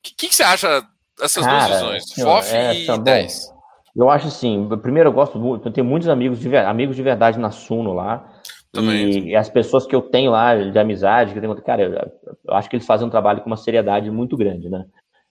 [0.04, 0.86] que, que, que, você acha
[1.18, 2.14] dessas Cara, duas visões?
[2.14, 3.48] FOF é, e 10.
[3.48, 3.54] Bom,
[3.96, 7.40] eu acho assim, primeiro eu gosto muito, eu tenho muitos amigos de, amigos de verdade
[7.40, 8.30] na Suno lá.
[8.72, 9.30] Também.
[9.30, 12.54] E as pessoas que eu tenho lá de amizade, que eu tenho, cara, eu, eu
[12.56, 14.84] acho que eles fazem um trabalho com uma seriedade muito grande, né?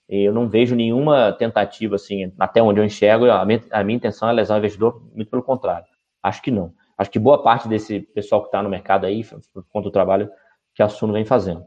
[0.08, 4.28] Eu não vejo nenhuma tentativa, assim, até onde eu enxergo, a minha, a minha intenção
[4.28, 5.86] é lesar o investidor, muito pelo contrário.
[6.22, 6.72] Acho que não.
[7.02, 10.30] Acho que boa parte desse pessoal que está no mercado aí, por conta do trabalho
[10.72, 11.64] que a Suno vem fazendo.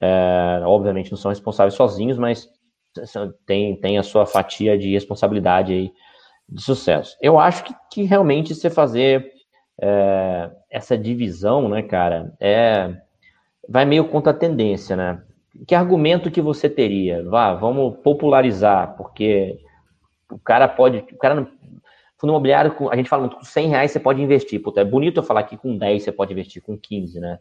[0.00, 2.48] É, obviamente não são responsáveis sozinhos, mas
[3.46, 5.92] tem, tem a sua fatia de responsabilidade aí
[6.46, 7.16] de sucesso.
[7.20, 9.26] Eu acho que, que realmente você fazer
[9.80, 12.94] é, essa divisão, né, cara, é,
[13.66, 15.22] vai meio contra a tendência, né?
[15.66, 17.24] Que argumento que você teria?
[17.24, 19.58] Vá, vamos popularizar, porque
[20.30, 21.48] o cara pode, o cara
[22.24, 24.60] fundo imobiliário, a gente fala muito, com 100 reais você pode investir.
[24.62, 27.38] Puta, é bonito eu falar que com 10 você pode investir, com 15, né?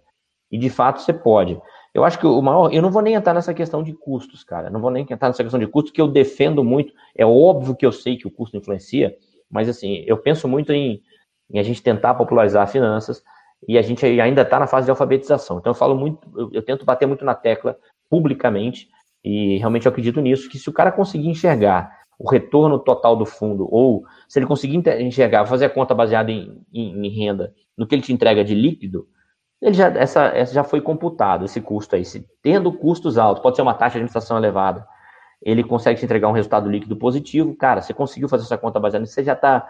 [0.51, 1.59] E de fato você pode.
[1.93, 2.71] Eu acho que o maior.
[2.73, 4.69] Eu não vou nem entrar nessa questão de custos, cara.
[4.69, 6.93] Não vou nem entrar nessa questão de custos, que eu defendo muito.
[7.15, 9.15] É óbvio que eu sei que o custo influencia,
[9.49, 11.01] mas assim, eu penso muito em
[11.51, 13.23] em a gente tentar popularizar finanças
[13.67, 15.59] e a gente ainda está na fase de alfabetização.
[15.59, 17.77] Então eu falo muito, eu, eu, tento bater muito na tecla
[18.09, 18.89] publicamente
[19.23, 23.25] e realmente eu acredito nisso que se o cara conseguir enxergar o retorno total do
[23.25, 27.87] fundo ou se ele conseguir enxergar, fazer a conta baseada em, em, em renda, no
[27.87, 29.07] que ele te entrega de líquido,
[29.61, 32.03] ele já essa, essa já foi computado esse custo aí.
[32.03, 34.85] Se tendo custos altos, pode ser uma taxa de administração elevada,
[35.41, 39.05] ele consegue te entregar um resultado líquido positivo, cara, você conseguiu fazer essa conta baseada
[39.05, 39.67] você já está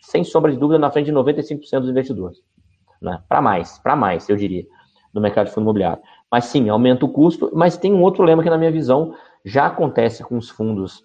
[0.00, 2.38] sem sombra de dúvida, na frente de 95% dos investidores.
[3.00, 3.22] Né?
[3.28, 4.66] Para mais, para mais, eu diria,
[5.12, 6.02] no mercado de fundo imobiliário.
[6.30, 9.66] Mas sim, aumenta o custo, mas tem um outro lema que, na minha visão, já
[9.66, 11.04] acontece com os fundos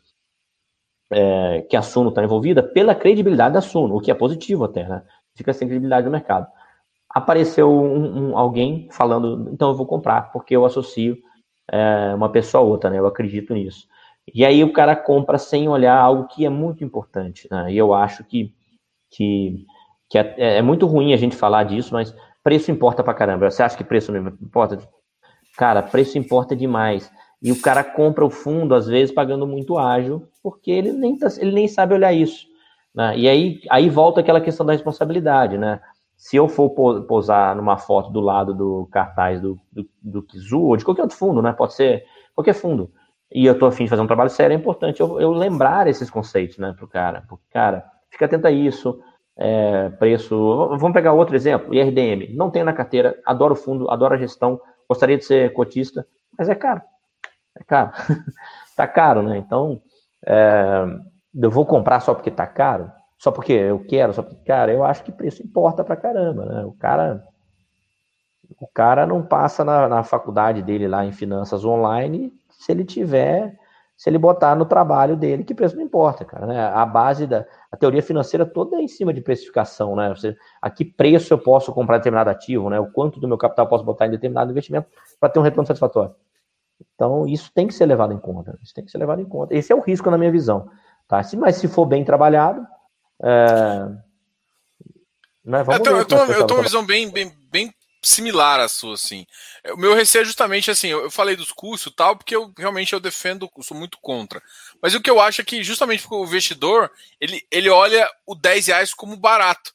[1.12, 4.88] é, que a Suno está envolvida pela credibilidade da Suno, o que é positivo até,
[4.88, 5.04] né?
[5.36, 6.48] Fica sem credibilidade no mercado.
[7.10, 11.18] Apareceu um, um, alguém falando, então eu vou comprar, porque eu associo
[11.72, 13.00] é, uma pessoa a outra, né?
[13.00, 13.88] Eu acredito nisso.
[14.34, 17.72] E aí o cara compra sem olhar algo que é muito importante, né?
[17.72, 18.54] E eu acho que
[19.10, 19.66] que,
[20.10, 23.50] que é, é, muito ruim a gente falar disso, mas preço importa pra caramba.
[23.50, 24.80] Você acha que preço não importa?
[25.58, 27.12] Cara, preço importa demais.
[27.42, 31.28] E o cara compra o fundo, às vezes, pagando muito ágil, porque ele nem, tá,
[31.38, 32.48] ele nem sabe olhar isso.
[32.94, 33.18] Né?
[33.18, 35.80] E aí, aí volta aquela questão da responsabilidade, né?
[36.16, 36.72] Se eu for
[37.08, 41.18] posar numa foto do lado do cartaz do, do, do Kizu, ou de qualquer outro
[41.18, 41.54] fundo, né?
[41.54, 42.92] Pode ser qualquer fundo,
[43.32, 46.10] e eu tô afim de fazer um trabalho sério, é importante eu, eu lembrar esses
[46.10, 47.24] conceitos, né, pro cara.
[47.28, 49.00] Porque, cara, Fica atento a isso.
[49.38, 50.36] É, preço.
[50.78, 52.36] Vamos pegar outro exemplo, IRDM.
[52.36, 54.60] Não tenho na carteira, adoro o fundo, adoro a gestão,
[54.90, 56.08] gostaria de ser cotista,
[56.38, 56.82] mas é caro.
[57.60, 57.92] É caro.
[58.76, 59.38] tá caro, né?
[59.38, 59.82] Então,
[60.26, 60.86] é,
[61.36, 62.92] eu vou comprar só porque tá caro?
[63.18, 66.66] Só porque eu quero, só porque, cara, eu acho que preço importa pra caramba, né?
[66.66, 67.24] O cara.
[68.60, 73.58] O cara não passa na, na faculdade dele lá em finanças online se ele tiver
[73.98, 76.46] se ele botar no trabalho dele, que preço não importa, cara.
[76.46, 76.62] Né?
[76.62, 80.10] A base da a teoria financeira toda é em cima de precificação, né?
[80.10, 82.80] Você, a que preço eu posso comprar determinado ativo, né?
[82.80, 84.88] O quanto do meu capital posso botar em determinado investimento
[85.20, 86.16] para ter um retorno satisfatório.
[86.96, 88.58] Então, isso tem que ser levado em conta.
[88.64, 89.56] Isso tem que ser levado em conta.
[89.56, 90.70] Esse é o risco na minha visão.
[91.08, 91.22] Tá?
[91.38, 92.66] Mas se for bem trabalhado.
[93.22, 93.86] É...
[95.46, 95.62] Né?
[95.62, 99.26] eu, tô, eu, tô, eu tô uma visão bem, bem, bem similar à sua, assim.
[99.64, 102.54] É, o meu receio é justamente assim, eu, falei dos custos e tal, porque eu
[102.58, 104.42] realmente eu defendo, eu sou muito contra.
[104.82, 108.36] Mas o que eu acho é que justamente porque o investidor, ele, ele olha o
[108.36, 109.74] 10 reais como barato.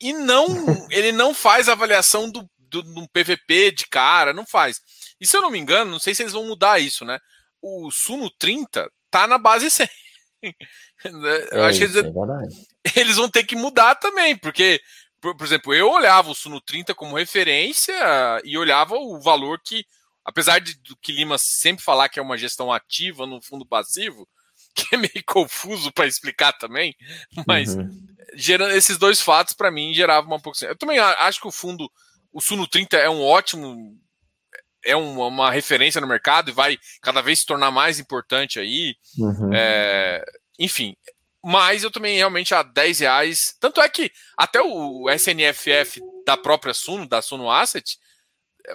[0.00, 0.46] E não,
[0.90, 4.80] ele não faz avaliação do, do, um PVP de cara, não faz.
[5.20, 7.18] E se eu não me engano, não sei se eles vão mudar isso, né?
[7.60, 9.88] O Suno 30 tá na base 100.
[11.52, 12.14] eu é acho isso, que eles,
[12.96, 14.80] é eles vão ter que mudar também, porque,
[15.20, 17.94] por, por, exemplo, eu olhava o Suno 30 como referência
[18.44, 19.84] e olhava o valor que,
[20.24, 24.26] apesar de, do que Lima sempre falar que é uma gestão ativa no fundo passivo,
[24.74, 26.94] que é meio confuso para explicar também,
[27.46, 27.90] mas uhum.
[28.34, 30.64] gerando esses dois fatos para mim geravam um pouco.
[30.64, 31.90] Eu também acho que o fundo,
[32.32, 33.98] o Suno 30 é um ótimo
[34.84, 38.94] é uma, uma referência no mercado e vai cada vez se tornar mais importante aí.
[39.18, 39.50] Uhum.
[39.52, 40.24] É,
[40.58, 40.94] enfim,
[41.42, 43.54] mas eu também realmente a 10 reais.
[43.60, 47.98] Tanto é que até o SNFF da própria Suno, da Suno Asset,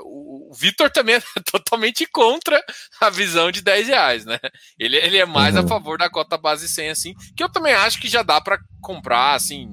[0.04, 1.22] o Vitor também é
[1.52, 2.62] totalmente contra
[3.00, 4.40] a visão de 10 reais, né?
[4.80, 5.62] Ele, ele é mais uhum.
[5.62, 8.60] a favor da cota base 100, assim, que eu também acho que já dá para
[8.82, 9.70] comprar, assim,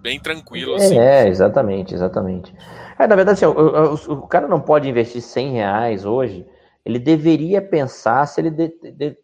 [0.00, 0.74] bem tranquilo.
[0.74, 0.98] Assim.
[0.98, 2.52] É, exatamente, exatamente.
[2.98, 6.46] É, na verdade, assim, o, o, o, cara não pode investir 100 reais hoje,
[6.84, 9.16] ele deveria pensar se ele de, de,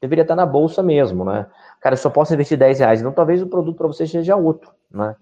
[0.00, 1.46] deveria estar na bolsa mesmo, né?
[1.80, 4.70] Cara, eu só posso investir 10 reais, então talvez o produto para você seja outro,
[4.90, 5.14] né?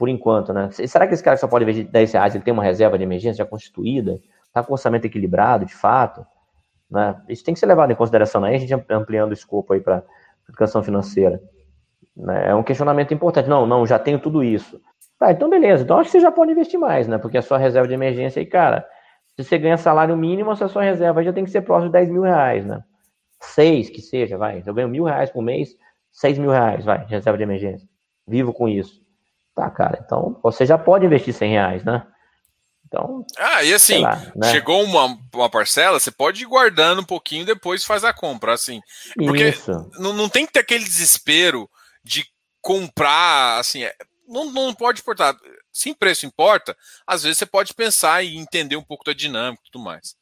[0.00, 0.70] por enquanto, né?
[0.70, 3.44] Será que esse cara só pode investir 10 reais, ele tem uma reserva de emergência
[3.44, 6.24] já constituída, está com orçamento equilibrado, de fato?
[6.90, 7.14] Né?
[7.28, 8.54] Isso tem que ser levado em consideração, né?
[8.54, 10.02] a gente ampliando o escopo aí para
[10.48, 11.38] educação financeira.
[12.16, 12.48] Né?
[12.48, 13.46] É um questionamento importante.
[13.46, 14.80] Não, não, já tenho tudo isso.
[15.20, 15.84] Tá, então beleza.
[15.84, 17.18] Então acho que você já pode investir mais, né?
[17.18, 18.88] Porque a sua reserva de emergência aí, cara,
[19.36, 22.08] se você ganha salário mínimo, a sua reserva já tem que ser próximo de 10
[22.08, 22.82] mil reais, né?
[23.38, 24.62] Seis que seja, vai.
[24.64, 25.76] Eu ganho mil reais por mês,
[26.10, 27.86] seis mil reais, vai, reserva de emergência.
[28.26, 28.98] Vivo com isso.
[29.54, 32.06] Tá, cara, então você já pode investir 100 reais, né?
[32.86, 33.24] Então.
[33.36, 34.50] Ah, e assim, lá, né?
[34.50, 38.80] chegou uma, uma parcela, você pode ir guardando um pouquinho depois faz a compra, assim.
[39.16, 39.90] Porque Isso.
[39.98, 41.68] Não, não tem que ter aquele desespero
[42.02, 42.24] de
[42.62, 43.94] comprar, assim, é,
[44.30, 45.36] não, não pode importar.
[45.72, 46.76] Se preço importa,
[47.06, 50.16] às vezes você pode pensar e entender um pouco da dinâmica e tudo mais.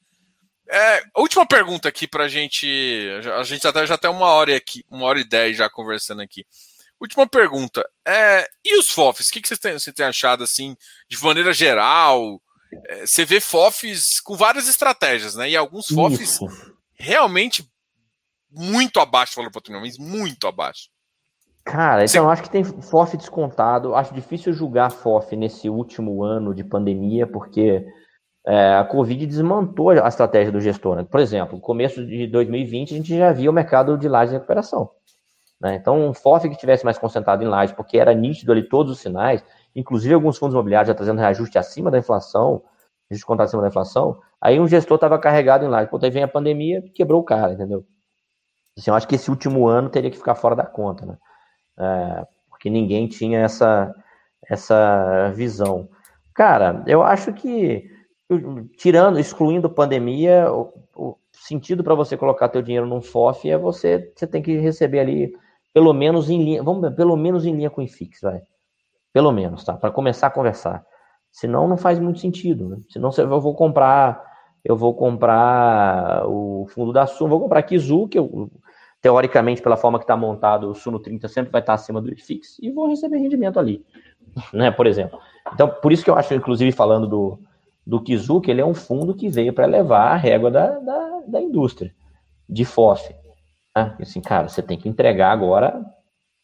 [0.71, 2.67] É, última pergunta aqui pra gente.
[3.39, 6.45] A gente até já tem uma hora aqui, uma hora e dez já conversando aqui.
[7.01, 7.89] Última pergunta.
[8.07, 9.29] É, e os FOFs?
[9.29, 10.77] O que, que você, tem, você tem achado assim,
[11.09, 12.43] de maneira geral?
[12.87, 15.49] É, você vê FOFs com várias estratégias, né?
[15.49, 16.47] E alguns FOFs Isso.
[16.95, 17.67] realmente
[18.51, 20.89] muito abaixo do valor patrimonial, mas muito abaixo.
[21.69, 23.95] Cara, então eu acho que tem FOF descontado.
[23.95, 27.87] Acho difícil julgar FOF nesse último ano de pandemia, porque
[28.47, 30.97] é, a Covid desmontou a estratégia do gestor.
[30.97, 31.05] Né?
[31.05, 34.37] Por exemplo, no começo de 2020, a gente já via o mercado de laje de
[34.39, 34.91] recuperação.
[35.61, 35.75] Né?
[35.75, 38.99] Então, um FOF que tivesse mais concentrado em laje, porque era nítido ali todos os
[38.99, 39.45] sinais,
[39.77, 42.63] inclusive alguns fundos imobiliários já trazendo reajuste acima da inflação,
[43.11, 45.91] reajuste contrato acima da inflação, aí um gestor estava carregado em laje.
[45.91, 47.85] Pô, aí vem a pandemia, quebrou o cara, entendeu?
[48.79, 51.19] Assim, eu acho que esse último ano teria que ficar fora da conta, né?
[51.79, 53.95] É, porque ninguém tinha essa,
[54.49, 55.89] essa visão.
[56.35, 57.89] Cara, eu acho que,
[58.77, 64.13] tirando, excluindo pandemia, o, o sentido para você colocar teu dinheiro num FOF é você,
[64.15, 65.33] você tem que receber ali
[65.73, 68.43] pelo menos em linha, vamos pelo menos em linha com o IFIX, vai.
[69.13, 69.75] Pelo menos, tá?
[69.75, 70.85] Para começar a conversar.
[71.31, 72.79] Senão não faz muito sentido, né?
[72.89, 74.23] Senão eu vou comprar,
[74.65, 78.51] eu vou comprar o fundo da Sul, vou comprar Kizu, que eu,
[79.01, 82.59] teoricamente, pela forma que está montado, o Suno 30 sempre vai estar acima do IFIX
[82.61, 83.85] e vou receber rendimento ali,
[84.53, 84.71] né?
[84.71, 85.19] Por exemplo.
[85.53, 87.39] Então, por isso que eu acho, inclusive, falando do,
[87.87, 91.41] do que ele é um fundo que veio para levar a régua da, da, da
[91.41, 91.95] indústria
[92.49, 93.15] de FOF.
[93.77, 93.97] Né?
[94.01, 95.85] Assim, cara, você tem que entregar agora,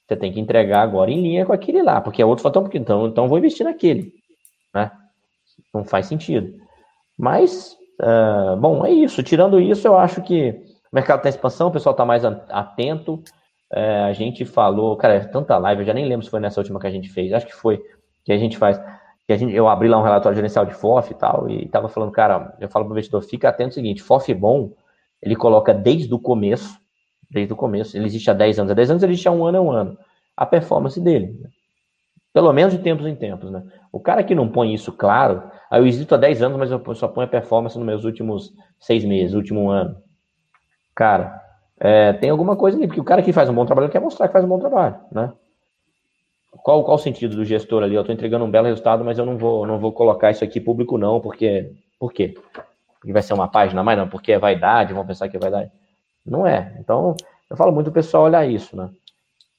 [0.06, 3.06] você tem que entregar agora em linha com aquele lá, porque é outro fator, então,
[3.06, 4.12] então vou investir naquele,
[4.72, 4.90] né?
[5.72, 6.55] Não faz sentido.
[7.18, 9.22] Mas, uh, bom, é isso.
[9.22, 10.60] Tirando isso, eu acho que
[10.95, 13.15] o mercado está em expansão, o pessoal está mais atento.
[13.73, 16.61] Uh, a gente falou, cara, é tanta live, eu já nem lembro se foi nessa
[16.61, 17.83] última que a gente fez, acho que foi,
[18.25, 18.81] que a gente faz
[19.27, 21.89] que a gente, eu abri lá um relatório gerencial de FOF e tal, e tava
[21.89, 24.71] falando, cara, eu falo para o investidor, fica atento ao seguinte, FOF bom,
[25.21, 26.79] ele coloca desde o começo,
[27.29, 27.97] desde o começo.
[27.97, 28.71] Ele existe há 10 anos.
[28.71, 29.99] Há 10 anos ele existe há um ano é um ano.
[30.37, 31.39] A performance dele.
[31.41, 31.49] Né?
[32.33, 33.65] Pelo menos de tempos em tempos, né?
[33.91, 36.95] O cara que não põe isso claro, aí eu existo há 10 anos, mas eu
[36.95, 39.97] só ponho a performance nos meus últimos seis meses, último ano.
[40.95, 41.43] Cara,
[41.79, 44.29] é, tem alguma coisa ali, porque o cara que faz um bom trabalho quer mostrar
[44.29, 45.33] que faz um bom trabalho, né?
[46.62, 47.95] Qual, qual o sentido do gestor ali?
[47.95, 50.61] Eu estou entregando um belo resultado, mas eu não vou, não vou colocar isso aqui
[50.61, 51.73] público, não, porque.
[51.99, 52.35] Por quê?
[52.99, 55.71] Porque vai ser uma página mais, não, porque é vaidade, vão pensar que é vaidade.
[56.25, 56.75] Não é.
[56.79, 57.16] Então,
[57.51, 58.89] eu falo muito o pessoal olhar isso, né?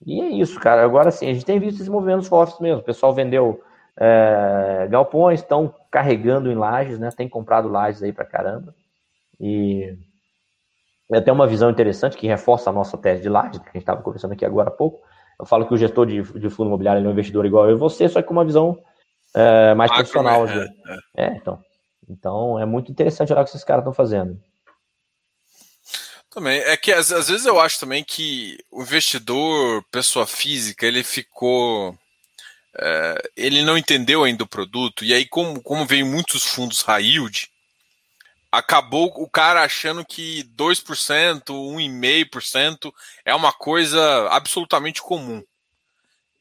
[0.06, 0.84] E é isso, cara.
[0.84, 2.80] Agora sim, a gente tem visto esses movimentos fortes mesmo.
[2.80, 3.62] O pessoal vendeu
[3.98, 7.10] é, galpões, estão carregando em lajes, né?
[7.16, 8.74] Tem comprado lajes aí pra caramba.
[9.40, 9.96] E
[11.12, 13.78] é até uma visão interessante que reforça a nossa tese de lajes, que a gente
[13.78, 15.02] estava conversando aqui agora há pouco.
[15.40, 17.80] Eu falo que o gestor de, de fundo imobiliário é um investidor igual eu e
[17.80, 18.82] você, só que com uma visão
[19.34, 20.46] é, mais Macro, profissional.
[20.46, 20.68] Né?
[20.88, 21.26] É, é.
[21.26, 21.60] é, então.
[22.10, 24.40] Então é muito interessante olhar o que esses caras estão fazendo.
[26.30, 26.60] Também.
[26.62, 31.98] É que às, às, vezes eu acho também que o investidor, pessoa física, ele ficou.
[32.78, 37.02] É, ele não entendeu ainda o produto, e aí, como, como veio muitos fundos high
[37.02, 37.50] yield,
[38.58, 45.44] acabou o cara achando que 2%, 1,5% é uma coisa absolutamente comum.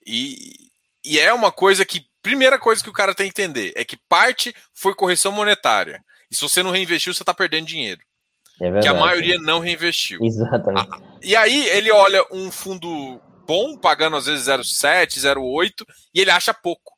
[0.07, 0.71] E,
[1.05, 3.97] e é uma coisa que, primeira coisa que o cara tem que entender, é que
[4.09, 6.05] parte foi correção monetária.
[6.31, 8.01] E se você não reinvestiu, você está perdendo dinheiro.
[8.61, 10.21] É verdade, que a maioria não reinvestiu.
[10.23, 10.89] Exatamente.
[10.91, 15.85] Ah, e aí ele olha um fundo bom, pagando às vezes 0,7, 0,8,
[16.15, 16.95] e ele acha pouco.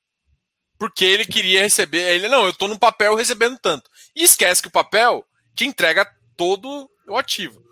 [0.79, 2.03] Porque ele queria receber.
[2.15, 3.91] Ele, não, eu estou no papel recebendo tanto.
[4.17, 5.25] E esquece que o papel
[5.55, 7.63] te entrega todo o ativo.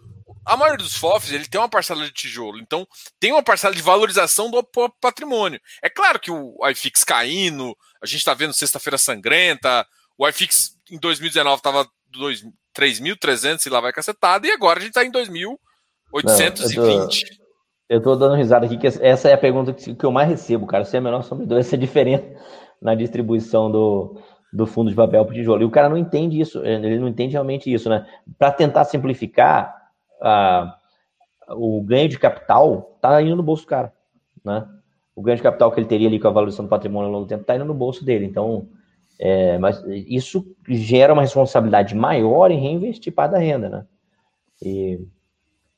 [0.44, 2.86] A maioria dos FOFs ele tem uma parcela de tijolo, então
[3.18, 4.62] tem uma parcela de valorização do
[5.00, 5.58] patrimônio.
[5.82, 9.86] É claro que o iFix caindo, a gente está vendo sexta-feira sangrenta,
[10.18, 11.88] o iFix em 2019 estava
[12.76, 17.22] 3.300 e lá vai cacetada, e agora a gente está em 2.820.
[17.88, 20.84] Eu tô dando risada aqui, que essa é a pergunta que, eu mais recebo, cara.
[20.84, 22.24] Se é menor sobre dúvida, essa diferença
[22.80, 24.18] na distribuição do,
[24.54, 25.62] do fundo de papel para tijolo.
[25.62, 28.06] E o cara não entende isso, ele não entende realmente isso, né?
[28.38, 29.74] Para tentar simplificar,
[30.22, 30.76] a,
[31.50, 33.92] o ganho de capital tá indo no bolso do cara,
[34.44, 34.64] né?
[35.16, 37.26] O ganho de capital que ele teria ali com a valorização do patrimônio ao longo
[37.26, 38.26] do tempo tá indo no bolso dele.
[38.26, 38.68] Então,
[39.18, 43.86] é, mas isso gera uma responsabilidade maior em reinvestir para da renda, né?
[44.62, 45.00] E,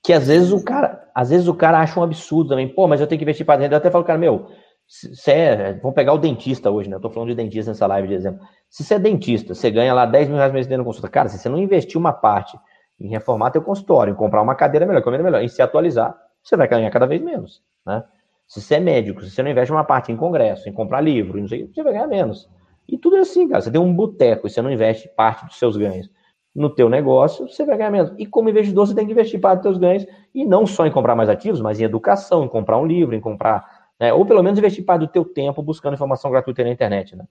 [0.02, 3.00] que às vezes o cara, às vezes o cara acha um absurdo também, pô, mas
[3.00, 3.74] eu tenho que investir para renda.
[3.74, 4.50] Eu até falo, cara, meu,
[4.86, 6.96] se é, vamos pegar o dentista hoje, né?
[6.96, 8.46] Eu tô falando de dentista nessa live de exemplo.
[8.70, 11.08] Se você é dentista, você ganha lá 10 mil reais mês dentro da consulta.
[11.08, 12.56] Cara, se você não investir uma parte
[13.00, 16.56] em reformar teu consultório, em comprar uma cadeira melhor, cadeira melhor, em se atualizar, você
[16.56, 18.04] vai ganhar cada vez menos, né?
[18.46, 21.40] Se você é médico, se você não investe uma parte em congresso, em comprar livro,
[21.40, 22.48] não sei, você vai ganhar menos.
[22.88, 23.60] E tudo é assim, cara.
[23.60, 26.08] Você tem um boteco e você não investe parte dos seus ganhos
[26.56, 28.12] no teu negócio, você vai ganhar menos.
[28.16, 30.90] E como investidor, você tem que investir parte dos seus ganhos e não só em
[30.90, 34.12] comprar mais ativos, mas em educação, em comprar um livro, em comprar, né?
[34.12, 37.24] ou pelo menos investir parte do teu tempo buscando informação gratuita na internet, né?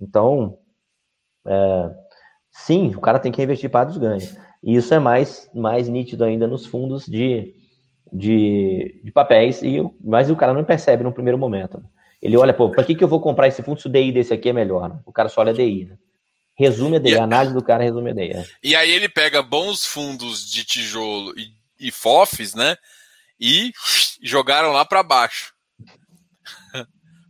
[0.00, 0.58] Então,
[1.46, 1.90] é,
[2.50, 4.36] sim, o cara tem que investir parte dos ganhos.
[4.62, 7.54] E isso é mais, mais nítido ainda nos fundos de,
[8.12, 11.78] de, de papéis, e, mas o cara não percebe no primeiro momento.
[11.78, 11.84] Né?
[12.22, 14.32] Ele olha, pô, para que, que eu vou comprar esse fundo se o DI desse
[14.32, 14.88] aqui é melhor?
[14.88, 14.98] Né?
[15.04, 15.98] O cara só olha DI, né?
[16.56, 18.30] Resume a DI, a análise do cara resume a DI.
[18.30, 18.44] É.
[18.62, 21.50] E aí ele pega bons fundos de tijolo e,
[21.88, 22.76] e FOFs, né?
[23.38, 23.72] E
[24.22, 25.53] jogaram lá para baixo.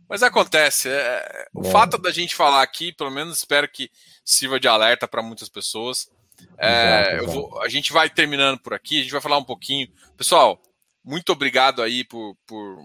[0.09, 0.89] Mas acontece.
[0.89, 1.71] É, o é.
[1.71, 3.89] fato da gente falar aqui, pelo menos espero que
[4.23, 6.09] sirva de alerta para muitas pessoas.
[6.57, 7.31] É, exato, exato.
[7.31, 9.87] Vou, a gente vai terminando por aqui, a gente vai falar um pouquinho.
[10.17, 10.61] Pessoal,
[11.03, 12.77] muito obrigado aí por, por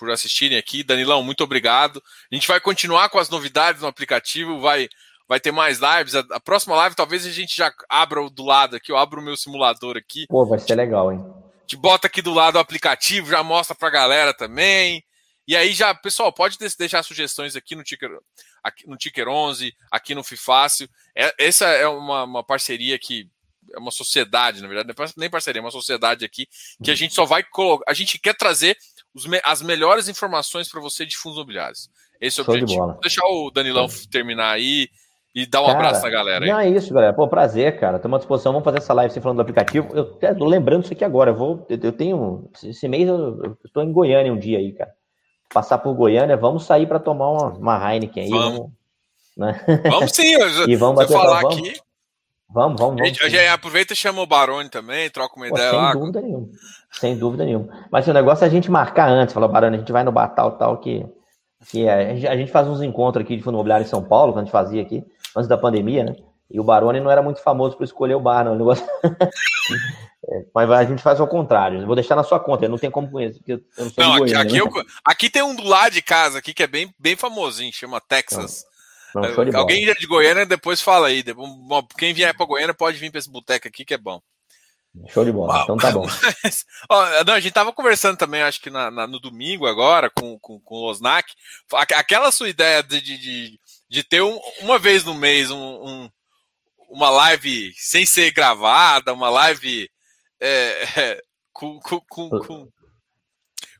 [0.00, 0.82] por assistirem aqui.
[0.82, 2.02] Danilão, muito obrigado.
[2.32, 4.88] A gente vai continuar com as novidades no aplicativo, vai,
[5.28, 6.14] vai ter mais lives.
[6.14, 9.24] A, a próxima live talvez a gente já abra do lado aqui, eu abro o
[9.24, 10.24] meu simulador aqui.
[10.26, 11.22] Pô, vai ser legal, hein?
[11.66, 15.04] Te bota aqui do lado o aplicativo, já mostra pra galera também.
[15.50, 18.20] E aí já, pessoal, pode deixar sugestões aqui no Ticker,
[18.62, 20.88] aqui no Ticker 11, aqui no Fifácil.
[21.12, 23.28] É, essa é uma, uma parceria que
[23.74, 26.46] é uma sociedade, na verdade, é nem parceria, é uma sociedade aqui
[26.80, 28.76] que a gente só vai colocar, a gente quer trazer
[29.12, 31.90] os, as melhores informações para você de fundos imobiliários.
[32.20, 32.86] Esse é o Show objetivo.
[32.86, 34.88] De Vou deixar o Danilão terminar aí
[35.34, 36.44] e dar um cara, abraço na galera.
[36.44, 36.50] Aí.
[36.52, 37.12] Não, é isso, galera.
[37.12, 37.96] Pô, prazer, cara.
[37.96, 38.52] Estamos à disposição.
[38.52, 39.88] Vamos fazer essa live você falando do aplicativo.
[39.96, 41.32] Eu tô lembrando isso aqui agora.
[41.32, 42.48] Eu vou, eu tenho.
[42.62, 44.94] Esse mês eu estou em Goiânia um dia aí, cara.
[45.52, 48.30] Passar por Goiânia, vamos sair para tomar uma, uma Heineken aí.
[48.30, 48.70] Vamos, vamos,
[49.36, 49.64] né?
[49.90, 50.32] vamos sim.
[50.32, 51.58] Eu, e vamos bater falar vamos.
[51.58, 51.80] aqui.
[52.52, 53.02] Vamos, vamos, vamos.
[53.02, 55.92] A gente, aproveita e chama o Barone também, troca uma Pô, ideia sem lá.
[55.92, 56.48] Sem dúvida nenhuma.
[56.90, 57.86] Sem dúvida nenhuma.
[57.90, 59.32] Mas o negócio é a gente marcar antes.
[59.32, 61.06] Falou, Barone, a gente vai no bar tal, que,
[61.68, 64.40] que é, a gente faz uns encontros aqui de fundo imobiliário em São Paulo, que
[64.40, 65.04] a gente fazia aqui,
[65.36, 66.16] antes da pandemia, né?
[66.50, 68.56] E o Barone não era muito famoso por escolher o bar, não.
[68.56, 68.84] Negócio...
[70.28, 71.80] é, mas a gente faz ao contrário.
[71.80, 73.40] Eu vou deixar na sua conta, não tem como conhecer.
[73.46, 74.60] Eu não, não aqui, aqui, né?
[74.60, 74.68] eu,
[75.04, 78.64] aqui, tem um do lado de casa aqui que é bem, bem famosinho, chama Texas.
[79.14, 81.24] Não, de Alguém de Goiânia depois fala aí.
[81.98, 84.20] Quem vier para Goiânia pode vir para esse boteco aqui que é bom.
[85.08, 86.04] Show de bola, então tá bom.
[86.42, 90.10] Mas, ó, não, a gente tava conversando também, acho que na, na, no domingo agora,
[90.10, 91.32] com, com, com o Osnak.
[91.72, 96.10] Aquela sua ideia de, de, de ter um, uma vez no mês um, um,
[96.88, 99.88] uma live sem ser gravada, uma live
[100.40, 101.22] é, é,
[101.52, 102.68] com, com, com, com,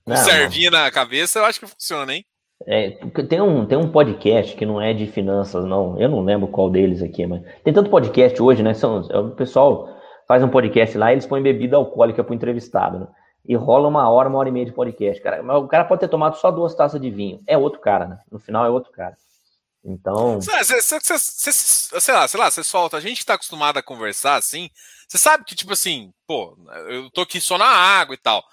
[0.05, 2.24] com servinha na cabeça, eu acho que funciona, hein?
[2.66, 2.91] É,
[3.28, 5.99] tem, um, tem um podcast que não é de finanças, não.
[5.99, 8.74] Eu não lembro qual deles aqui, mas tem tanto podcast hoje, né?
[8.74, 9.89] São, é, o pessoal
[10.28, 13.09] faz um podcast lá e eles põem bebida alcoólica pro entrevistado, né?
[13.49, 15.43] E rola uma hora, uma hora e meia de podcast, cara.
[15.43, 17.41] Mas o cara pode ter tomado só duas taças de vinho.
[17.47, 18.19] É outro cara, né?
[18.31, 19.16] No final é outro cara.
[19.85, 20.40] Então.
[20.40, 22.97] Sei lá, sei lá, você solta.
[22.97, 24.70] A gente que tá acostumado a conversar assim,
[25.09, 26.57] você sabe que, tipo assim, pô,
[26.89, 28.44] eu tô aqui só na água e tal.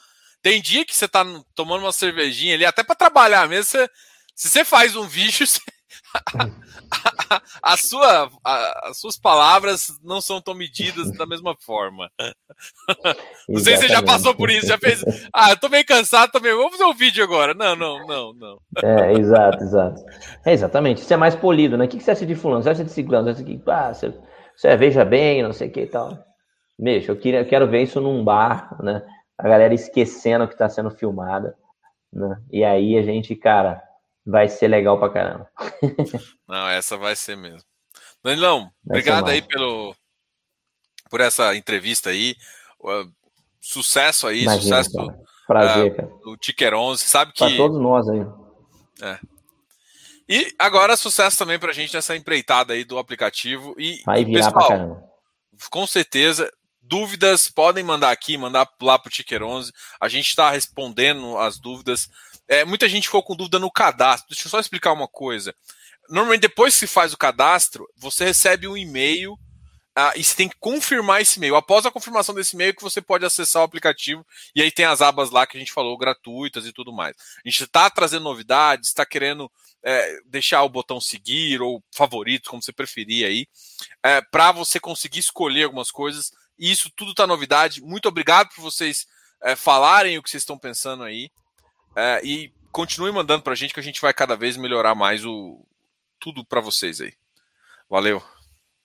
[0.42, 3.90] Tem dia que você tá tomando uma cervejinha ali, até para trabalhar mesmo, cê,
[4.36, 5.60] se você faz um vídeo, a,
[7.62, 12.10] a, sua, a, as suas palavras não são tão medidas da mesma forma.
[13.48, 15.04] Não sei se você já passou por isso, já fez.
[15.34, 17.54] Ah, eu tô meio cansado também, vamos fazer um vídeo agora.
[17.54, 18.60] Não, não, não, não.
[18.84, 20.04] É, exato, exato.
[20.46, 21.02] É, exatamente.
[21.02, 21.86] Isso é mais polido, né?
[21.86, 22.64] O que você acha de fulano?
[22.64, 23.26] Você acha de ciclano?
[23.26, 24.14] Você acha que, ah, você,
[24.56, 26.18] você veja bem, não sei o que e tal.
[26.78, 29.02] Bicho, eu, queria, eu quero ver isso num bar, né?
[29.38, 31.56] A galera esquecendo que está sendo filmada,
[32.12, 32.38] né?
[32.52, 33.82] E aí a gente, cara,
[34.28, 35.50] vai ser legal pra caramba.
[36.48, 37.68] Não, essa vai ser mesmo.
[38.24, 39.96] Danilão, vai obrigado aí pelo,
[41.10, 42.36] por essa entrevista aí.
[43.62, 45.20] Sucesso aí, Imagina, sucesso cara.
[45.48, 46.08] Prazer, uh, cara.
[46.24, 47.04] do Ticker 11.
[47.04, 47.46] Sabe que.
[47.46, 48.26] Pra todos nós aí.
[49.02, 49.20] É.
[50.30, 53.74] E agora sucesso também pra gente nessa empreitada aí do aplicativo.
[53.78, 55.04] E, vai virar pessoal, pra caramba.
[55.70, 56.52] Com certeza,
[56.82, 59.72] dúvidas podem mandar aqui, mandar lá pro Ticker 11.
[60.02, 62.10] A gente está respondendo as dúvidas.
[62.48, 64.30] É, muita gente ficou com dúvida no cadastro.
[64.30, 65.54] Deixa eu só explicar uma coisa.
[66.10, 70.48] Normalmente, depois que se faz o cadastro, você recebe um e-mail uh, e você tem
[70.48, 71.56] que confirmar esse e-mail.
[71.56, 74.26] Após a confirmação desse e-mail, que você pode acessar o aplicativo
[74.56, 77.16] e aí tem as abas lá que a gente falou, gratuitas e tudo mais.
[77.46, 79.52] A gente está trazendo novidades, está querendo
[79.84, 83.48] é, deixar o botão seguir ou favoritos, como você preferir aí,
[84.04, 86.32] é, para você conseguir escolher algumas coisas.
[86.58, 87.82] E isso tudo está novidade.
[87.82, 89.06] Muito obrigado por vocês
[89.44, 91.30] é, falarem o que vocês estão pensando aí.
[91.98, 95.26] É, e continue mandando para a gente que a gente vai cada vez melhorar mais
[95.26, 95.66] o
[96.20, 97.14] tudo para vocês aí.
[97.90, 98.22] Valeu.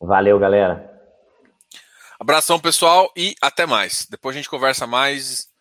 [0.00, 0.90] Valeu, galera.
[2.18, 4.06] Abração, pessoal, e até mais.
[4.08, 5.51] Depois a gente conversa mais